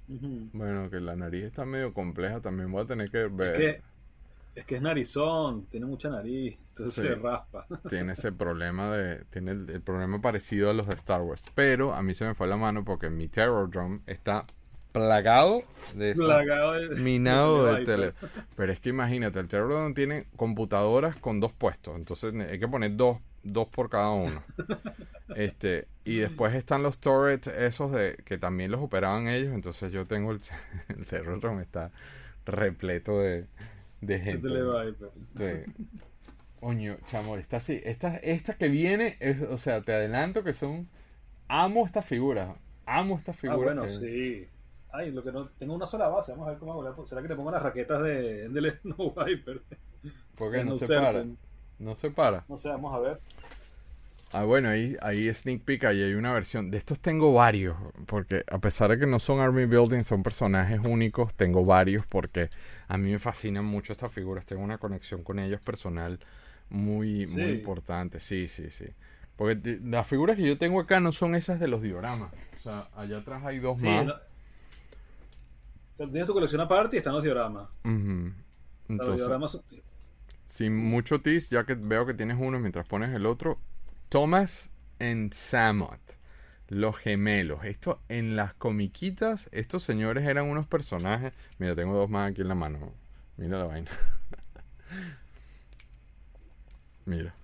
[0.06, 3.60] Bueno, que la nariz está medio compleja, también voy a tener que ver.
[3.60, 3.82] Es que
[4.54, 7.66] es narizón, tiene mucha nariz, entonces se raspa.
[7.88, 9.24] Tiene ese problema de.
[9.30, 11.44] Tiene el, problema parecido a los de Star Wars.
[11.54, 14.46] Pero a mí se me fue la mano porque mi Terror Drum está
[14.92, 15.64] plagado
[15.96, 18.12] de plagado minado de, tele.
[18.56, 21.96] Pero es que imagínate, el Terror Drum tiene computadoras con dos puestos.
[21.96, 24.40] Entonces hay que poner dos, dos por cada uno.
[25.34, 29.52] este, y después están los turrets esos de que también los operaban ellos.
[29.52, 30.40] Entonces yo tengo el,
[30.96, 31.90] el Terror Drum está
[32.46, 33.46] repleto de
[34.06, 34.48] de gente.
[35.36, 35.72] Sí.
[36.60, 40.88] Coño, chamor, esta sí, esta, esta que viene, es, o sea, te adelanto que son,
[41.46, 42.56] amo esta figura,
[42.86, 43.72] amo esta figura.
[43.72, 44.48] Ah, bueno, sí.
[44.90, 47.04] Ay, lo que no, tengo una sola base, vamos a ver cómo hago.
[47.04, 49.62] ¿Será que le pongo las raquetas de, de No Viper?
[50.36, 51.24] Porque no, se para,
[51.78, 52.44] no se para.
[52.48, 53.20] No sé, vamos a ver.
[54.36, 56.68] Ah, bueno, ahí, ahí Sneak Peek, ahí hay una versión.
[56.68, 60.80] De estos tengo varios, porque a pesar de que no son Army Building, son personajes
[60.84, 62.50] únicos, tengo varios porque
[62.88, 64.44] a mí me fascinan mucho estas figuras.
[64.44, 66.18] Tengo una conexión con ellos personal
[66.68, 68.18] muy, muy importante.
[68.18, 68.86] Sí, sí, sí.
[69.36, 72.32] Porque las figuras que yo tengo acá no son esas de los dioramas.
[72.58, 74.14] O sea, allá atrás hay dos más.
[75.96, 77.68] tienes tu colección aparte y están los dioramas.
[77.84, 78.34] Entonces,
[78.88, 79.60] los dioramas
[80.44, 83.60] Sin mucho tis, ya que veo que tienes uno mientras pones el otro,
[84.08, 86.00] Thomas en Samot,
[86.68, 87.64] los gemelos.
[87.64, 91.32] Esto en las comiquitas, estos señores eran unos personajes.
[91.58, 92.92] Mira, tengo dos más aquí en la mano.
[93.36, 93.90] Mira la vaina.
[97.06, 97.34] Mira.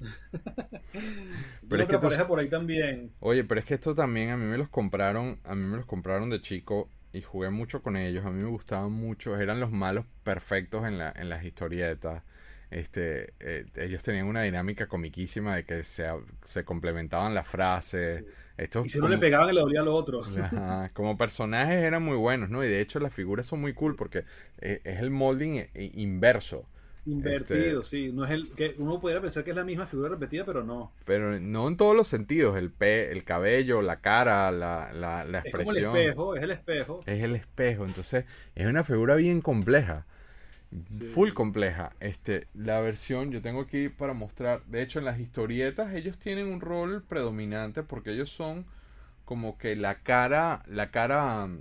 [1.68, 3.12] pero es que pareja por ahí también.
[3.20, 5.86] Oye, pero es que esto también a mí me los compraron, a mí me los
[5.86, 8.24] compraron de chico y jugué mucho con ellos.
[8.24, 12.22] A mí me gustaban mucho, eran los malos perfectos en, la, en las historietas
[12.70, 16.06] este, eh, ellos tenían una dinámica comiquísima de que se,
[16.42, 18.24] se complementaban las frases.
[18.58, 20.28] y si no le pegaban, le dolía a los otros.
[20.92, 22.62] como personajes eran muy buenos, ¿no?
[22.62, 24.24] Y de hecho las figuras son muy cool porque
[24.60, 26.66] eh, es, el molding eh, inverso.
[27.06, 28.12] Invertido, este, sí.
[28.12, 30.92] No es el que uno pudiera pensar que es la misma figura repetida, pero no.
[31.06, 32.58] Pero no en todos los sentidos.
[32.58, 35.96] El pe, el cabello, la cara, la, la, la expresión.
[35.96, 37.00] Es como el espejo, es el espejo.
[37.06, 37.86] Es el espejo.
[37.86, 40.04] Entonces, es una figura bien compleja.
[41.14, 41.92] Full compleja.
[42.00, 44.64] Este, la versión yo tengo aquí para mostrar.
[44.66, 48.66] De hecho, en las historietas ellos tienen un rol predominante porque ellos son
[49.24, 51.60] como que la cara, la cara um,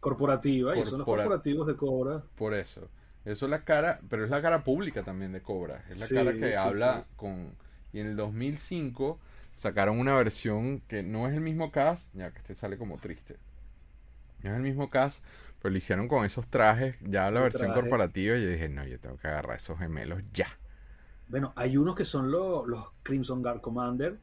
[0.00, 0.76] corporativa.
[0.76, 2.24] y son los corporativos de Cobra.
[2.34, 2.88] Por eso.
[3.24, 5.84] Eso es la cara, pero es la cara pública también de Cobra.
[5.88, 7.54] Es la cara que habla con.
[7.92, 9.20] Y en el 2005
[9.54, 13.36] sacaron una versión que no es el mismo cast, ya que este sale como triste.
[14.42, 15.24] No es el mismo cast,
[15.62, 18.98] pero lo hicieron con esos trajes, ya la versión corporativa, y yo dije, no, yo
[18.98, 20.48] tengo que agarrar esos gemelos ya.
[21.28, 24.18] Bueno, hay unos que son los, los Crimson Guard Commander,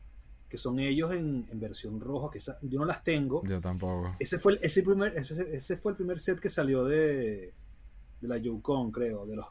[0.49, 3.41] que son ellos en, versión roja, que yo no las tengo.
[3.45, 4.17] Yo tampoco.
[4.19, 7.53] Ese fue el, ese primer, ese, fue el primer set que salió de,
[8.19, 9.47] de la Yukon, creo, de los,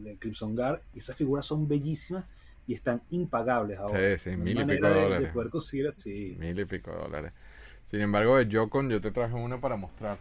[0.00, 2.24] de, Crimson Guard, y esas figuras son bellísimas
[2.68, 4.16] y están impagables ahora.
[4.16, 5.26] Sí, sí, mil y pico dólares.
[5.26, 6.36] De poder conseguir así.
[6.38, 7.32] Mil y pico dólares.
[7.84, 10.18] Sin embargo, de Yukon yo te traje una para mostrar.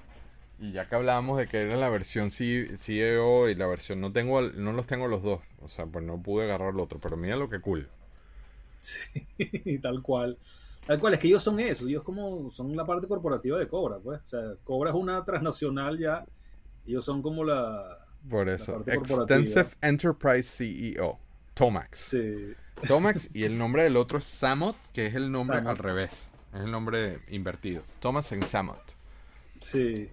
[0.62, 4.44] Y ya que hablábamos de que era la versión CEO y la versión no tengo
[4.44, 7.36] no los tengo los dos, o sea, pues no pude agarrar el otro, pero mira
[7.36, 7.90] lo que cool.
[8.80, 9.26] Sí,
[9.82, 10.38] tal cual.
[10.86, 13.98] Tal cual, es que ellos son eso, ellos como son la parte corporativa de Cobra,
[13.98, 14.22] pues.
[14.22, 16.26] O sea, Cobra es una transnacional ya,
[16.86, 17.98] ellos son como la
[18.30, 21.20] por eso, Extensive Enterprise CEO,
[21.56, 21.98] Tomax.
[21.98, 22.54] Sí.
[22.88, 26.62] Tomax y el nombre del otro es Samot, que es el nombre al revés, es
[26.62, 27.82] el nombre invertido.
[28.00, 28.96] Thomas en Samot.
[29.60, 30.10] Sí.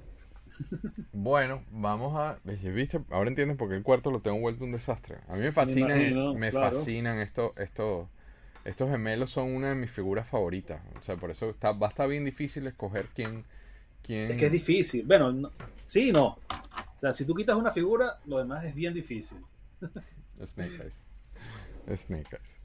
[1.12, 2.38] Bueno, vamos a.
[2.44, 3.00] ¿Viste?
[3.10, 5.18] Ahora entiendes por qué el cuarto lo tengo vuelto un desastre.
[5.28, 8.08] A mí me fascinan, me, fascinan estos, estos,
[8.64, 10.80] estos gemelos son una de mis figuras favoritas.
[10.98, 13.44] O sea, por eso está, va a estar bien difícil escoger quién.
[14.02, 14.30] quién...
[14.30, 15.04] Es que es difícil.
[15.06, 15.50] Bueno,
[15.86, 16.38] sí no.
[16.96, 19.38] O sea, si tú quitas una figura, lo demás es bien difícil.
[20.46, 21.02] Snake Eyes.
[21.96, 22.60] Snake Eyes.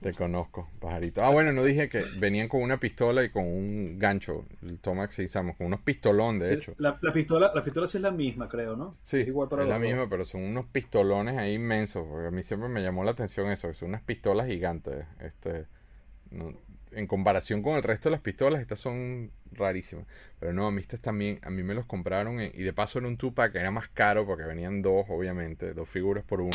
[0.00, 1.22] Te conozco, pajarito.
[1.22, 5.20] Ah, bueno, no dije que venían con una pistola y con un gancho, el Tomax
[5.20, 6.74] y Samus, con unos pistolón, de hecho.
[6.78, 8.92] La, pistola, la pistola sí es la misma, creo, ¿no?
[9.02, 12.30] Sí, es igual para es la misma, pero son unos pistolones ahí inmensos, porque a
[12.30, 15.06] mí siempre me llamó la atención eso, que son unas pistolas gigantes.
[15.20, 15.66] Este,
[16.92, 20.06] en comparación con el resto de las pistolas, estas son rarísimas.
[20.38, 23.06] Pero no, a mí estas también, a mí me los compraron y de paso en
[23.06, 26.50] un Tupac que era más caro porque venían dos, obviamente, dos figuras por uno.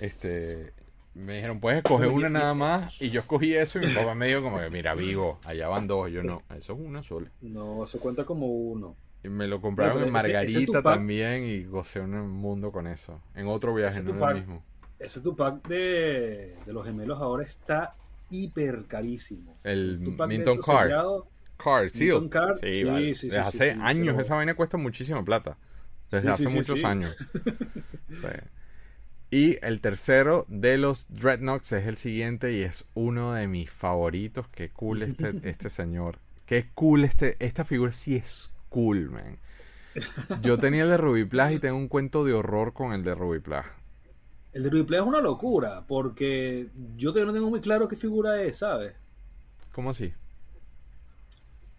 [0.00, 0.72] Este,
[1.18, 3.00] me dijeron, puedes escoger una nada más.
[3.00, 5.86] Y yo escogí eso y mi papá me dijo como que, mira, Vigo, allá van
[5.86, 6.10] dos.
[6.10, 7.30] Yo no, eso es una sola.
[7.40, 8.96] No, se cuenta como uno.
[9.22, 13.20] Y me lo compraron en Margarita también y gocé un mundo con eso.
[13.34, 14.62] En otro viaje, no es lo mismo.
[14.98, 17.94] Ese Tupac de, de los gemelos ahora está
[18.30, 19.56] hiper carísimo.
[19.64, 20.92] El Minton Card.
[21.56, 22.10] Card, sí.
[22.60, 25.56] Sí, sí, Desde hace años esa vaina cuesta muchísima plata.
[26.10, 27.16] Desde hace muchos años.
[29.30, 34.48] Y el tercero de los Dreadnoughts es el siguiente y es uno de mis favoritos.
[34.48, 36.18] Qué cool este, este señor.
[36.46, 39.38] Qué cool este, esta figura sí es cool, man.
[40.40, 43.66] Yo tenía el de Rubiplas y tengo un cuento de horror con el de Rubiplas.
[44.54, 48.40] El de Rubiplas es una locura, porque yo todavía no tengo muy claro qué figura
[48.42, 48.94] es, ¿sabes?
[49.72, 50.14] ¿Cómo así?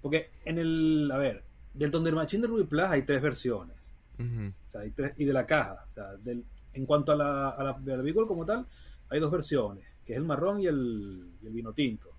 [0.02, 1.44] Porque en el, a ver,
[1.74, 3.76] del Thunder Machine de Rubiplas hay tres versiones.
[4.20, 5.86] o sea, hay tres, y de la caja.
[5.90, 6.46] O sea, del,
[6.80, 8.66] en cuanto a la, a la, como tal,
[9.10, 12.10] hay dos versiones, que es el marrón y el, vino tinto.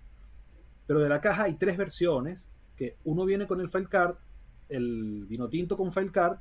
[0.86, 2.46] Pero de la caja hay tres versiones,
[2.76, 4.16] que uno viene con el file card,
[4.68, 6.38] el vino tinto con file card,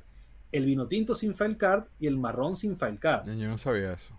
[0.52, 3.26] el vino tinto sin file card y el marrón sin file card.
[3.26, 4.14] Yo no sabía eso.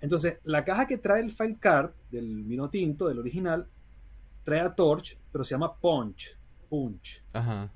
[0.00, 3.68] Entonces, la caja que trae el file card del vino tinto, del original,
[4.44, 6.38] trae a Torch, pero se llama Punch.
[6.68, 7.22] Punch.
[7.32, 7.70] Ajá.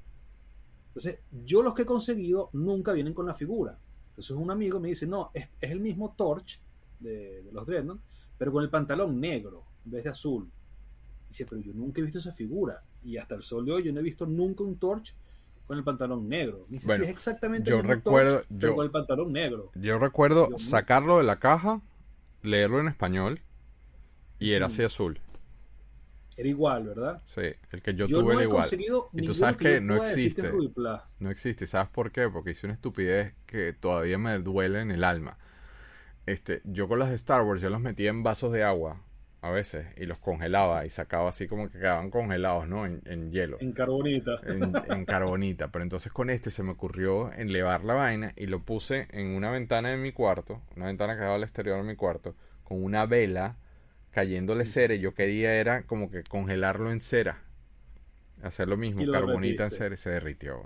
[0.89, 3.79] Entonces, yo los que he conseguido nunca vienen con la figura.
[4.17, 6.63] Entonces un amigo me dice, no, es, el mismo Torch
[7.01, 8.01] de, los Dreadnought,
[8.39, 10.51] pero con el pantalón negro en vez de azul.
[11.29, 12.83] Dice, pero yo nunca he visto esa figura.
[13.05, 15.15] Y hasta el sol de hoy yo no he visto nunca un Torch
[15.67, 16.65] con el pantalón negro.
[16.71, 19.71] Dice, sí, es exactamente yo el mismo recuerdo, yo, con el pantalón negro.
[19.75, 21.83] Yo recuerdo sacarlo de la caja,
[22.43, 23.43] leerlo en español,
[24.39, 25.21] y era así azul.
[26.37, 27.23] Era igual, ¿verdad?
[27.27, 28.69] Sí, el que yo, tuve era igual.
[29.13, 30.53] Y tú sabes que, no existe.
[31.19, 31.67] No existe.
[31.67, 32.29] ¿Sabes por qué?
[32.29, 35.39] Porque hice una estupidez que todavía me duele en el alma.
[36.27, 39.01] Este, yo con las de Star Wars, yo los metía en vasos de agua
[39.43, 42.85] a veces y los congelaba y sacaba así como que quedaban congelados, ¿no?
[42.85, 43.59] En, hielo.
[43.61, 44.41] En carbonita.
[44.47, 45.71] En, carbonita.
[45.71, 49.51] Pero entonces con este se me ocurrió enlevar la vaina y lo puse en una
[49.51, 52.35] ventana de mi cuarto, una ventana que daba al exterior de mi cuarto,
[52.65, 53.57] con una vela
[54.17, 57.45] cayéndole cera y yo quería era como que congelarlo en cera.
[58.43, 60.63] Hacer lo mismo, carbonita en cera y se derritió.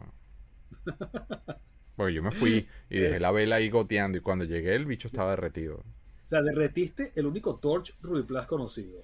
[1.97, 5.09] Porque yo me fui y dejé la vela ahí goteando y cuando llegué el bicho
[5.09, 5.79] estaba derretido.
[5.79, 9.03] O sea, derretiste el único Torch Plus conocido.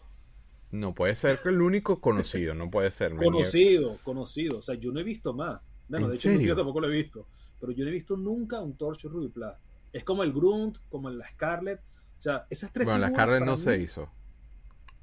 [0.71, 3.17] No puede ser que el único conocido, no puede ser.
[3.17, 4.59] conocido, conocido.
[4.59, 5.61] O sea, yo no he visto más.
[5.89, 7.27] Bueno, de hecho, yo tampoco lo he visto.
[7.59, 9.53] Pero yo no he visto nunca un Torch Plus.
[9.93, 11.81] Es como el Grunt, como el la Scarlet.
[11.81, 14.09] O sea, esas tres Bueno, la Scarlet no se hizo.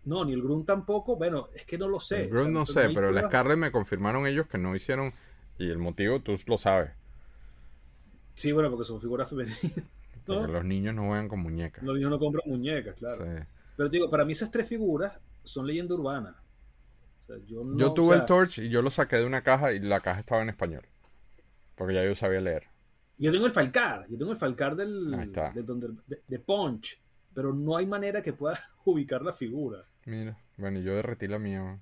[0.06, 1.16] No, ni el Grunt tampoco.
[1.16, 2.24] Bueno, es que no lo sé.
[2.24, 5.14] El Grunt no sé, pero la Scarlet me confirmaron ellos que no hicieron.
[5.58, 6.92] Y el motivo tú lo sabes.
[8.34, 9.62] Sí, bueno, porque son figuras femeninas.
[10.26, 11.84] Porque los niños no juegan con muñecas.
[11.84, 13.26] Los niños no compran muñecas, claro.
[13.76, 16.42] Pero digo, para mí esas tres figuras son leyenda urbana.
[17.46, 20.42] yo, tuve el Torch y yo lo saqué de una caja y la caja estaba
[20.42, 20.84] en español.
[21.76, 22.68] Porque ya yo sabía leer.
[23.18, 24.06] Yo tengo el Falcar.
[24.10, 25.98] Yo tengo el Falcar del, del,
[26.28, 27.03] de Punch.
[27.34, 29.86] Pero no hay manera que pueda ubicar la figura.
[30.06, 31.80] Mira, bueno, yo derretí la mía.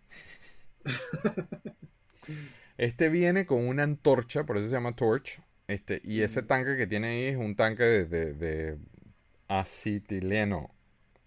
[2.78, 5.42] este viene con una antorcha, por eso se llama Torch.
[5.68, 8.78] Este, y ese tanque que tiene ahí es un tanque de, de,
[9.48, 10.76] acetileno.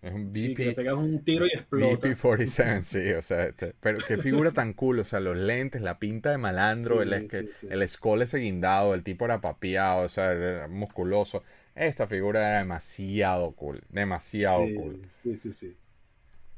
[0.03, 0.37] Es un BP.
[0.37, 2.09] Sí, que le pegas un tiro y explota.
[2.09, 5.99] BP-47, sí, o sea, este, pero qué figura tan cool, o sea, los lentes, la
[5.99, 10.69] pinta de malandro, el, el escol ese guindado, el tipo era papiado, o sea, era
[10.69, 11.43] musculoso.
[11.75, 15.03] Esta figura era demasiado cool, demasiado cool.
[15.11, 15.77] Sí, sí, sí.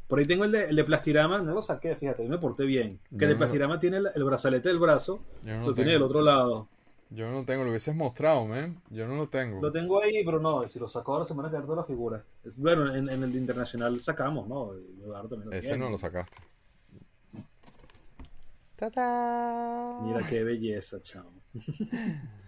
[0.08, 3.00] Por ahí tengo el de, el de Plastirama, no lo saqué, fíjate, me porté bien.
[3.18, 6.68] Que el de Plastirama tiene el, brazalete del brazo, lo tiene del otro lado.
[7.10, 8.82] Yo no lo tengo, lo hubieses mostrado, man.
[8.90, 9.60] Yo no lo tengo.
[9.60, 11.86] Lo tengo ahí, pero no, si lo saco ahora se van a quedar todas las
[11.86, 12.22] figuras.
[12.56, 14.72] bueno, en, el internacional sacamos, ¿no?
[15.52, 16.38] Ese no lo sacaste.
[18.78, 21.42] Mira qué belleza, chamo.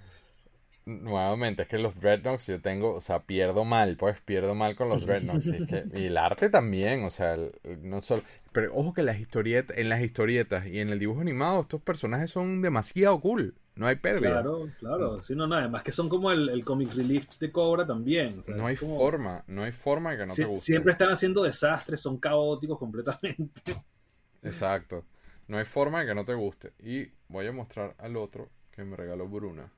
[0.89, 4.89] Nuevamente, es que los Dreadnoughts yo tengo, o sea, pierdo mal, pues pierdo mal con
[4.89, 5.47] los Dreadnoughts.
[5.95, 7.37] y, el arte también, o sea,
[7.83, 8.23] no solo.
[8.53, 12.31] Pero ojo que las historietas, en las historietas y en el dibujo animado, estos personajes
[12.31, 13.55] son demasiado cool.
[13.75, 14.31] No hay pérdida.
[14.31, 15.23] Claro, claro.
[15.23, 18.43] Sí, no, nada además que son como el, comic relief de Cobra también.
[18.49, 20.65] no hay forma, no hay forma de que no te guste.
[20.65, 23.75] Siempre están haciendo desastres, son caóticos completamente.
[24.43, 25.05] Exacto.
[25.49, 26.73] No hay forma de que no te guste.
[26.79, 29.71] Y voy a mostrar al otro que me regaló Bruna.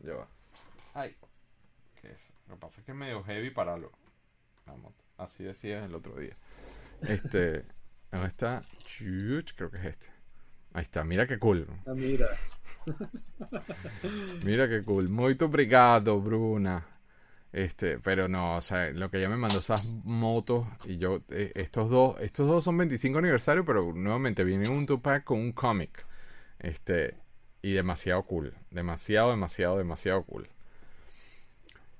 [0.00, 0.28] Ya va.
[0.94, 1.16] Ay.
[2.00, 2.32] ¿Qué es?
[2.48, 3.92] Lo que pasa es que es medio heavy para lo.
[5.16, 6.36] Así decías el otro día.
[7.02, 7.64] Este.
[8.10, 8.62] ¿Dónde está?
[9.56, 10.06] Creo que es este.
[10.72, 11.66] Ahí está, mira qué cool.
[11.86, 12.26] Ah, mira.
[14.44, 15.08] mira qué cool.
[15.08, 16.86] Muy obrigado, Bruna.
[17.52, 21.52] Este, pero no, o sea, lo que ella me mandó esas motos y yo, eh,
[21.54, 26.06] estos dos, estos dos son 25 aniversario, pero nuevamente viene un Tupac con un cómic.
[26.58, 27.16] Este,
[27.62, 28.54] y demasiado cool.
[28.70, 30.48] Demasiado, demasiado, demasiado cool.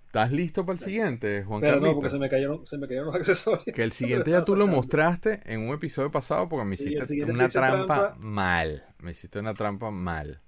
[0.07, 1.83] ¿Estás listo para el siguiente, Juan Carlos?
[1.83, 3.65] no, porque se me, cayeron, los accesorios.
[3.65, 7.47] Que el siguiente ya tú lo mostraste en un episodio pasado porque me hiciste una
[7.47, 8.87] trampa, mal.
[9.01, 10.41] Me hiciste una trampa mal.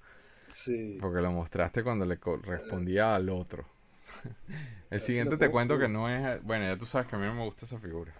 [0.46, 0.96] Sí.
[0.98, 3.66] Porque lo mostraste cuando le respondía al otro.
[4.90, 6.42] el siguiente te cuento que no es...
[6.42, 8.14] Bueno, ya tú sabes que a mí no me gusta esa figura.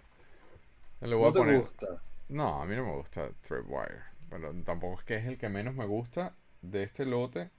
[0.99, 1.87] Voy ¿No te gusta?
[2.29, 4.03] No, a mí no me gusta Threadwire.
[4.29, 7.49] Pero tampoco es que es el que menos me gusta de este lote,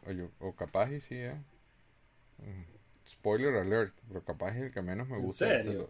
[0.40, 1.36] o, capaz y sí, eh.
[2.38, 5.60] Mm, spoiler alert, pero capaz es el que menos me gusta.
[5.60, 5.86] ¿En este?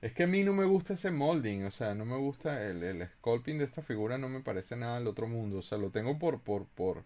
[0.00, 2.82] Es que a mí no me gusta ese molding, o sea, no me gusta el,
[2.82, 5.58] el sculpting de esta figura, no me parece nada del otro mundo.
[5.58, 7.04] O sea, lo tengo por, por, por,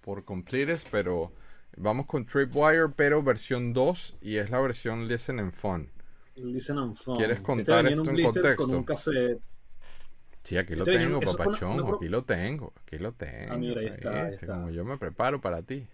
[0.00, 1.32] por completes, pero
[1.76, 5.90] vamos con Tripwire, pero versión 2 y es la versión Listen and Fun.
[6.36, 7.16] Listen and Fun.
[7.18, 8.66] ¿Quieres este contar esto en contexto?
[8.66, 9.42] Con un cassette
[10.42, 13.52] Sí, aquí lo tengo, papachón, aquí lo tengo, aquí lo tengo.
[13.52, 15.86] Ah, mira, ahí está, Como yo me preparo para ti.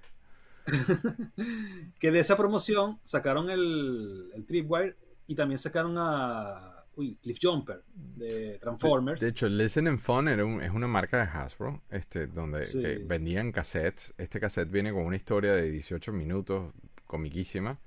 [2.01, 4.97] que de esa promoción sacaron el, el Tripwire
[5.29, 9.21] y también sacaron a uy, Cliff Jumper de Transformers.
[9.21, 14.15] De, hecho, Listen and Fun era es una marca de Hasbro, este, donde vendían cassettes.
[14.19, 16.73] Este cassette viene con una historia de 18 minutos,
[17.07, 17.79] comiquísima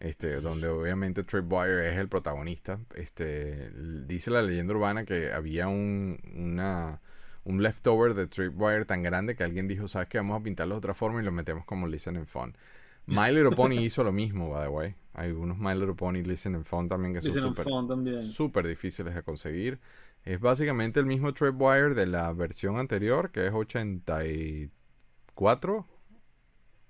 [0.00, 2.78] este, donde obviamente Tripwire es el protagonista.
[2.94, 3.70] Este,
[4.06, 7.00] dice la leyenda urbana que había un, una,
[7.44, 10.18] un leftover de Tripwire tan grande que alguien dijo, ¿sabes qué?
[10.18, 12.56] Vamos a pintarlo de otra forma y lo metemos como Listen and Fun.
[13.06, 14.94] My Little Pony hizo lo mismo, by the way.
[15.14, 17.54] Hay unos My Little Pony Listen and Fun también que son
[18.22, 19.80] súper difíciles de conseguir.
[20.24, 25.86] Es básicamente el mismo Tripwire de la versión anterior, que es 84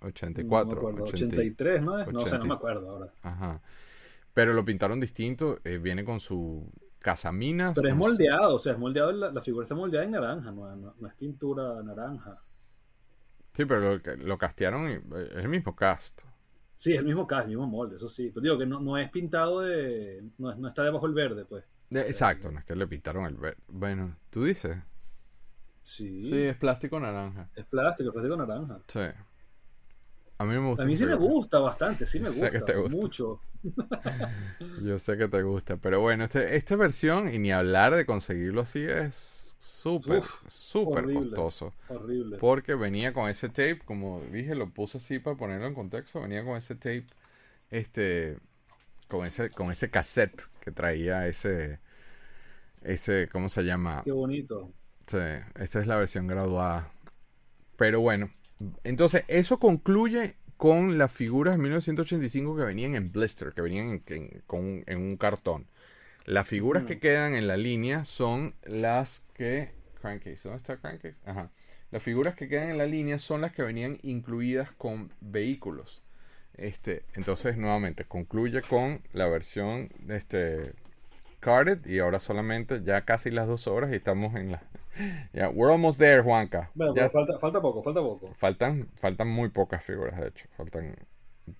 [0.00, 0.92] 84.
[0.92, 2.04] No 83, ¿no?
[2.06, 3.12] no, sé, no me acuerdo ahora.
[3.22, 3.60] Ajá.
[4.34, 5.58] Pero lo pintaron distinto.
[5.64, 7.74] Eh, viene con su casaminas.
[7.74, 9.12] Pero es moldeado, o sea, es moldeado.
[9.12, 12.36] La, figura está moldeada en naranja, no, no, es pintura naranja.
[13.52, 16.22] Sí, pero lo, lo castearon, eh, es el mismo cast.
[16.76, 18.30] Sí, es el mismo cast, el mismo molde, eso sí.
[18.32, 20.22] Pero digo que no, no es pintado de.
[20.38, 21.64] No, no está debajo el verde, pues.
[21.90, 23.58] exacto, no es que le pintaron el verde.
[23.68, 24.76] Bueno, tú dices.
[25.82, 26.28] Sí.
[26.28, 27.48] Sí, es plástico naranja.
[27.56, 28.80] Es plástico, plástico naranja.
[28.86, 29.00] Sí.
[30.38, 30.84] A mí me gusta.
[30.84, 32.50] A mí sí me gusta bastante, sí me gusta,
[32.88, 33.40] mucho.
[34.82, 38.60] Yo sé que te gusta, pero bueno, este, esta versión, y ni hablar de conseguirlo
[38.60, 41.74] así, es súper, súper costoso.
[41.88, 42.38] Horrible.
[42.38, 46.44] Porque venía con ese tape, como dije, lo puse así para ponerlo en contexto, venía
[46.44, 47.06] con ese tape,
[47.70, 48.38] este,
[49.08, 51.80] con ese, con ese cassette que traía ese,
[52.82, 54.02] ese, ¿cómo se llama?
[54.04, 54.70] Qué bonito.
[55.04, 55.18] Sí,
[55.56, 56.92] esta es la versión graduada.
[57.76, 58.30] Pero bueno,
[58.84, 64.98] entonces, eso concluye con las figuras de 1985 que venían en blister, que venían en,
[64.98, 65.66] un cartón.
[66.24, 69.70] Las figuras que quedan en la línea son las que...
[70.00, 71.18] Crankcase, ¿dónde está Crankcase?
[71.24, 71.50] Ajá.
[71.90, 76.02] Las figuras que quedan en la línea son las que venían incluidas con vehículos.
[76.54, 80.72] Este, entonces, nuevamente, concluye con la versión de este
[81.40, 84.62] carded y ahora solamente ya casi las dos horas y estamos en la,
[85.32, 86.70] Yeah, we're almost there, Juanca.
[86.74, 88.34] Bueno, falta, falta poco, falta poco.
[88.34, 90.46] Faltan, faltan muy pocas figuras, de hecho.
[90.56, 90.96] Faltan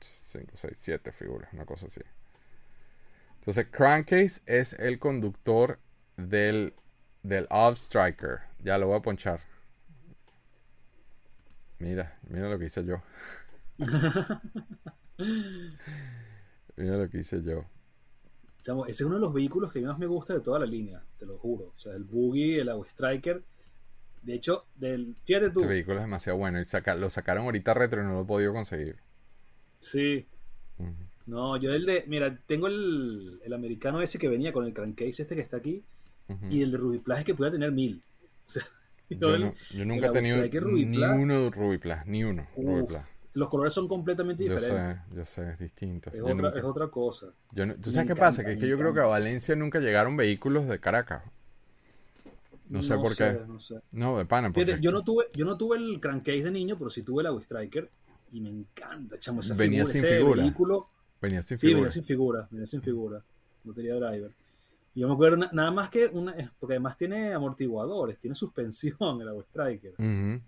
[0.00, 2.00] 5, 6, 7 figuras, una cosa así.
[3.38, 5.78] Entonces, Crankcase es el conductor
[6.16, 6.74] del,
[7.22, 8.40] del Off Striker.
[8.60, 9.40] Ya lo voy a ponchar.
[11.78, 13.00] Mira, mira lo que hice yo.
[16.76, 17.64] mira lo que hice yo
[18.86, 21.26] ese es uno de los vehículos que más me gusta de toda la línea, te
[21.26, 21.72] lo juro.
[21.74, 23.42] O sea, el Buggy, el Agua Striker.
[24.22, 25.60] De hecho, del, fíjate tú.
[25.60, 26.60] Este vehículo es demasiado bueno.
[26.60, 26.64] Y
[26.98, 28.96] lo sacaron ahorita retro y no lo he podido conseguir.
[29.80, 30.26] Sí.
[31.26, 32.04] No, yo el de.
[32.06, 35.84] Mira, tengo el, el, americano ese que venía con el crankcase este que está aquí.
[36.50, 38.02] Y el de Ruby Plus que pueda tener mil.
[38.48, 38.62] O sea,
[39.10, 42.46] yo, nunca he tenido ni uno Ruby Plus, ni uno
[43.38, 44.68] Los colores son completamente diferentes.
[44.70, 46.10] Yo sé, yo sé, es distinto.
[46.10, 46.20] Es,
[46.64, 47.28] otra, cosa.
[47.80, 48.44] ¿Tú sabes qué pasa?
[48.44, 51.22] Que es que yo creo que a Valencia nunca llegaron vehículos de Caracas.
[52.68, 53.38] No sé por qué.
[53.92, 54.52] No, de pana.
[54.80, 57.88] yo, no tuve, yo no tuve el crankcase de niño, pero sí tuve la Striker
[58.32, 60.42] y me encanta, chamo, esa venía sin figura.
[60.42, 60.88] Vehículo.
[61.22, 61.70] Venía sin figura.
[61.70, 63.22] Sí, venía sin figura, venía sin figura.
[63.62, 64.32] No tenía driver.
[64.98, 69.28] Y yo me acuerdo nada más que una, porque además tiene amortiguadores, tiene suspensión el
[69.44, 69.94] Striker.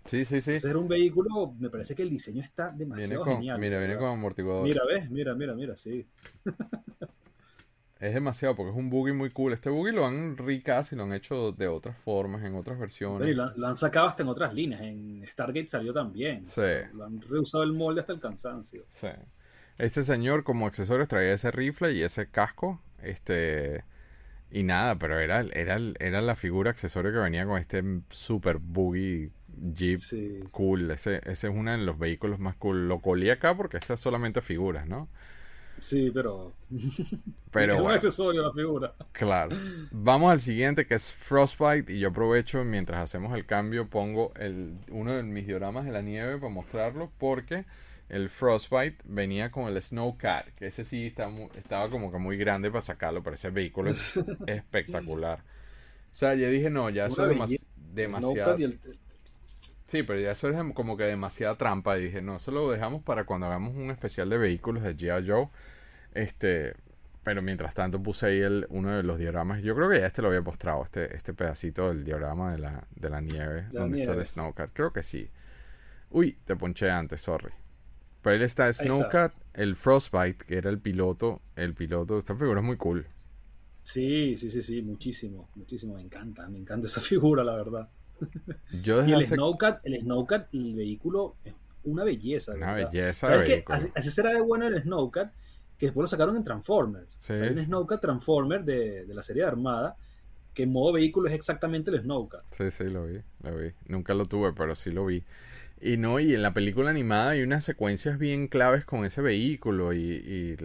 [0.03, 0.59] Sí, sí, sí.
[0.59, 3.57] Ser un vehículo, me parece que el diseño está demasiado genial.
[3.57, 4.75] Mira, viene con amortiguadores.
[4.75, 6.05] Mira, ves, mira, mira, mira, sí.
[8.01, 9.53] es demasiado porque es un buggy muy cool.
[9.53, 13.29] Este buggy lo han recast y lo han hecho de otras formas, en otras versiones.
[13.29, 14.81] Y lo, han sacado hasta en otras líneas.
[14.81, 16.45] En Stargate salió también.
[16.45, 16.61] Sí.
[16.91, 18.83] lo han reusado el molde hasta el cansancio.
[18.89, 19.07] Sí.
[19.77, 22.81] Este señor como accesorios traía ese rifle y ese casco.
[23.01, 23.85] Este.
[24.51, 29.31] Y nada, pero era, era, era la figura accesorio que venía con este super buggy
[29.73, 29.99] Jeep
[30.51, 30.91] cool.
[30.91, 32.87] Ese, ese es uno de los vehículos más cool.
[32.87, 35.07] Lo colí acá porque estas solamente figuras, ¿no?
[35.79, 36.53] Sí, pero.
[37.51, 38.93] pero es un accesorio la figura.
[39.11, 39.55] Claro.
[39.91, 41.93] Vamos al siguiente que es Frostbite.
[41.93, 46.01] Y yo aprovecho mientras hacemos el cambio, pongo el, uno de mis dioramas de la
[46.01, 47.11] nieve para mostrarlo.
[47.17, 47.65] Porque
[48.11, 50.49] el Frostbite venía con el Snowcat.
[50.55, 51.07] Que ese sí
[51.55, 53.23] estaba como que muy grande para sacarlo.
[53.23, 55.39] Pero ese vehículo es espectacular.
[56.11, 58.57] O sea, yo dije, no, ya eso es demasiado.
[59.87, 61.97] Sí, pero ya eso es como que demasiada trampa.
[61.97, 65.25] Y dije, no, eso lo dejamos para cuando hagamos un especial de vehículos de G.I.
[65.25, 65.47] Joe.
[66.13, 66.73] Este,
[67.23, 69.61] pero mientras tanto puse ahí el, uno de los dioramas.
[69.61, 72.83] Yo creo que ya este lo había postrado, este, este pedacito del diorama de la,
[72.93, 74.71] de la nieve, donde está el Snowcat.
[74.73, 75.29] Creo que sí.
[76.09, 77.51] Uy, te ponché antes, sorry.
[78.21, 81.41] Pero ahí está Snowcat, el Frostbite, que era el piloto.
[81.55, 83.07] El piloto, esta figura es muy cool.
[83.83, 85.95] Sí, sí, sí, sí, muchísimo, muchísimo.
[85.95, 87.89] Me encanta, me encanta esa figura, la verdad.
[88.83, 92.53] Yo y el Snowcat, el Snowcat, el vehículo es una belleza.
[92.53, 93.27] Una belleza.
[93.27, 93.63] ¿Sabes?
[93.95, 95.33] Así, será de bueno el Snowcat,
[95.77, 97.15] que después lo sacaron en Transformers.
[97.17, 97.33] Sí.
[97.33, 99.97] O Snowcat Transformer de, la serie de Armada,
[100.53, 102.43] que en modo vehículo es exactamente el Snowcat.
[102.51, 103.71] Sí, sí, lo vi, lo vi.
[103.87, 105.23] Nunca lo tuve, pero sí lo vi.
[105.83, 109.93] Y no, y en la película animada hay unas secuencias bien claves con ese vehículo
[109.93, 110.55] y,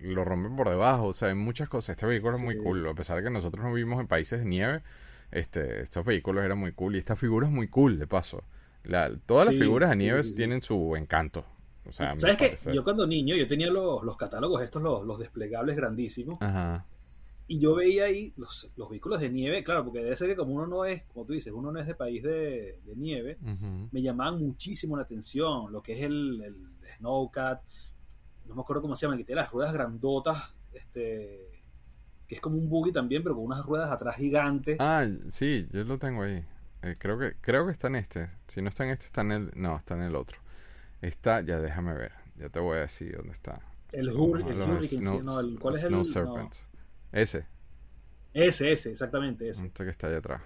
[0.00, 1.06] lo rompen por debajo.
[1.06, 1.90] O sea, hay muchas cosas.
[1.90, 2.88] Este vehículo es muy cool.
[2.88, 4.82] A pesar de que nosotros no vivimos en países de nieve,
[5.30, 6.96] este, estos vehículos eran muy cool.
[6.96, 8.44] Y esta figura es muy cool, de paso.
[9.26, 11.44] todas las figuras de nieves tienen su encanto.
[11.86, 12.56] O sea, ¿Sabes qué?
[12.72, 16.38] Yo cuando niño, yo tenía los, los catálogos estos, los, los, desplegables grandísimos.
[16.40, 16.86] Ajá.
[17.48, 20.54] Y yo veía ahí los, los, vehículos de nieve, claro, porque debe ser que como
[20.54, 23.38] uno no es, como tú dices, uno no es de país de, de nieve,
[23.90, 26.56] me llamaban muchísimo la atención lo que es el, el
[26.98, 27.62] Snowcat,
[28.46, 31.62] no me acuerdo cómo se llama, que tiene las ruedas grandotas, este,
[32.26, 34.76] que es como un buggy también, pero con unas ruedas atrás gigantes.
[34.80, 36.44] Ah, sí, yo lo tengo ahí.
[36.82, 38.30] Eh, creo que creo que está en este.
[38.48, 39.50] Si no está en este, está en el.
[39.54, 40.38] No, está en el otro.
[41.00, 42.12] Está, ya déjame ver.
[42.36, 43.60] Ya te voy a decir dónde está.
[43.92, 44.56] El Hurricane,
[45.02, 46.04] no, el, ¿cuál es el?
[46.04, 46.68] Serpents.
[47.12, 47.46] Ese.
[48.34, 49.66] Ese, ese, exactamente ese.
[49.66, 50.42] Este que está allá atrás.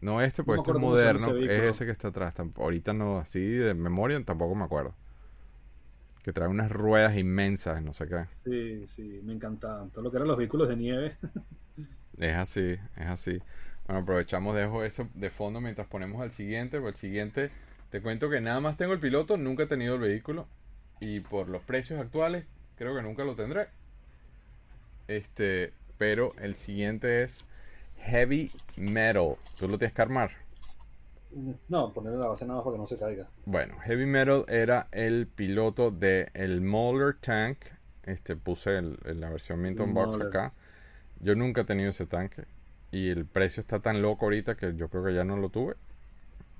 [0.00, 1.36] No este, porque este es moderno.
[1.36, 2.34] Es ese que está atrás.
[2.56, 4.94] Ahorita no, así de memoria tampoco me acuerdo
[6.26, 8.24] que trae unas ruedas inmensas, no sé qué.
[8.32, 9.90] Sí, sí, me encantaban.
[9.90, 11.16] Todo lo que eran los vehículos de nieve.
[12.18, 13.40] es así, es así.
[13.86, 16.80] Bueno, aprovechamos, dejo esto de fondo mientras ponemos al siguiente.
[16.80, 17.52] Por el siguiente,
[17.90, 20.48] te cuento que nada más tengo el piloto, nunca he tenido el vehículo.
[20.98, 22.44] Y por los precios actuales,
[22.74, 23.68] creo que nunca lo tendré.
[25.06, 27.44] Este, pero el siguiente es
[27.98, 29.36] Heavy Metal.
[29.58, 30.30] ¿Tú lo tienes que armar?
[31.68, 33.28] No, ponerle la base nada más para que no se caiga.
[33.44, 37.58] Bueno, Heavy Metal era el piloto de el Moller Tank.
[38.04, 40.52] Este puse en la versión Minton Box acá.
[41.20, 42.44] Yo nunca he tenido ese tanque.
[42.90, 45.74] Y el precio está tan loco ahorita que yo creo que ya no lo tuve.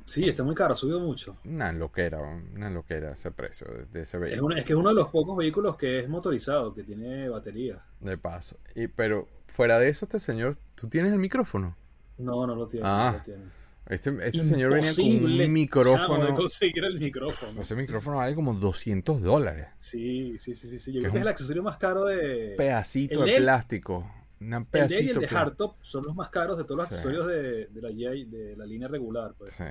[0.06, 1.36] Sí, está muy caro, ha subido mucho.
[1.44, 2.20] Una loquera,
[2.54, 4.54] una loquera ese precio de, ese vehículo.
[4.54, 7.82] Es, es, que es uno de los pocos vehículos que es motorizado, que tiene batería.
[8.00, 8.56] De paso.
[8.76, 11.76] Y, pero fuera de eso, este señor, ¿tú tienes el micrófono?
[12.18, 12.86] No, no lo tiene.
[12.88, 13.44] Ah, no lo tiene.
[13.88, 16.26] Este, este señor venía con un micrófono.
[16.26, 17.60] de conseguir el micrófono.
[17.60, 19.68] Ese micrófono vale como 200 dólares.
[19.76, 20.92] Sí, sí, sí, sí.
[20.92, 22.54] Yo creo que es el accesorio más caro de.
[22.56, 24.08] Pedacito de plástico.
[24.40, 26.86] Una pedacito el de y el de Hardtop son los más caros de todos los
[26.86, 29.34] accesorios de, de, la, de la línea regular.
[29.38, 29.52] Pues.
[29.52, 29.64] Sí.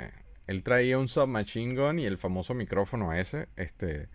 [0.47, 3.47] Él traía un submachine gun y el famoso micrófono ese.
[3.55, 4.07] Este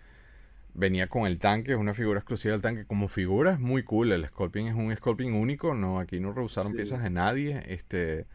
[0.75, 2.85] venía con el tanque, es una figura exclusiva del tanque.
[2.85, 4.13] Como figura es muy cool.
[4.13, 5.75] El Sculpting es un Sculpting único.
[5.75, 7.63] No, aquí no rehusaron piezas de nadie.
[7.67, 8.27] Este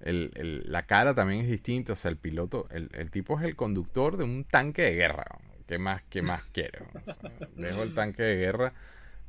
[0.00, 1.92] el, la cara también es distinta.
[1.92, 5.24] O sea, el piloto, el, tipo es el conductor de un tanque de guerra.
[5.66, 6.86] ¿Qué más, qué más quiero?
[7.56, 8.74] dejo el tanque de guerra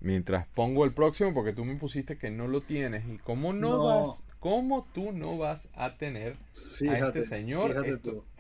[0.02, 3.08] mientras pongo el próximo porque tú me pusiste que no lo tienes.
[3.08, 4.26] ¿Y cómo no, vas?
[4.44, 6.36] ¿Cómo tú no vas a tener
[6.90, 7.82] a este señor?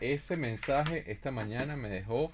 [0.01, 2.29] ese mensaje esta mañana me dejó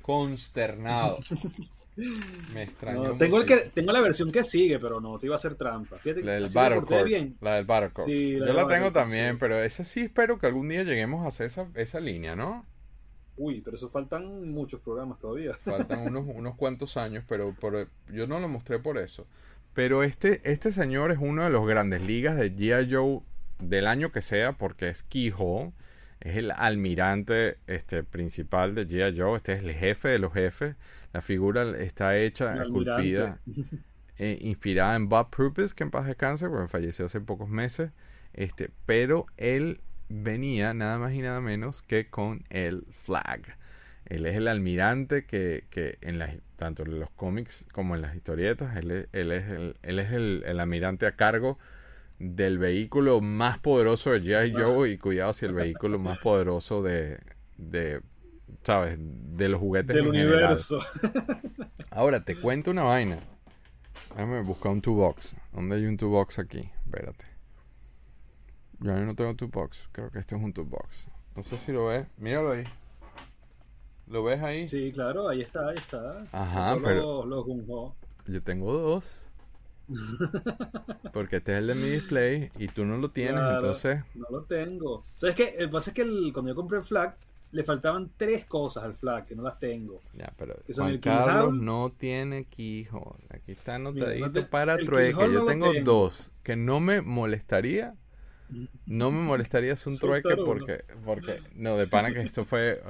[0.00, 1.18] consternado.
[2.54, 3.18] Me extrañó.
[3.18, 5.98] tengo, el que, tengo la versión que sigue, pero no te iba a hacer trampa.
[6.02, 7.34] la del Battlecore.
[7.42, 8.38] La del Battlecore.
[8.38, 11.68] Yo la tengo también, pero ese sí espero que algún día lleguemos a hacer esa,
[11.74, 12.64] esa línea, ¿no?
[13.36, 15.52] Uy, pero eso faltan muchos programas todavía.
[15.52, 17.54] Faltan unos, unos cuantos años, pero,
[18.10, 19.26] yo no lo mostré por eso.
[19.74, 22.92] Pero este, este señor es uno de los grandes ligas de G.I.
[22.92, 23.20] Joe
[23.58, 25.72] del año que sea, porque es Keyhole.
[26.20, 29.18] Es el almirante este, principal de G.I.
[29.18, 29.36] Joe.
[29.36, 30.76] Este es el jefe de los jefes.
[31.12, 33.40] La figura está hecha, esculpida,
[34.18, 37.90] eh, inspirada en Bob Purpose, que en paz descanse, porque falleció hace pocos meses.
[38.34, 43.56] Este, pero él venía nada más y nada menos que con el flag.
[44.12, 48.14] Él es el almirante que, que en las, tanto en los cómics como en las
[48.14, 51.58] historietas, él es, él es, el, él es el, el, almirante a cargo
[52.18, 54.52] del vehículo más poderoso de G.I.
[54.52, 57.20] Joe y cuidado si el vehículo más poderoso de,
[57.56, 58.02] de
[58.62, 58.98] ¿sabes?
[58.98, 60.78] De los juguetes del universo.
[61.90, 63.18] Ahora, te cuento una vaina.
[64.10, 65.36] Déjame buscar un two box.
[65.54, 66.70] ¿Dónde hay un two box aquí?
[66.84, 67.24] Espérate.
[68.80, 69.88] Yo no tengo two box.
[69.90, 71.08] Creo que este es un two box.
[71.34, 72.06] No sé si lo ves.
[72.18, 72.64] Míralo ahí.
[74.06, 74.68] ¿Lo ves ahí?
[74.68, 76.24] Sí, claro, ahí está, ahí está.
[76.32, 77.24] Ajá, pero.
[78.26, 79.28] yo tengo dos.
[81.12, 84.02] Porque este es el de mi display y tú no lo tienes, entonces.
[84.14, 85.04] No lo tengo.
[85.16, 85.54] ¿Sabes qué?
[85.58, 87.16] El pasa es que cuando yo compré el flag,
[87.50, 90.00] le faltaban tres cosas al flag que no las tengo.
[90.14, 93.24] Ya, pero Juan Carlos no tiene keyhole.
[93.30, 95.32] Aquí está anotadito para trueque.
[95.32, 97.94] Yo tengo dos que no me molestaría
[98.86, 102.82] no me molestaría un trueque porque, porque, no, de pana que esto fue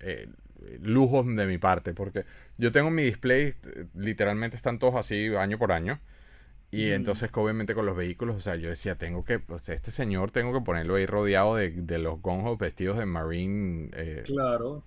[0.00, 0.28] eh,
[0.62, 2.24] eh, lujos de mi parte, porque
[2.58, 3.54] yo tengo mi display,
[3.94, 6.00] literalmente están todos así año por año.
[6.72, 9.90] Y entonces, obviamente, con los vehículos, o sea, yo decía, tengo que, o sea, este
[9.90, 13.90] señor tengo que ponerlo ahí rodeado de, de los gonjos vestidos de marine.
[13.92, 14.84] Eh, claro.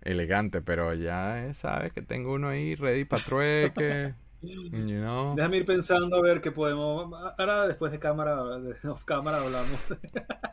[0.00, 4.14] elegante, pero ya sabes que tengo uno ahí ready para trueque.
[4.42, 7.12] Déjame ir pensando a ver qué podemos.
[7.38, 9.94] Ahora, después de cámara, de off cámara, hablamos.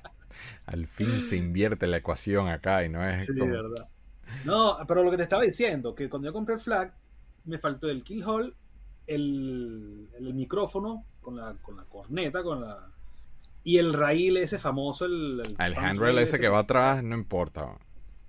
[0.66, 3.26] Al fin se invierte la ecuación acá y no es.
[3.26, 3.88] Sí, verdad.
[4.44, 6.94] No, pero lo que te estaba diciendo, que cuando yo compré el flag,
[7.46, 8.54] me faltó el keyhole,
[9.08, 12.92] el, el micrófono con la, con la corneta, con la.
[13.64, 15.42] Y el rail ese famoso, el.
[15.58, 17.78] El, handrail ese, que va atrás, no importa.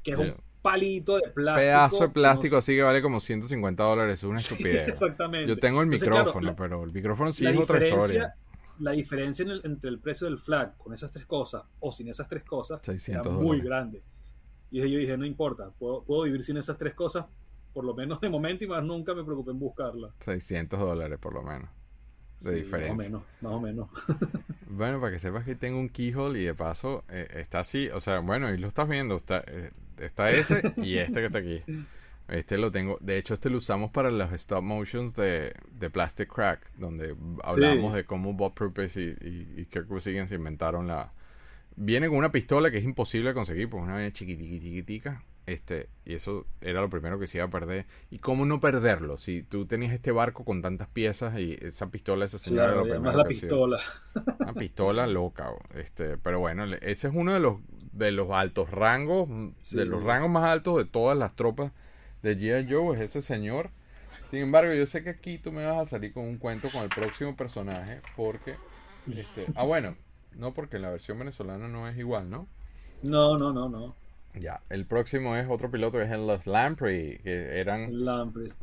[0.03, 1.67] Que es un palito de plástico.
[1.67, 4.89] Pedazo de plástico así que vale como 150 dólares, es una estupidez.
[4.89, 5.49] exactamente.
[5.49, 8.35] Yo tengo el micrófono, pero el micrófono sí es otra historia.
[8.81, 12.45] La diferencia entre el precio del flag con esas tres cosas o sin esas tres
[12.45, 14.03] cosas es muy grande.
[14.71, 17.25] Y yo dije, no importa, puedo, puedo, vivir sin esas tres cosas,
[17.73, 20.13] por lo menos de momento, y más nunca me preocupé en buscarla.
[20.21, 21.71] 600 dólares por lo menos
[22.41, 22.95] de diferencia.
[22.95, 23.89] Más o menos, más o menos.
[24.69, 28.01] bueno, para que sepas que tengo un keyhole y de paso eh, está así, o
[28.01, 31.63] sea, bueno, y lo estás viendo, está, eh, está ese y este que está aquí.
[32.29, 36.33] Este lo tengo, de hecho este lo usamos para los stop motions de, de Plastic
[36.33, 41.13] Crack, donde hablamos de cómo Bob Purpose y, y, Kirk se inventaron la...
[41.77, 46.15] Viene con una pistola que es imposible de conseguir, porque es una chiquitica, este, y
[46.15, 47.87] eso era lo primero que se iba a perder.
[48.11, 49.17] ¿Y cómo no perderlo?
[49.17, 53.17] Si tú tenías este barco con tantas piezas y esa pistola, esa señora lo primero
[53.17, 53.81] la pistola.
[54.41, 55.51] Una pistola loca.
[55.75, 57.57] Este, pero bueno, ese es uno de los
[57.93, 59.29] de los altos rangos,
[59.73, 61.73] de los rangos más altos de todas las tropas
[62.23, 62.71] de G.I.
[62.71, 63.71] Joe, es ese señor.
[64.27, 66.83] Sin embargo, yo sé que aquí tú me vas a salir con un cuento con
[66.83, 68.57] el próximo personaje, porque,
[69.11, 69.97] este, ah bueno,
[70.37, 72.47] no porque en la versión venezolana no es igual, ¿no?
[73.03, 73.95] No, no, no, no.
[74.35, 77.91] Ya, el próximo es otro piloto es los Lamprey, que eran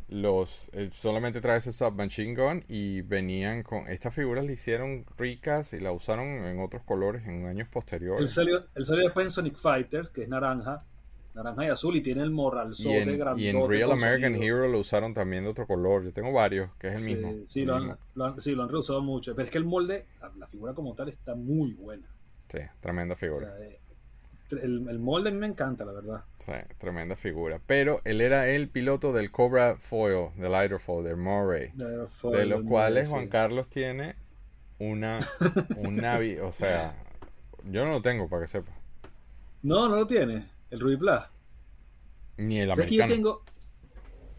[0.07, 5.73] los eh, solamente trae ese submachine gun y venían con estas figuras le hicieron ricas
[5.73, 8.21] y la usaron en otros colores en años posteriores.
[8.21, 10.85] Él salió, salió después en Sonic Fighters, que es naranja,
[11.33, 13.41] naranja y azul y tiene el moral de grande.
[13.41, 16.03] Y en Real American Hero lo usaron también de otro color.
[16.03, 17.33] Yo tengo varios, que es el mismo.
[17.45, 17.97] Sí, lo, Han,
[18.39, 19.35] sí, lo han reusado mucho.
[19.35, 20.05] Pero es que el molde,
[20.37, 22.07] la, figura como tal está muy buena.
[22.47, 23.53] Sí, tremenda figura.
[23.53, 23.79] O sea, eh,
[24.51, 26.23] el, molde me encanta, la verdad.
[26.39, 27.59] Sí, tremenda figura.
[27.65, 31.71] Pero él era el piloto del Cobra Foil, del Hydrofoil, del Murray.
[31.73, 34.15] de los cuales Juan Carlos tiene
[34.79, 35.19] una,
[35.77, 36.95] un Navi, o sea,
[37.63, 38.71] yo no lo tengo para que sepa.
[39.63, 40.47] No, no lo tiene.
[40.69, 41.21] El Ruby Plus.
[42.37, 42.83] Ni el americano.
[42.83, 43.43] Es que yo tengo.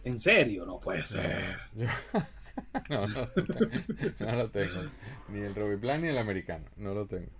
[0.04, 1.58] En serio, no puede ser.
[2.90, 3.28] no, no,
[4.20, 4.82] no, lo tengo.
[5.28, 6.64] Ni el Ruby Plus ni el americano.
[6.76, 7.30] No lo tengo.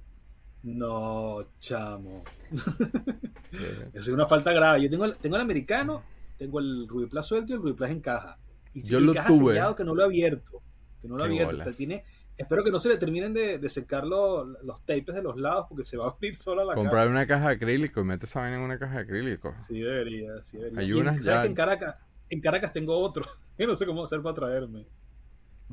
[0.67, 2.25] No, chamo.
[3.93, 4.83] es una falta grave.
[4.83, 6.03] Yo tengo el, tengo el americano,
[6.37, 8.39] tengo el Ruby Plus suelto y el Ruby Plus en caja.
[8.75, 9.55] Y Yo lo caja tuve.
[9.55, 10.61] sellado que no lo he abierto.
[11.01, 11.73] Que no lo he abierto.
[11.73, 12.05] tiene
[12.37, 14.47] espero que no se le terminen de, secar los,
[14.85, 17.55] tapes de los lados porque se va a abrir sola la Comprar una caja de
[17.55, 19.55] acrílico y metes esa vaina en una caja de acrílico.
[19.55, 20.81] Sí, debería, sí debería.
[20.81, 21.45] Hay unas ya...
[21.45, 21.97] en Caracas,
[22.29, 23.25] en Caracas tengo otro.
[23.57, 24.87] que no sé cómo hacer para traerme.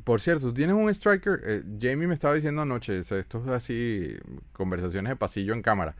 [0.03, 1.41] Por cierto, ¿tú tienes un striker?
[1.45, 4.15] Eh, Jamie me estaba diciendo anoche, esto es así,
[4.51, 5.95] conversaciones de pasillo en cámara.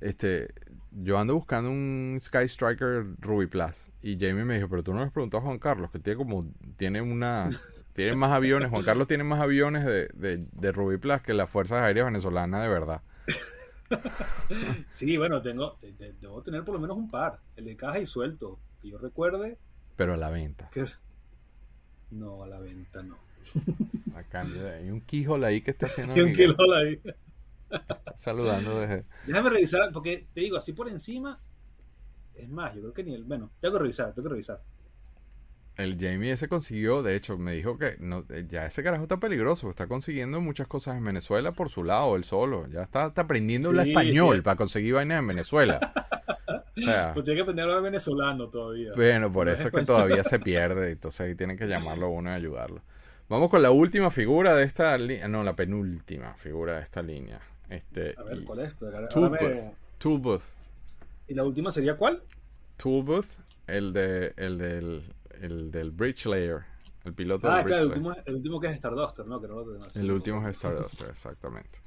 [0.00, 0.48] Este,
[0.90, 3.90] yo ando buscando un Sky Striker Ruby Plus.
[4.02, 6.16] Y Jamie me dijo, pero tú no me has preguntado a Juan Carlos, que tiene
[6.16, 6.46] como,
[6.76, 7.48] tiene una,
[7.92, 8.70] tiene más aviones.
[8.70, 12.62] Juan Carlos tiene más aviones de, de, de Ruby Plus que las Fuerzas Aéreas Venezolanas
[12.62, 13.02] de verdad.
[14.88, 15.78] sí, bueno, tengo,
[16.20, 17.40] debo tener por lo menos un par.
[17.56, 19.58] El de caja y suelto, que yo recuerde.
[19.96, 20.70] Pero a la venta.
[22.10, 23.27] No, a la venta no.
[24.14, 26.14] Acá hay un Keyhole ahí que está haciendo.
[26.14, 27.00] Hay un Keyhole ahí.
[28.16, 29.04] Saludando desde.
[29.26, 31.40] Déjame revisar, porque te digo, así por encima.
[32.34, 33.24] Es más, yo creo que ni el.
[33.24, 34.62] Bueno, tengo que revisar, tengo que revisar.
[35.78, 39.70] El Jamie ese consiguió, de hecho, me dijo que no, ya ese carajo está peligroso,
[39.70, 42.66] está consiguiendo muchas cosas en Venezuela por su lado, él solo.
[42.68, 45.78] Ya está, aprendiendo el español para conseguir vainas en Venezuela.
[47.14, 48.90] pues tiene que aprender a hablar venezolano todavía.
[48.96, 52.34] Bueno, por eso es que todavía se pierde, entonces ahí tienen que llamarlo uno y
[52.34, 52.82] ayudarlo.
[53.28, 57.40] Vamos con la última figura de esta línea, no, la penúltima figura de esta línea.
[57.68, 58.72] Este, a ver, ¿cuál es?
[59.98, 60.42] Toolbooth.
[61.26, 62.22] ¿Y la última sería cuál?
[62.78, 63.26] Toolbooth,
[63.66, 66.64] el, de, el, del, el del Bridge Layer.
[67.04, 69.40] El piloto ah, claro, el último, el último, que es Starduster, ¿no?
[69.40, 71.80] Que no lo el último es Starduster, exactamente.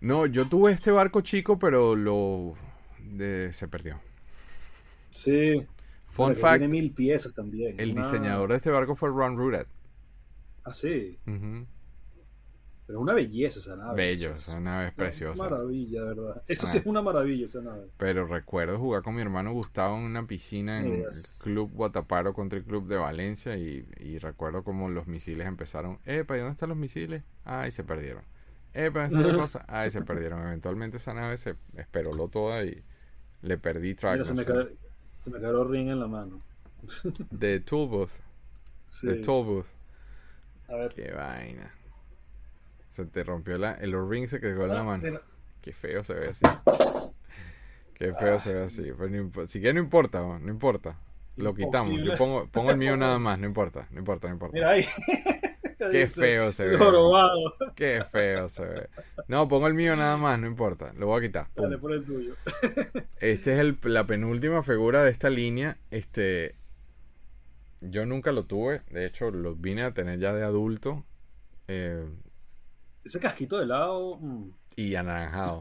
[0.00, 2.54] No, yo tuve este barco chico, pero lo
[2.98, 3.98] de, se perdió.
[5.10, 5.66] Sí.
[6.10, 6.58] Fun fact.
[6.58, 7.78] Tiene mil piezas también.
[7.78, 9.66] El diseñador de este barco fue Ron Rudet.
[10.64, 11.18] Ah, sí.
[12.86, 13.96] Pero es una belleza esa nave.
[13.96, 15.42] Bello, esa nave es preciosa.
[15.42, 16.42] Maravilla, verdad.
[16.48, 16.80] Eso sí ah.
[16.80, 17.86] es una maravilla esa nave.
[17.96, 21.04] Pero recuerdo jugar con mi hermano Gustavo en una piscina en el
[21.42, 26.00] Club Guataparo contra el Club de Valencia y, recuerdo como los misiles empezaron.
[26.04, 27.22] Epa, ¿y dónde están los misiles?
[27.44, 28.24] Ah, y se perdieron.
[28.74, 29.64] Epa, ¿dónde están las cosas?
[29.68, 30.42] Ah, y se perdieron.
[30.42, 32.82] Eventualmente esa nave se esperoló toda y
[33.42, 34.24] le perdí track.
[34.24, 34.66] se, me quedó,
[35.18, 36.42] se me quedó ring en la mano.
[37.30, 38.10] De Toolbooth.
[38.84, 39.06] Sí.
[39.06, 39.66] De Toolbooth.
[40.72, 40.94] A ver.
[40.94, 41.74] Qué vaina.
[42.90, 45.20] Se te rompió la, el ring, se quedó en la ah, mano.
[45.60, 46.44] Qué feo se ve así.
[47.94, 48.92] Qué feo se ve así.
[49.32, 50.98] Pues si que no importa, no importa.
[51.36, 51.92] Lo quitamos.
[52.02, 54.54] Yo pongo, pongo el mío nada más, no importa, no importa, no importa.
[54.54, 54.84] Mira ahí.
[55.90, 56.78] Qué feo se ve.
[57.74, 58.88] Qué feo se ve.
[59.26, 60.92] No, pongo el mío nada más, no importa.
[60.96, 61.46] Lo voy a quitar.
[61.56, 62.36] Dale, pon el tuyo.
[63.20, 65.78] Este es el, la penúltima figura de esta línea.
[65.90, 66.54] Este.
[67.82, 68.82] Yo nunca lo tuve.
[68.90, 71.04] De hecho, lo vine a tener ya de adulto.
[71.68, 72.06] Eh,
[73.04, 74.18] ese casquito de lado.
[74.20, 74.50] Mm.
[74.76, 75.58] Y anaranjado.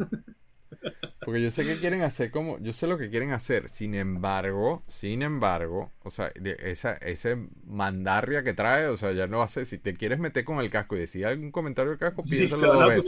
[1.25, 2.57] Porque yo sé que quieren hacer como.
[2.59, 3.69] Yo sé lo que quieren hacer.
[3.69, 9.41] Sin embargo, sin embargo, o sea, esa, ese mandarria que trae, o sea, ya no
[9.41, 9.65] hace.
[9.65, 12.73] Si te quieres meter con el casco y decir algún comentario del casco, sí, piénsalo
[12.73, 13.05] dos veces.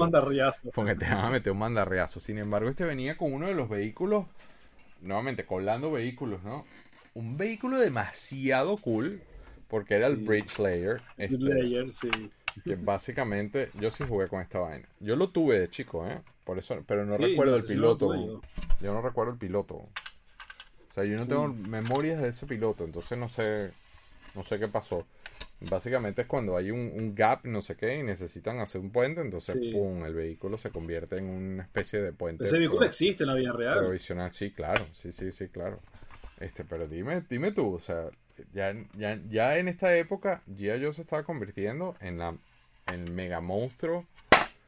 [0.74, 2.20] Porque te van a meter un mandarriazo.
[2.20, 4.26] Sin embargo, este venía con uno de los vehículos.
[5.02, 6.66] Nuevamente, colando vehículos, ¿no?
[7.14, 9.22] Un vehículo demasiado cool.
[9.68, 11.02] Porque era el Bridge Layer.
[11.18, 12.10] Este, Layer, sí
[12.62, 14.88] que básicamente yo sí jugué con esta vaina.
[15.00, 16.22] Yo lo tuve de chico, ¿eh?
[16.44, 18.42] Por eso, pero no recuerdo el piloto.
[18.82, 18.94] yo.
[18.94, 19.76] no recuerdo el piloto.
[19.76, 23.72] O sea, yo no tengo memorias de ese piloto, entonces no sé,
[24.36, 25.08] no sé qué pasó.
[25.62, 29.56] Básicamente es cuando hay un, gap, no sé qué, y necesitan hacer un puente, entonces,
[29.72, 32.46] pum, el vehículo se convierte en una especie de puente.
[32.46, 33.80] Ese vehículo existe en la vida real.
[33.80, 35.80] Provisional, sí, claro, sí, sí, sí, claro.
[36.44, 38.10] Este, pero dime, dime tú, o sea,
[38.54, 42.36] ya, ya, ya en esta época, Gia Joe se estaba convirtiendo en la
[42.88, 44.06] el mega monstruo.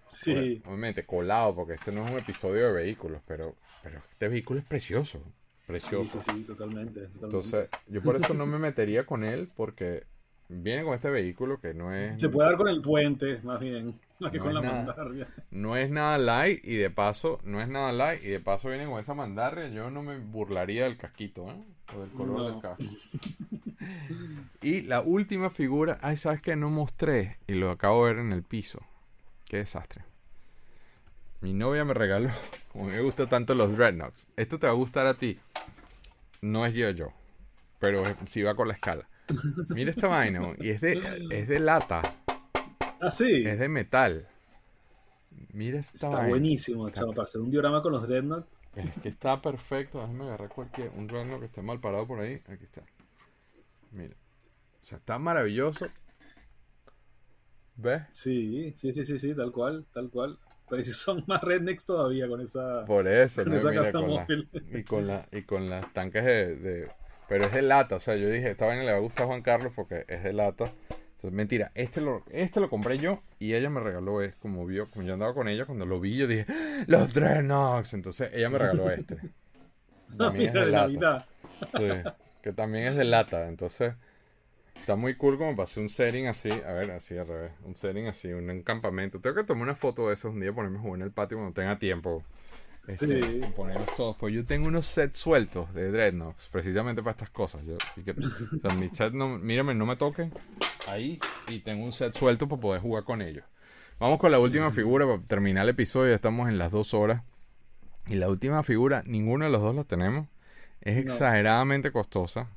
[0.08, 0.62] Sí.
[0.66, 4.66] obviamente colado, porque este no es un episodio de vehículos, pero, pero este vehículo es
[4.66, 5.22] precioso.
[5.68, 6.22] Precioso.
[6.22, 10.04] Sí, sí, totalmente, Entonces, yo por eso no me metería con él, porque
[10.50, 12.20] viene con este vehículo que no es.
[12.22, 14.00] Se puede dar con el puente, más bien.
[14.20, 15.28] Más que con la mandarria.
[15.52, 18.86] No es nada light y de paso, no es nada light y de paso viene
[18.86, 19.68] con esa mandarria.
[19.68, 21.62] Yo no me burlaría del casquito, ¿eh?
[21.94, 22.84] O del color del casco.
[24.62, 26.56] y la última figura, ay, ¿sabes qué?
[26.56, 28.80] No mostré y lo acabo de ver en el piso.
[29.50, 30.06] Qué desastre.
[31.42, 32.30] Mi novia me regaló,
[32.72, 34.28] como me gustan tanto los Dreadnoughts.
[34.38, 35.40] Esto te va a gustar a ti.
[36.42, 37.10] No es yo yo,
[37.80, 39.10] pero sí va con la escala.
[39.70, 42.16] Mira esta vaina, y es de, es de lata.
[43.02, 43.46] Ah, sí.
[43.46, 44.28] Es de metal.
[45.54, 48.46] Mira esta Está buenísimo, chaval, para hacer un diorama con los Dreadnought.
[48.76, 50.00] Es que está perfecto.
[50.00, 50.90] Déjame agarrar cualquier.
[50.96, 52.42] Un Dreadnought que esté mal parado por ahí.
[52.48, 52.82] Aquí está.
[53.92, 54.14] Mira.
[54.14, 55.88] O sea, está maravilloso.
[57.78, 58.04] ¿Ves?
[58.14, 60.38] Sí, sí, sí, sí, sí, tal cual, tal cual.
[60.70, 62.86] Pero si son más rednecks todavía con esa.
[62.86, 64.28] Por eso, con esa mira, con la,
[64.74, 66.92] y con la, y con las tanques de, de,
[67.28, 69.28] Pero es de lata, o sea, yo dije, esta vaina le va a gustar a
[69.28, 70.66] Juan Carlos porque es de lata.
[71.24, 75.06] mentira, este lo, este lo compré yo y ella me regaló, es como vio, como
[75.06, 76.84] yo andaba con ella, cuando lo vi yo dije, ¡Ah!
[76.88, 79.18] los Dreadnoks, entonces ella me regaló este.
[80.18, 81.28] También es de lata.
[81.68, 81.90] Sí,
[82.42, 83.94] que también es de lata, entonces
[84.80, 88.08] está muy cool como pasé un setting así, a ver, así al revés, un setting
[88.08, 89.20] así, un, campamento.
[89.20, 91.38] Tengo que tomar una foto de eso un día, ponerme a jugar en el patio
[91.38, 92.24] cuando tenga tiempo.
[92.88, 93.42] Este, sí.
[93.56, 94.16] Ponerlos todos.
[94.18, 97.64] Pues yo tengo unos sets sueltos de Dreadnoks, precisamente para estas cosas.
[97.66, 100.32] Yo, o sea, mi set no, mírame, no me toquen
[100.88, 103.44] ahí y tengo un set suelto para poder jugar con ellos.
[104.00, 106.14] Vamos con la última figura para terminar el episodio.
[106.14, 107.24] Estamos en las dos horas.
[108.08, 110.28] Y la última figura, ninguno de los dos la tenemos.
[110.82, 112.50] Es exageradamente costosa.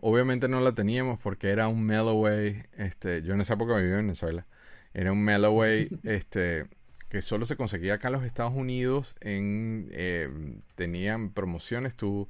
[0.00, 2.64] Obviamente no la teníamos porque era un Melloway.
[2.76, 4.46] Este, yo en esa época vivía en Venezuela.
[4.92, 6.66] Era un Melloway este,
[7.14, 9.16] que solo se conseguía acá en los Estados Unidos.
[9.20, 10.28] En, eh,
[10.74, 11.94] tenían promociones.
[11.94, 12.28] Tú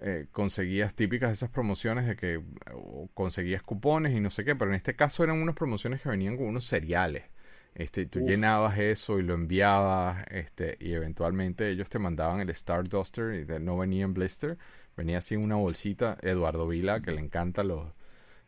[0.00, 2.40] eh, conseguías típicas de esas promociones de que
[3.14, 6.36] conseguías cupones y no sé qué, pero en este caso eran unas promociones que venían
[6.36, 7.24] con unos cereales.
[7.74, 12.88] Este, tú llenabas eso y lo enviabas, este, y eventualmente ellos te mandaban el Star
[12.88, 14.56] Duster, y no venía en blister,
[14.96, 17.92] venía así en una bolsita, Eduardo Vila, que le encanta los,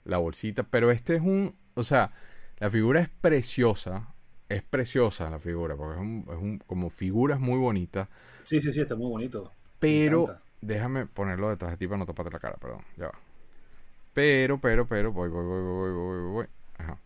[0.04, 2.12] la bolsita, pero este es un, o sea,
[2.58, 4.13] la figura es preciosa,
[4.48, 8.08] es preciosa la figura, porque es un, es un como figura es muy bonita.
[8.42, 9.52] Sí, sí, sí, está muy bonito.
[9.78, 10.26] Pero
[10.64, 12.82] Déjame ponerlo detrás de ti para no taparte la cara, perdón.
[12.96, 13.18] Ya va.
[14.14, 16.46] Pero, pero, pero, voy, voy, voy, voy, voy, voy, voy.
[16.78, 16.98] Ajá.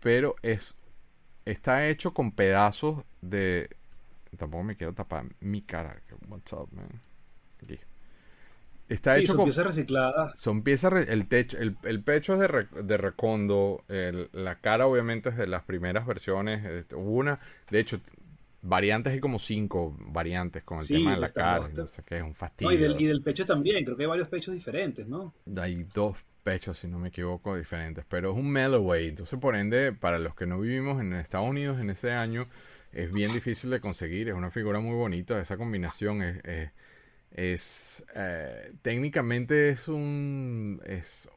[0.00, 0.78] Pero es.
[1.44, 3.68] Está hecho con pedazos de.
[4.38, 6.00] Tampoco me quiero tapar mi cara.
[6.26, 7.02] What's up, man?
[7.62, 7.78] Aquí.
[8.88, 10.40] Está sí, hecho son piezas recicladas.
[10.40, 11.08] Son piezas.
[11.08, 13.84] el, techo, el, el, pecho es de, de recondo.
[13.88, 16.64] El, la cara, obviamente, es de las primeras versiones.
[16.64, 17.38] Este, hubo una.
[17.70, 18.00] De hecho,
[18.62, 21.68] variantes hay como cinco variantes con el tema de la cara.
[21.68, 22.72] No sé qué, es un fastidio.
[22.72, 25.34] y, del, pecho también, creo que hay varios pechos diferentes, ¿no?
[25.60, 28.06] Hay dos pechos, si no me equivoco, diferentes.
[28.08, 29.08] Pero es un melloway.
[29.08, 32.48] Entonces, por ende, para los que no vivimos en Estados Unidos en ese año,
[32.92, 34.28] es bien difícil de conseguir.
[34.28, 35.38] Es una figura muy bonita.
[35.38, 36.44] Esa combinación es.
[36.44, 36.70] es,
[37.32, 40.80] eh, técnicamente es un.
[40.84, 41.28] Es,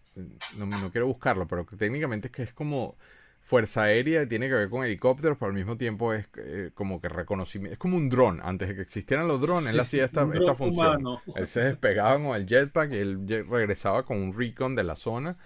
[0.58, 2.98] no, no quiero buscarlo, pero técnicamente es que es como
[3.42, 7.10] Fuerza Aérea tiene que ver con helicópteros, pero al mismo tiempo es eh, como que
[7.10, 7.74] reconocimiento.
[7.74, 8.40] Es como un dron.
[8.44, 11.04] Antes de que existieran los drones, él hacía esta, esta función.
[11.36, 15.38] Él se despegaba con el jetpack y él regresaba con un recon de la zona.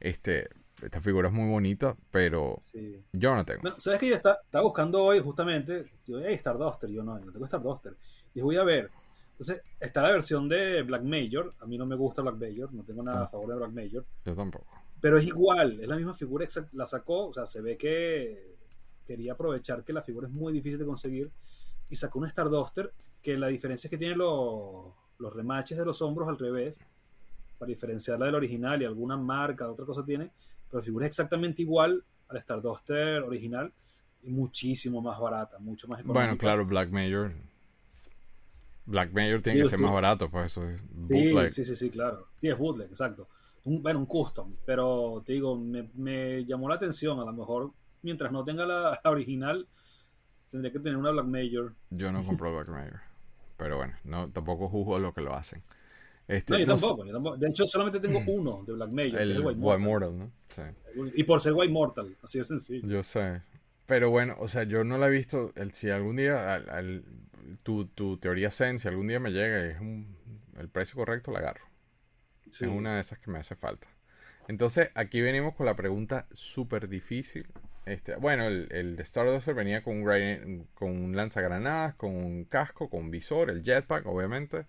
[0.00, 0.48] Este,
[0.82, 2.58] esta figura es muy bonita, pero
[3.12, 3.62] yo no tengo.
[3.78, 5.86] ¿Sabes que yo estaba, buscando hoy justamente?
[6.06, 6.90] Yo, hey, Duster.
[6.90, 7.96] Yo no, no tengo Duster.
[8.34, 8.90] Y voy a ver.
[9.34, 11.52] Entonces, está la versión de Black Major.
[11.60, 12.72] A mí no me gusta Black Major.
[12.72, 13.28] No tengo nada a ah.
[13.28, 14.04] favor de Black Major.
[14.24, 14.66] Yo tampoco.
[15.00, 18.56] Pero es igual, es la misma figura, la sacó, o sea, se ve que
[19.06, 21.30] quería aprovechar que la figura es muy difícil de conseguir
[21.90, 22.90] y sacó un Starduster
[23.20, 26.78] que la diferencia es que tiene los, los remaches de los hombros al revés
[27.58, 30.30] para diferenciarla del original y alguna marca, otra cosa tiene,
[30.70, 33.74] pero la figura es exactamente igual al Starduster original
[34.22, 36.24] y muchísimo más barata, mucho más económica.
[36.24, 37.34] Bueno, claro, Black Major.
[38.86, 41.50] Black Major tiene que ser más barato, pues eso es bootleg.
[41.50, 42.28] Sí, sí, sí, sí, claro.
[42.34, 43.28] Sí, es bootleg, exacto
[43.64, 47.70] un, bueno, un custom, pero te digo, me, llamó la atención, a lo mejor
[48.02, 49.66] mientras no tenga la, original,
[50.50, 51.74] tendría que tener una Black Major.
[51.90, 53.00] Yo no compro Black Major,
[53.56, 55.62] pero bueno, no tampoco juzgo lo que lo hacen.
[56.26, 59.20] Este, no, yo, tampoco, De hecho, solamente tengo uno de Black Major.
[59.20, 60.18] El, White, Mortal.
[60.18, 60.30] ¿no?
[60.48, 60.62] Sí.
[61.14, 62.86] Y por ser White Mortal, así de sencillo.
[62.86, 63.42] Yo sé.
[63.86, 65.52] Pero bueno, o sea, yo no la he visto.
[65.56, 66.54] El, si algún día,
[67.62, 70.16] tu, tu teoría Zen, si algún día me llega y es un,
[70.58, 71.64] el precio correcto, la agarro.
[72.46, 73.88] Es una de esas que me hace falta.
[74.46, 77.48] Entonces, aquí venimos con la pregunta súper difícil.
[77.86, 82.88] Este, bueno, el, el de Stardust venía con un, con un lanzagranadas, con un casco,
[82.88, 84.66] con un visor, el jetpack, obviamente.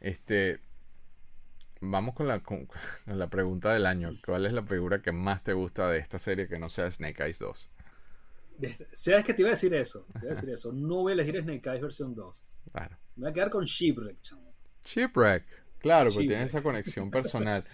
[0.00, 0.60] Este,
[1.80, 2.68] vamos con la, con,
[3.06, 4.10] la pregunta del año.
[4.24, 7.22] ¿Cuál es la figura que más te gusta de esta serie que no sea Snake
[7.22, 7.70] Eyes 2?
[8.92, 10.06] ¿Sabes que te iba a decir eso?
[10.12, 10.72] Te iba a decir eso.
[10.72, 12.42] No voy a elegir Snake Eyes versión 2.
[12.72, 12.96] Claro.
[13.16, 14.52] Me voy a quedar con Shipwreck, chamo.
[14.84, 15.44] Shipwreck.
[15.78, 17.64] Claro, porque tiene esa conexión personal.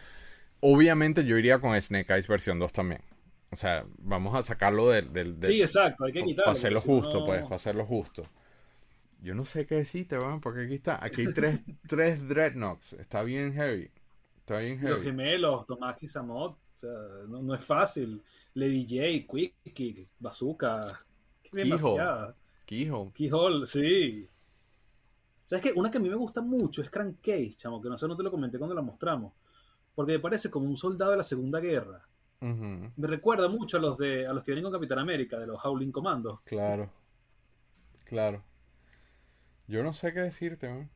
[0.61, 3.03] Obviamente yo iría con Snake Eyes versión 2 también.
[3.51, 5.13] O sea, vamos a sacarlo del...
[5.13, 6.45] del, sí, exacto, hay que quitarlo.
[6.45, 8.25] Para hacerlo justo, pues, para hacerlo justo.
[9.23, 10.39] Yo no sé qué decirte, ¿verdad?
[10.43, 12.95] porque aquí está, aquí hay tres, tres Dreadnoks.
[12.95, 13.91] Está bien heavy.
[14.39, 14.93] Está bien heavy.
[14.93, 16.53] Los gemelos, Tomás y Samot.
[16.53, 16.91] O sea,
[17.29, 18.23] no, es fácil.
[18.55, 19.27] Lady J,
[19.73, 21.05] Quick, Bazooka.
[21.43, 22.37] Qué demasiada.
[22.65, 23.13] Keyhole.
[23.13, 24.29] Keyhole, sí.
[25.45, 25.73] ¿Sabes qué?
[25.75, 28.23] Una que a mí me gusta mucho es Crankcase, chamo, que no sé, no te
[28.23, 29.35] lo comenté cuando la mostramos.
[29.95, 32.09] Porque me parece como un soldado de la Segunda Guerra.
[32.41, 35.65] Me recuerda mucho a los de a los que vienen con Capitán América, de los
[35.65, 36.41] Howling Commandos.
[36.45, 36.91] Claro.
[38.05, 38.45] Claro.
[39.67, 40.91] Yo no sé qué decirte, man.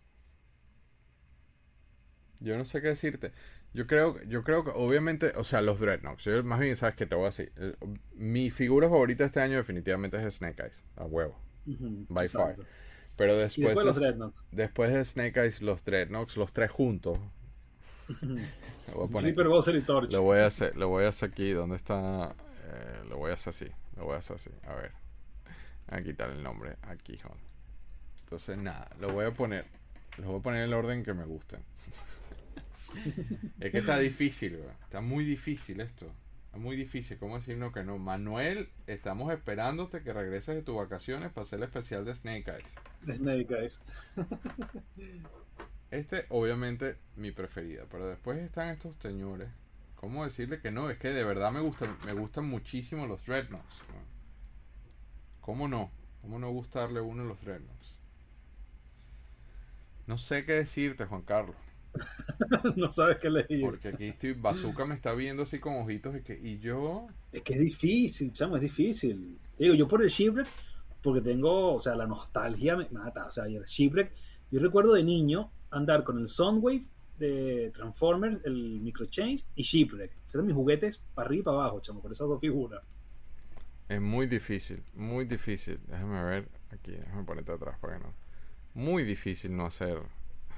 [2.40, 3.32] Yo no sé qué decirte.
[3.74, 6.24] Yo creo, yo creo que obviamente, o sea, los Dreadnoughts.
[6.24, 7.53] Yo más bien, sabes que te voy a decir.
[8.15, 11.39] Mi figura favorita este año definitivamente es Snake Eyes, a huevo.
[11.66, 12.57] by far.
[13.16, 14.45] Pero después, después, los Dreadnoughts.
[14.53, 17.19] después de Snake Eyes, los Dreadnoughts, los tres juntos.
[18.95, 20.12] voy a poner, y Torch.
[20.12, 22.35] Lo voy a hacer, lo voy a hacer aquí, ¿dónde está?
[22.65, 23.66] Eh, lo voy a hacer así,
[23.97, 24.51] lo voy a hacer así.
[24.66, 24.93] A ver.
[25.89, 27.19] A quitar el nombre aquí.
[28.20, 29.65] Entonces, nada, lo voy a poner.
[30.19, 31.61] Lo voy a poner en el orden que me gusten.
[33.60, 36.12] Es que está difícil, está muy difícil esto.
[36.48, 37.19] Está muy difícil.
[37.19, 37.98] ¿Cómo decirnos que no?
[37.98, 42.74] Manuel, estamos esperándote que regreses de tus vacaciones para hacer el especial de Snake Eyes.
[43.02, 43.81] De Snake Eyes.
[45.90, 47.85] este, obviamente, mi preferida.
[47.90, 49.51] Pero después están estos señores.
[49.97, 50.89] ¿Cómo decirle que no?
[50.89, 53.82] Es que de verdad me gustan, me gustan muchísimo los Dreadnoughts.
[55.43, 55.90] ¿Cómo no?
[56.23, 57.98] ¿Cómo no gustarle uno de los Dreadnoughts?
[60.06, 61.56] No sé qué decirte, Juan Carlos.
[62.77, 63.60] no sabes qué leer.
[63.62, 67.06] Porque aquí estoy, Bazooka me está viendo así con ojitos y, que, y yo...
[67.32, 69.39] Es que es difícil, chamo, es difícil.
[69.59, 70.47] Digo, yo por el Shipwreck,
[71.02, 73.27] porque tengo, o sea, la nostalgia me mata.
[73.27, 74.12] O sea, el Shipwreck,
[74.51, 76.86] yo recuerdo de niño andar con el Soundwave
[77.19, 80.12] de Transformers, el Microchange y Shipwreck.
[80.32, 82.82] Eran mis juguetes para arriba y para abajo, chamo, por eso dos figuras.
[83.89, 85.81] Es muy difícil, muy difícil.
[85.86, 88.15] Déjame ver aquí, déjame ponerte atrás para que no.
[88.74, 90.02] Muy difícil no hacer.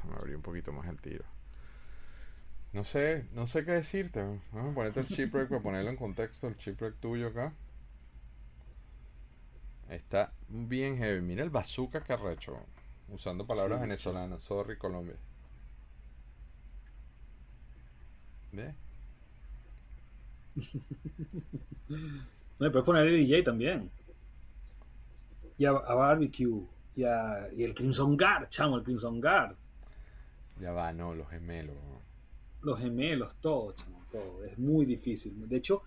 [0.00, 1.24] Déjame abrir un poquito más el tiro.
[2.72, 4.20] No sé, no sé qué decirte.
[4.52, 7.52] Déjame ponerte el chipwreck para ponerlo en contexto, el chipwreck tuyo acá.
[9.88, 11.20] Está bien heavy.
[11.20, 12.56] Mira el bazooka que arrecho.
[13.08, 14.42] Usando palabras venezolanas.
[14.42, 15.16] Sorry, Colombia.
[18.52, 18.74] ¿Ve?
[22.60, 23.90] No, puedes poner el DJ también.
[25.56, 26.62] Y a, Barbecue.
[26.94, 29.56] Y, a, y el Crimson Guard, chamo, el Crimson Guard.
[30.60, 31.76] Ya va, no, los gemelos.
[32.62, 34.44] Los gemelos, todo, chamo, todo.
[34.44, 35.48] Es muy difícil.
[35.48, 35.82] De hecho,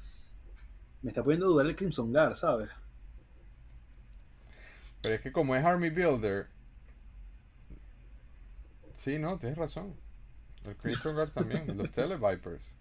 [1.02, 2.70] me está poniendo a dudar el Crimson Guard, ¿sabes?
[5.02, 6.48] Pero es que como es Army Builder.
[8.95, 9.95] Sí, no, tienes razón.
[10.64, 12.74] El Crimson Guard también, los Televipers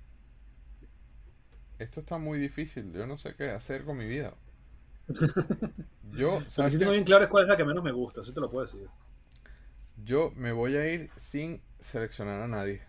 [1.82, 4.34] esto está muy difícil, yo no sé qué hacer con mi vida.
[6.12, 8.20] Yo, Lo que sí tengo bien claro es cuál es la que menos me gusta,
[8.20, 8.88] así te lo puedo decir.
[10.04, 12.82] Yo me voy a ir sin seleccionar a nadie.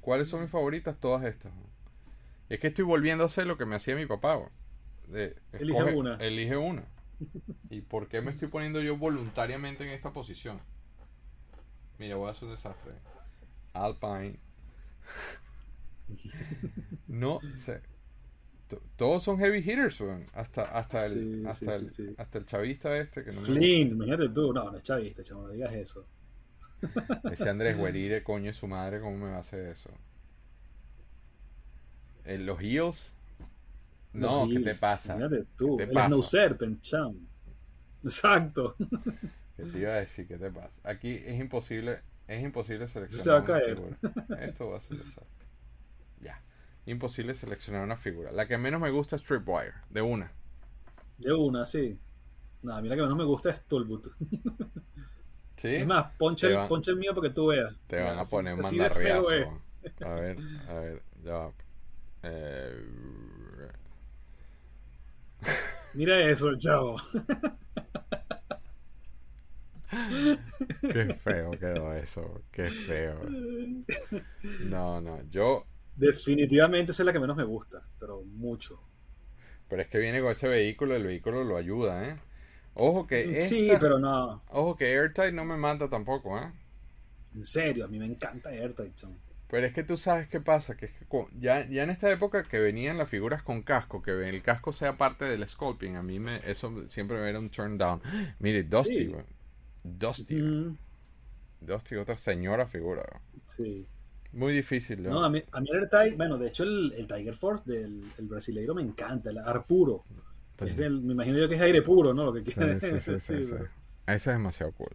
[0.00, 0.98] ¿Cuáles son mis favoritas?
[0.98, 1.52] Todas estas.
[2.48, 4.38] Es que estoy volviendo a hacer lo que me hacía mi papá.
[5.52, 6.16] elige una.
[6.16, 6.84] Elige una.
[7.70, 10.60] ¿Y por qué me estoy poniendo yo voluntariamente en esta posición?
[11.98, 12.92] Mira, voy a hacer un desastre.
[13.72, 14.38] Alpine.
[17.08, 17.80] no sé.
[18.96, 20.00] Todos son heavy hitters,
[20.32, 23.22] Hasta, hasta, el, hasta, el, hasta el chavista este.
[23.22, 24.52] Que no Flint, imagínate tú.
[24.52, 26.06] No, no es chavista, chamo, no digas eso.
[27.30, 29.90] Ese Andrés Guerire, coño, es su madre, ¿cómo me va a hacer eso?
[32.24, 33.16] Eh, los heels.
[34.12, 35.18] No, ¿qué te pasa?
[35.56, 35.76] Tú.
[35.76, 36.22] ¿Qué te pasa?
[36.22, 37.16] Serpent, chamo.
[38.02, 38.76] Exacto.
[39.56, 40.26] ¿Qué te iba a decir?
[40.26, 40.80] ¿Qué te pasa?
[40.84, 43.24] Aquí es imposible, es imposible seleccionar.
[43.24, 43.82] Se va a caer.
[44.40, 45.44] Esto va a ser desastre.
[46.86, 48.30] Imposible seleccionar una figura.
[48.30, 50.30] La que menos me gusta es Tripwire, de una.
[51.16, 51.98] De una, sí.
[52.62, 54.08] No, a mí la que menos me gusta es Toolboot.
[55.56, 55.76] ¿Sí?
[55.76, 57.74] Es más, ponche, el, ponche el mío para que tú veas.
[57.86, 59.30] Te van a poner un mandarriazo.
[60.04, 61.52] A ver, a ver, ya va.
[62.22, 62.82] Eh...
[65.94, 66.96] Mira eso, chavo.
[70.80, 72.42] Qué feo quedó eso.
[72.50, 73.20] Qué feo.
[74.68, 75.20] No, no.
[75.30, 75.66] Yo
[75.96, 78.80] Definitivamente esa es la que menos me gusta, pero mucho.
[79.68, 82.16] Pero es que viene con ese vehículo, el vehículo lo ayuda, ¿eh?
[82.74, 84.42] Ojo que Sí, pero no.
[84.50, 86.50] Ojo que Airtight no me manda tampoco, ¿eh?
[87.34, 88.92] En serio, a mí me encanta Airtight,
[89.48, 91.06] Pero es que tú sabes qué pasa, que es que
[91.38, 94.96] ya, ya en esta época que venían las figuras con casco, que el casco sea
[94.96, 98.00] parte del sculpting, a mí me eso siempre me era un turn down.
[98.38, 99.14] Mire, Dusty,
[99.82, 100.76] Dusty.
[101.60, 103.04] Dusty, otra señora figura.
[103.46, 103.86] Sí.
[104.32, 105.10] Muy difícil, ¿no?
[105.10, 108.26] No, a mí, a mí el bueno, de hecho el, el Tiger Force del el
[108.26, 109.38] brasileiro me encanta, el
[110.56, 110.90] puro.
[110.90, 112.24] me imagino yo que es aire puro, ¿no?
[112.24, 112.80] Lo que quiere.
[112.80, 113.54] Sí, sí, sí, sí,
[114.06, 114.90] Ese es demasiado cool.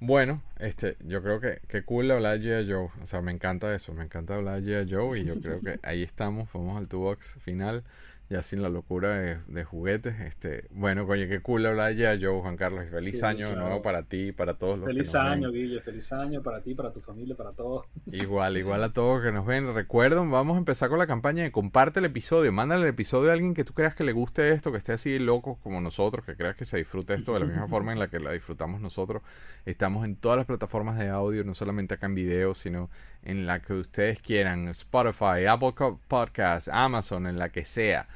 [0.00, 2.70] Bueno, este, yo creo que, que cool hablar de G.I.
[2.70, 2.88] Joe.
[3.02, 4.94] O sea, me encanta eso, me encanta hablar de G.I.
[4.94, 7.82] Joe y yo creo que ahí estamos, vamos al toolbox final
[8.30, 10.20] ya sin la locura de, juguetes.
[10.20, 14.02] Este, bueno, coño, qué cool hablar ya, yo, Juan Carlos, y feliz año nuevo para
[14.02, 17.34] ti y para todos los feliz año, Guille, feliz año para ti, para tu familia,
[17.34, 17.86] para todos.
[18.12, 19.72] Igual, igual a todos que nos ven.
[19.72, 23.32] Recuerden, vamos a empezar con la campaña de comparte el episodio, mándale el episodio a
[23.32, 26.36] alguien que tú creas que le guste esto, que esté así loco como nosotros, que
[26.36, 29.22] creas que se disfrute esto de la misma forma en la que la disfrutamos nosotros.
[29.64, 32.90] Estamos en todas las plataformas de audio, no solamente acá en video, sino
[33.22, 35.72] en la que ustedes quieran, Spotify, Apple
[36.08, 38.08] Podcasts, Amazon, en la que sea.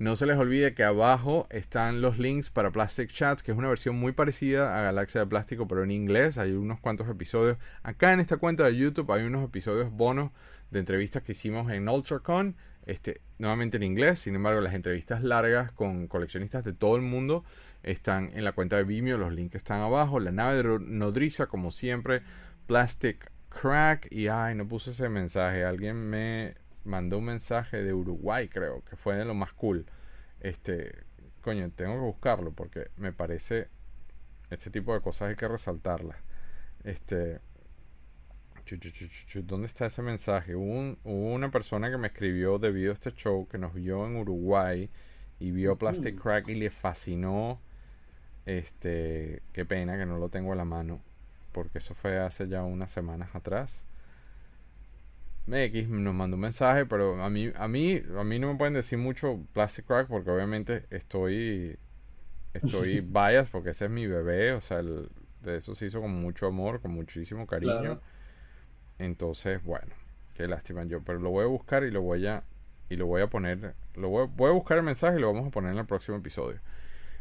[0.00, 3.68] No se les olvide que abajo están los links para Plastic Chats, que es una
[3.68, 6.38] versión muy parecida a Galaxia de Plástico, pero en inglés.
[6.38, 7.58] Hay unos cuantos episodios.
[7.82, 10.30] Acá en esta cuenta de YouTube hay unos episodios bonos
[10.70, 12.56] de entrevistas que hicimos en UltraCon,
[12.86, 14.20] este, nuevamente en inglés.
[14.20, 17.44] Sin embargo, las entrevistas largas con coleccionistas de todo el mundo
[17.82, 19.18] están en la cuenta de Vimeo.
[19.18, 20.18] Los links están abajo.
[20.18, 22.22] La nave de nodriza, como siempre,
[22.66, 24.08] Plastic Crack.
[24.10, 25.64] Y ay, no puse ese mensaje.
[25.64, 26.54] Alguien me
[26.84, 29.86] mandó un mensaje de Uruguay, creo, que fue de lo más cool.
[30.40, 31.04] Este,
[31.42, 33.68] coño, tengo que buscarlo porque me parece
[34.50, 36.16] este tipo de cosas hay que resaltarlas.
[36.84, 37.40] Este,
[39.44, 40.56] ¿dónde está ese mensaje?
[40.56, 44.90] Hubo, una persona que me escribió debido a este show que nos vio en Uruguay
[45.38, 47.60] y vio Plastic Crack y le fascinó.
[48.46, 51.02] Este, qué pena que no lo tengo a la mano
[51.52, 53.84] porque eso fue hace ya unas semanas atrás.
[55.52, 58.74] X nos mandó un mensaje, pero a mí, a mí, a mí no me pueden
[58.74, 61.76] decir mucho Plastic Crack porque obviamente estoy,
[62.54, 66.46] estoy bias porque ese es mi bebé, o sea, de eso se hizo con mucho
[66.46, 68.00] amor, con muchísimo cariño.
[68.98, 69.92] Entonces, bueno,
[70.36, 72.44] qué lástima yo, pero lo voy a buscar y lo voy a,
[72.88, 75.48] y lo voy a poner, lo voy, voy a buscar el mensaje y lo vamos
[75.48, 76.60] a poner en el próximo episodio.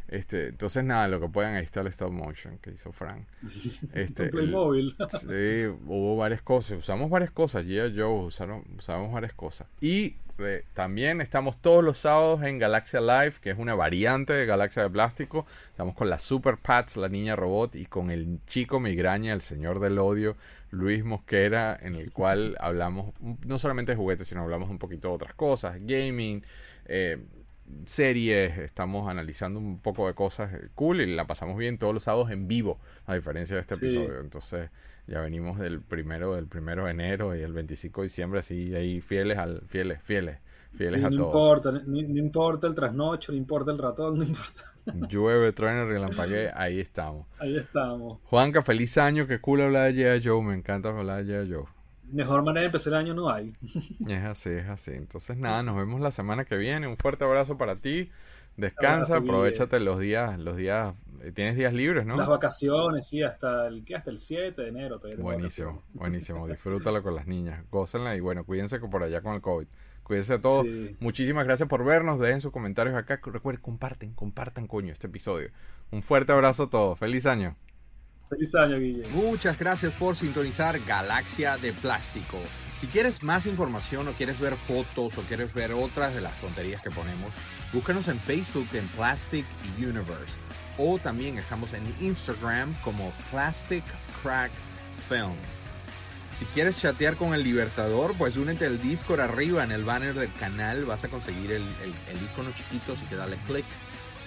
[0.10, 3.28] Este, entonces nada, lo que puedan, ahí está el stop motion que hizo Frank.
[3.94, 4.96] Este, Playmobil.
[5.10, 7.98] sí, hubo varias cosas, usamos varias cosas, G.I.
[7.98, 9.68] Joe, usaron, usamos varias cosas.
[9.82, 14.46] Y eh, también estamos todos los sábados en Galaxia Live, que es una variante de
[14.46, 15.46] Galaxia de Plástico.
[15.70, 19.80] Estamos con la Super Pats, la niña robot, y con el chico migraña, el señor
[19.80, 20.38] del odio,
[20.72, 23.12] Luis Mosquera, en el cual hablamos
[23.46, 26.44] no solamente de juguetes, sino hablamos un poquito de otras cosas, gaming,
[26.86, 27.20] eh,
[27.86, 32.32] series, estamos analizando un poco de cosas cool y la pasamos bien todos los sábados
[32.32, 34.20] en vivo, a diferencia de este episodio.
[34.20, 34.70] Entonces,
[35.08, 39.02] ya venimos del primero, del primero de enero y el 25 de diciembre, así ahí
[39.02, 40.40] fieles al, fieles, fieles,
[40.74, 44.62] fieles a no Importa, no, importa el trasnocho, no importa el ratón, no importa.
[45.08, 47.28] Llueve, truena, relampague, ahí estamos.
[47.40, 48.20] Ahí estamos.
[48.24, 50.28] Juanca, feliz año, qué cool hablar de G.I.
[50.28, 51.54] Joe, me encanta hablar de G.I.
[51.54, 51.79] Joe
[52.12, 53.54] mejor manera de empezar el año no hay.
[54.08, 54.92] Es así, es así.
[54.92, 56.88] Entonces, nada, nos vemos la semana que viene.
[56.88, 58.10] Un fuerte abrazo para ti.
[58.58, 62.18] Descansa, aprovechate los días, los días, eh, tienes días libres, ¿no?
[62.18, 63.96] Las vacaciones, sí, hasta el, ¿qué?
[63.96, 65.00] Hasta el 7 de enero.
[65.18, 66.46] Buenísimo, buenísimo.
[66.48, 69.68] Disfrútalo con las niñas, gócenla y bueno, cuídense por allá con el COVID.
[70.04, 70.66] Cuídense a todos.
[71.00, 72.20] Muchísimas gracias por vernos.
[72.20, 73.22] Dejen sus comentarios acá.
[73.24, 75.52] Recuerden, comparten, compartan, coño, este episodio.
[75.92, 76.98] Un fuerte abrazo a todos.
[76.98, 77.56] Feliz año.
[79.12, 82.38] Muchas gracias por sintonizar Galaxia de Plástico.
[82.80, 86.82] Si quieres más información o quieres ver fotos o quieres ver otras de las tonterías
[86.82, 87.34] que ponemos,
[87.74, 89.46] búscanos en Facebook en Plastic
[89.80, 90.36] Universe.
[90.78, 93.84] O también estamos en Instagram como Plastic
[94.22, 94.52] Crack
[95.10, 95.34] Film.
[96.38, 100.32] Si quieres chatear con el Libertador, pues únete al Discord arriba en el banner del
[100.34, 100.86] canal.
[100.86, 103.66] Vas a conseguir el, el, icono chiquito, así que dale click.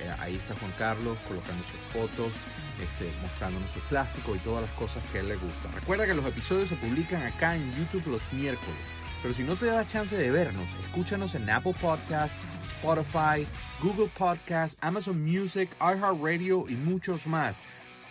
[0.01, 2.33] Eh, ahí está Juan Carlos colocando sus fotos
[2.81, 5.70] este, mostrándonos su plástico y todas las cosas que a él le gusta.
[5.75, 9.02] Recuerda que los episodios se publican acá en YouTube los miércoles.
[9.23, 13.47] Pero si no te da chance de vernos, escúchanos en Apple Podcasts, Spotify,
[13.81, 17.62] Google Podcasts, Amazon Music, iHeartRadio y muchos más.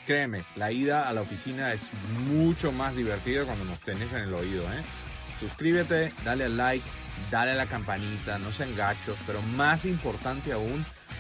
[0.06, 1.82] Créeme, la ida a la oficina es
[2.30, 4.64] mucho más divertida cuando nos tenés en el oído.
[4.72, 4.84] ¿eh?
[5.40, 6.86] Suscríbete, dale al like,
[7.30, 10.86] dale a la campanita, no sean gachos, pero más importante aún,